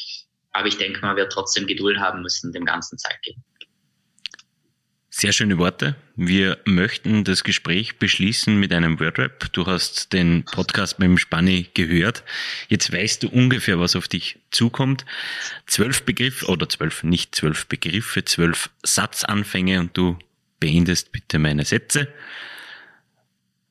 Aber 0.53 0.67
ich 0.67 0.79
denke, 0.79 1.01
man 1.03 1.17
wird 1.17 1.31
trotzdem 1.31 1.67
Geduld 1.67 1.99
haben 1.99 2.23
müssen, 2.23 2.53
dem 2.53 2.65
Ganzen 2.65 2.99
Zeit 2.99 3.21
geben. 3.23 3.45
Sehr 5.13 5.33
schöne 5.33 5.59
Worte. 5.59 5.97
Wir 6.15 6.59
möchten 6.65 7.25
das 7.25 7.43
Gespräch 7.43 7.99
beschließen 7.99 8.59
mit 8.61 8.73
einem 8.73 9.01
Wordrap. 9.01 9.53
Du 9.53 9.67
hast 9.67 10.13
den 10.13 10.45
Podcast 10.45 11.01
mit 11.01 11.09
dem 11.09 11.19
Spanni 11.19 11.69
gehört. 11.75 12.23
Jetzt 12.69 12.93
weißt 12.93 13.25
du 13.25 13.29
ungefähr, 13.29 13.81
was 13.81 13.97
auf 13.97 14.07
dich 14.07 14.39
zukommt. 14.53 15.05
Zwölf 15.67 16.05
Begriffe, 16.05 16.47
oder 16.47 16.69
zwölf, 16.69 17.03
nicht 17.03 17.35
zwölf 17.35 17.67
Begriffe, 17.67 18.25
zwölf 18.25 18.71
Satzanfänge 18.85 19.81
und 19.81 19.97
du 19.97 20.17
beendest 20.61 21.11
bitte 21.11 21.41
meine 21.41 21.65
Sätze. 21.65 22.07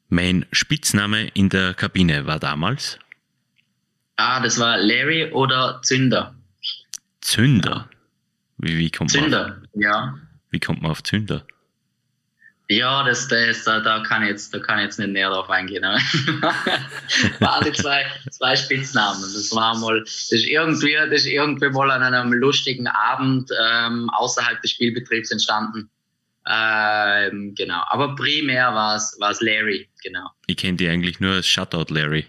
Mein 0.09 0.45
Spitzname 0.51 1.29
in 1.29 1.47
der 1.47 1.73
Kabine 1.73 2.25
war 2.25 2.39
damals? 2.39 2.99
Ah, 4.17 4.41
das 4.41 4.59
war 4.59 4.77
Larry 4.77 5.31
oder 5.31 5.79
Zünder. 5.83 6.35
Zünder? 7.21 7.89
Wie, 8.57 8.77
wie 8.77 8.91
kommt 8.91 9.11
Zünder, 9.11 9.61
auf, 9.61 9.81
ja. 9.81 10.19
Wie 10.51 10.59
kommt 10.59 10.81
man 10.81 10.91
auf 10.91 11.03
Zünder? 11.03 11.45
Ja, 12.71 13.01
das, 13.01 13.27
das, 13.27 13.63
da, 13.63 13.79
da, 13.79 14.03
kann 14.03 14.21
ich 14.21 14.29
jetzt, 14.29 14.53
da 14.53 14.59
kann 14.59 14.79
jetzt 14.79 14.99
nicht 14.99 15.09
näher 15.09 15.31
drauf 15.31 15.49
eingehen. 15.49 15.81
Waren 17.39 17.65
die 17.65 17.71
zwei, 17.71 18.05
zwei 18.29 18.55
Spitznamen. 18.55 19.21
Das 19.21 19.51
war 19.55 19.75
mal, 19.79 20.01
das 20.01 20.31
ist 20.31 20.45
irgendwie, 20.45 20.93
das 20.93 21.21
ist 21.21 21.25
irgendwie 21.25 21.69
mal 21.69 21.89
an 21.89 22.03
einem 22.03 22.31
lustigen 22.31 22.85
Abend 22.85 23.49
ähm, 23.59 24.11
außerhalb 24.11 24.61
des 24.61 24.69
Spielbetriebs 24.71 25.31
entstanden. 25.31 25.89
Ähm, 26.47 27.55
genau. 27.55 27.83
Aber 27.87 28.15
primär 28.15 28.73
war 28.75 28.95
es, 28.97 29.17
war 29.19 29.31
es 29.31 29.41
Larry, 29.41 29.89
genau. 30.03 30.29
Ich 30.45 30.57
kenne 30.57 30.77
die 30.77 30.87
eigentlich 30.87 31.19
nur 31.19 31.33
als 31.33 31.47
Shutout 31.47 31.91
Larry. 31.91 32.27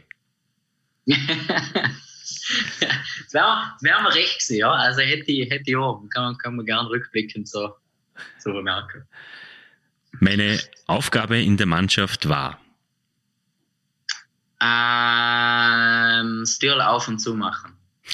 das 1.06 1.18
wäre 3.32 3.74
wär 3.82 4.14
recht 4.14 4.38
gewesen, 4.38 4.56
ja. 4.56 4.72
Also 4.72 5.02
hätte 5.02 5.30
ich, 5.30 5.50
hätte 5.50 5.64
ich 5.66 5.76
auch, 5.76 6.02
kann 6.08 6.24
man, 6.24 6.38
kann 6.38 6.56
man 6.56 6.64
gern 6.64 6.86
rückblickend 6.86 7.46
so, 7.46 7.74
so 8.38 8.52
bemerken. 8.52 9.06
Meine 10.18 10.58
Aufgabe 10.86 11.40
in 11.40 11.56
der 11.56 11.66
Mannschaft 11.66 12.28
war? 12.28 12.60
Ähm, 14.60 16.44
Stirl 16.44 16.80
auf 16.80 17.08
und 17.08 17.18
zu 17.18 17.34
machen. 17.34 17.74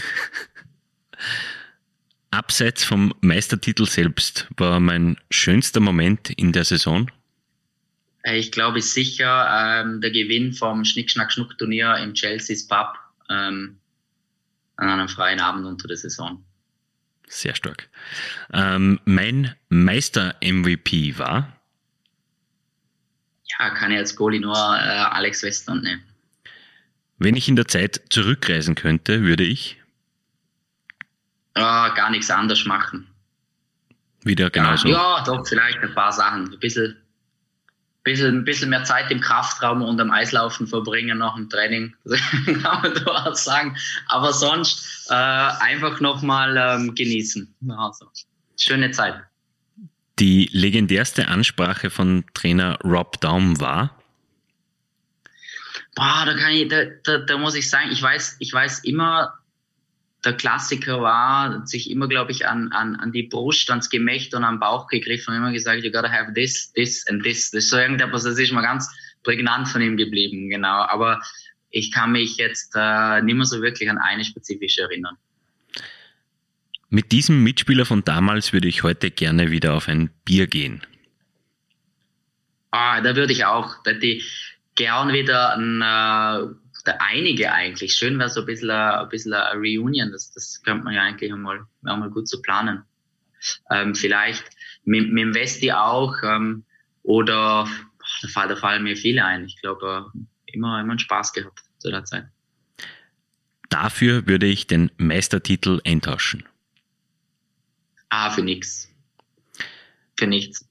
Abseits 2.31 2.85
vom 2.85 3.15
Meistertitel 3.21 3.87
selbst 3.87 4.47
war 4.57 4.79
mein 4.79 5.17
schönster 5.31 5.81
Moment 5.81 6.31
in 6.31 6.53
der 6.53 6.65
Saison? 6.65 7.11
Äh, 8.23 8.39
ich 8.39 8.53
glaube 8.53 8.83
sicher 8.83 9.49
ähm, 9.51 10.01
der 10.01 10.11
Gewinn 10.11 10.53
vom 10.53 10.85
Schnick-Schnack-Schnuck-Turnier 10.85 11.97
im 11.97 12.15
Chelsea's 12.15 12.67
Pub 12.67 12.99
ähm, 13.31 13.79
an 14.77 14.89
einem 14.89 15.09
freien 15.09 15.41
Abend 15.41 15.67
unter 15.67 15.89
der 15.89 15.97
Saison. 15.97 16.45
Sehr 17.29 17.55
stark. 17.55 17.89
Ähm, 18.53 19.01
mein 19.05 19.55
Meister-MVP 19.69 21.19
war? 21.19 21.53
Ja, 23.59 23.71
kann 23.71 23.91
ich 23.91 23.99
als 23.99 24.17
Goalie 24.17 24.41
nur 24.41 24.55
äh, 24.55 24.59
Alex 24.59 25.43
Westland 25.43 25.83
nehmen. 25.83 26.03
Wenn 27.19 27.37
ich 27.37 27.49
in 27.49 27.57
der 27.57 27.67
Zeit 27.67 28.03
zurückreisen 28.11 28.75
könnte, 28.75 29.23
würde 29.23 29.45
ich? 29.45 29.83
Äh, 31.55 31.61
gar 31.61 32.11
nichts 32.11 32.31
anders 32.31 32.67
machen. 32.67 33.07
Wieder 34.23 34.51
genauso? 34.51 34.89
Ja, 34.89 35.19
ja, 35.19 35.25
doch, 35.25 35.47
vielleicht 35.47 35.79
ein 35.79 35.95
paar 35.95 36.13
Sachen. 36.13 36.53
Ein 36.53 36.59
bisschen, 36.59 36.97
bisschen, 38.07 38.39
ein 38.39 38.45
bisschen 38.45 38.71
mehr 38.71 38.85
Zeit 38.85 39.11
im 39.11 39.21
Kraftraum 39.21 39.83
und 39.83 40.01
am 40.01 40.13
Eislaufen 40.13 40.67
verbringen 40.67 41.19
nach 41.19 41.35
dem 41.35 41.51
Training, 41.51 41.95
kann 42.63 42.83
man 42.83 42.95
durchaus 42.95 43.45
sagen. 43.45 43.77
Aber 44.07 44.33
sonst 44.33 45.11
äh, 45.11 45.15
einfach 45.15 46.01
nochmal 46.01 46.57
ähm, 46.57 46.95
genießen. 46.95 47.53
Also, 47.77 48.07
schöne 48.57 48.93
Zeit. 48.93 49.17
Die 50.21 50.49
legendärste 50.53 51.29
Ansprache 51.29 51.91
von 51.91 52.25
Trainer 52.33 52.79
Rob 52.85 53.21
Daum 53.21 53.61
war? 53.61 54.01
Boah, 55.97 56.23
da 56.27 56.35
kann 56.35 56.53
ich, 56.53 56.69
da, 56.69 56.85
da, 57.03 57.19
da 57.19 57.39
muss 57.39 57.57
ich 57.57 57.69
sagen, 57.69 57.91
ich 57.91 58.01
weiß, 58.01 58.37
ich 58.39 58.53
weiß 58.53 58.85
immer, 58.85 59.35
der 60.27 60.35
Klassiker 60.35 61.01
war, 61.01 61.67
sich 61.67 61.91
immer, 61.91 62.09
glaube 62.09 62.33
ich, 62.33 62.47
an, 62.47 62.73
an, 62.73 62.97
an 62.97 63.13
die 63.13 63.23
Brust, 63.23 63.71
ans 63.71 63.89
Gemächt 63.89 64.35
und 64.35 64.45
am 64.45 64.61
Bauch 64.61 64.89
gegriffen 64.89 65.33
und 65.33 65.39
immer 65.39 65.53
gesagt, 65.53 65.85
you 65.85 65.91
gotta 65.91 66.11
have 66.11 66.35
this, 66.35 66.73
this 66.73 67.07
and 67.09 67.23
this. 67.23 67.51
Das 67.51 67.65
ist 67.65 67.71
so 67.71 67.79
irgendetwas, 67.79 68.25
das 68.25 68.39
ist 68.39 68.53
mal 68.53 68.63
ganz 68.63 68.91
prägnant 69.23 69.69
von 69.69 69.81
ihm 69.81 69.97
geblieben, 69.97 70.51
genau. 70.51 70.85
Aber 70.89 71.21
ich 71.71 71.93
kann 71.93 72.13
mich 72.13 72.37
jetzt 72.37 72.73
äh, 72.75 73.23
nicht 73.23 73.35
mehr 73.35 73.47
so 73.47 73.63
wirklich 73.63 73.89
an 73.89 73.99
eine 73.99 74.25
spezifische 74.25 74.83
erinnern. 74.83 75.17
Mit 76.89 77.13
diesem 77.13 77.43
Mitspieler 77.43 77.85
von 77.85 78.05
damals 78.05 78.53
würde 78.53 78.69
ich 78.69 78.83
heute 78.83 79.11
gerne 79.11 79.51
wieder 79.51 79.75
auf 79.75 79.89
ein 79.89 80.11
Bier 80.25 80.47
gehen. 80.47 80.83
Ah, 82.71 83.01
da 83.01 83.17
würde 83.17 83.33
ich 83.33 83.45
auch. 83.45 83.83
Da 83.85 83.93
hätte 83.93 84.07
ich 84.07 84.57
gern 84.77 85.13
wieder 85.13 85.57
ein, 85.57 85.83
äh, 85.83 86.55
einige 87.01 87.53
eigentlich. 87.53 87.95
Schön 87.95 88.19
wäre 88.19 88.31
so 88.31 88.41
ein 88.41 88.47
bisschen, 88.47 88.71
ein 88.71 89.09
bisschen 89.09 89.33
eine 89.33 89.59
Reunion. 89.59 90.13
Das, 90.13 90.33
das 90.33 90.63
könnte 90.63 90.85
man 90.85 90.95
ja 90.95 91.03
eigentlich 91.03 91.33
einmal, 91.33 91.67
einmal 91.85 92.11
gut 92.11 92.29
zu 92.29 92.37
so 92.37 92.43
planen. 92.43 92.83
Ähm, 93.71 93.95
vielleicht 93.95 94.45
mit, 94.85 95.13
mit 95.13 95.23
dem 95.23 95.35
Westi 95.35 95.73
auch. 95.73 96.15
Ähm, 96.23 96.65
oder 97.03 97.69
da, 98.35 98.47
da 98.47 98.57
fallen 98.57 98.83
mir 98.83 98.97
viele 98.97 99.25
ein. 99.25 99.45
Ich 99.45 99.61
glaube, 99.61 100.11
immer, 100.47 100.81
immer 100.81 100.91
einen 100.93 100.99
Spaß 100.99 101.33
gehabt 101.33 101.61
zu 101.79 101.91
der 101.91 102.05
Zeit. 102.05 102.27
Dafür 103.69 104.27
würde 104.27 104.47
ich 104.47 104.67
den 104.67 104.91
Meistertitel 104.97 105.81
eintauschen. 105.85 106.45
Ah, 108.09 108.31
für 108.31 108.43
nichts. 108.43 108.89
Für 110.17 110.27
nichts. 110.27 110.67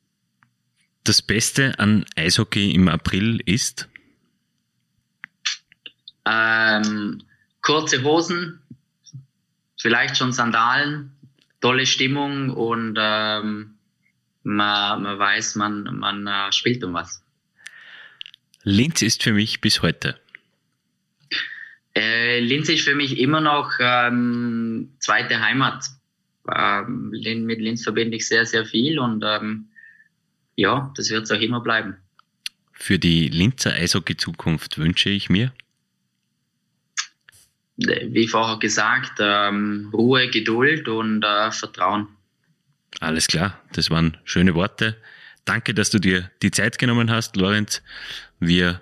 Das 1.04 1.22
Beste 1.22 1.78
an 1.78 2.06
Eishockey 2.16 2.72
im 2.72 2.88
April 2.88 3.42
ist? 3.46 3.90
Ähm, 6.26 7.24
kurze 7.62 8.04
Hosen, 8.04 8.62
vielleicht 9.80 10.18
schon 10.18 10.32
Sandalen, 10.32 11.12
tolle 11.62 11.86
Stimmung 11.86 12.50
und 12.50 12.98
ähm, 13.00 13.76
man, 14.44 15.04
man 15.04 15.20
weiß, 15.20 15.56
man, 15.56 15.84
man 15.98 16.28
äh, 16.28 16.52
spielt 16.52 16.84
um 16.84 16.94
was. 16.94 17.24
Linz 18.64 19.02
ist 19.02 19.24
für 19.24 19.34
mich 19.34 19.62
bis 19.62 19.82
heute. 19.82 20.20
Äh, 21.96 22.40
Linz 22.40 22.68
ist 22.70 22.84
für 22.84 22.96
mich 22.96 23.20
immer 23.20 23.42
noch 23.42 23.72
ähm, 23.80 24.96
zweite 25.00 25.40
Heimat 25.40 25.86
ähm, 26.54 27.10
mit 27.10 27.60
Linz 27.60 27.84
verbinde 27.84 28.18
ich 28.18 28.28
sehr, 28.28 28.46
sehr 28.46 28.66
viel 28.66 29.00
und 29.00 29.24
ähm, 29.26 29.68
ja, 30.56 30.94
das 30.96 31.10
wird 31.10 31.24
es 31.24 31.32
auch 31.32 31.40
immer 31.40 31.62
bleiben. 31.62 31.98
Für 32.72 33.00
die 33.00 33.30
Linzer 33.30 33.74
Eishockey-Zukunft 33.74 34.78
wünsche 34.78 35.10
ich 35.10 35.30
mir? 35.30 35.54
Wie 37.78 38.28
vorher 38.28 38.58
gesagt, 38.58 39.20
ähm, 39.20 39.90
Ruhe, 39.94 40.30
Geduld 40.30 40.88
und 40.88 41.24
äh, 41.24 41.52
Vertrauen. 41.52 42.08
Alles 43.02 43.28
klar, 43.28 43.60
das 43.74 43.90
waren 43.90 44.18
schöne 44.24 44.56
Worte. 44.56 44.96
Danke, 45.44 45.74
dass 45.74 45.90
du 45.90 46.00
dir 46.00 46.32
die 46.42 46.52
Zeit 46.52 46.80
genommen 46.80 47.12
hast, 47.12 47.36
Lorenz. 47.36 47.82
Wir 48.40 48.82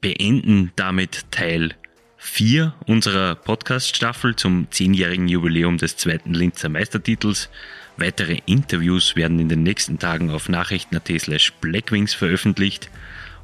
beenden 0.00 0.72
damit 0.76 1.26
Teil 1.30 1.74
4 2.16 2.74
unserer 2.86 3.34
Podcast-Staffel 3.34 4.36
zum 4.36 4.70
zehnjährigen 4.70 5.26
Jubiläum 5.26 5.78
des 5.78 5.96
zweiten 5.96 6.32
Linzer 6.32 6.68
Meistertitels. 6.68 7.48
Weitere 7.96 8.40
Interviews 8.46 9.16
werden 9.16 9.40
in 9.40 9.48
den 9.48 9.62
nächsten 9.62 9.98
Tagen 9.98 10.30
auf 10.30 10.48
nachrichten.at 10.48 11.08
slash 11.18 11.52
blackwings 11.60 12.14
veröffentlicht 12.14 12.90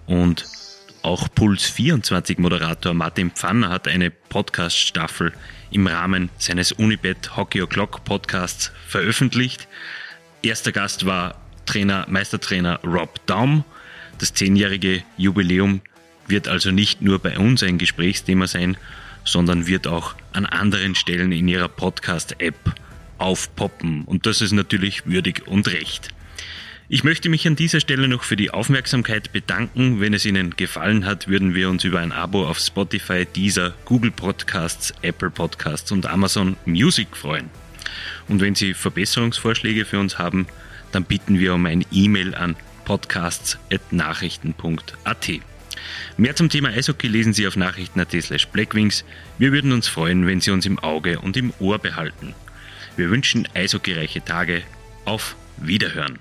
und 0.07 0.45
auch 1.07 1.29
Puls 1.33 1.63
24 1.67 2.39
Moderator 2.39 2.93
Martin 2.93 3.31
Pfanner 3.31 3.69
hat 3.69 3.87
eine 3.87 4.11
Podcast-Staffel 4.11 5.33
im 5.71 5.87
Rahmen 5.87 6.31
seines 6.37 6.73
Unibet 6.73 7.37
Hockey 7.37 7.63
O'Clock 7.63 8.03
Podcasts 8.05 8.73
veröffentlicht. 8.89 9.69
Erster 10.43 10.73
Gast 10.73 11.07
war 11.07 11.41
Trainer, 11.65 12.07
Meistertrainer 12.09 12.81
Rob 12.83 13.25
Daum. 13.27 13.65
Das 14.19 14.35
zehnjährige 14.35 15.05
Jubiläum 15.17 15.81
wird 16.27 16.49
also 16.49 16.73
nicht 16.73 17.03
nur 17.03 17.21
bei 17.21 17.39
uns 17.39 17.63
ein 17.63 17.79
Gesprächsthema 17.79 18.49
sein, 18.49 18.77
sondern 19.25 19.69
wird 19.69 19.87
auch 19.87 20.17
an 20.33 20.45
anderen 20.45 20.97
Stellen 20.97 21.31
in 21.31 21.47
Ihrer 21.47 21.69
Podcast-App 21.69 22.75
aufpoppen. 23.19 24.03
Und 24.07 24.27
das 24.27 24.41
ist 24.41 24.53
natürlich 24.53 25.07
würdig 25.07 25.47
und 25.47 25.69
recht. 25.69 26.16
Ich 26.89 27.03
möchte 27.03 27.29
mich 27.29 27.49
an 27.49 27.57
dieser 27.57 27.81
Stelle 27.81 28.07
noch 28.07 28.23
für 28.23 28.37
die 28.37 28.53
Aufmerksamkeit 28.53 29.33
bedanken. 29.33 30.01
Wenn 30.01 30.15
es 30.15 30.25
Ihnen 30.25 30.51
gefallen 30.51 31.05
hat, 31.05 31.27
würden 31.27 31.53
wir 31.53 31.69
uns 31.69 31.83
über 31.83 31.99
ein 31.99 32.13
Abo 32.13 32.47
auf 32.47 32.61
Spotify, 32.61 33.27
Deezer, 33.27 33.75
Google 33.87 34.13
Podcasts, 34.13 34.95
Apple 35.03 35.31
Podcasts 35.31 35.91
und 35.91 36.07
Amazon 36.07 36.57
Music 36.65 37.17
freuen. 37.17 37.51
Und 38.29 38.41
wenn 38.41 38.55
Sie 38.55 38.73
Verbesserungsvorschläge 38.73 39.85
für 39.85 39.99
uns 39.99 40.17
haben, 40.19 40.47
dann 40.93 41.03
bitten 41.03 41.41
wir 41.41 41.55
um 41.55 41.67
ein 41.67 41.85
E-Mail 41.91 42.37
an 42.37 42.55
podcasts.nachrichten.at. 42.85 45.31
Mehr 46.17 46.37
zum 46.37 46.49
Thema 46.49 46.69
Eishockey 46.69 47.09
lesen 47.09 47.33
Sie 47.33 47.49
auf 47.49 47.57
nachrichten.at 47.57 48.13
slash 48.13 48.47
blackwings. 48.47 49.05
Wir 49.39 49.51
würden 49.51 49.73
uns 49.73 49.89
freuen, 49.89 50.25
wenn 50.29 50.41
Sie 50.41 50.53
uns 50.53 50.67
im 50.67 50.79
Auge 50.79 51.19
und 51.19 51.37
im 51.37 51.53
Ohr 51.59 51.81
behalten. 51.81 52.37
Wir 52.97 53.11
wünschen 53.11 53.49
eishockeyreiche 53.55 54.25
Tage. 54.25 54.63
Auf 55.05 55.35
Wiederhören. 55.57 56.21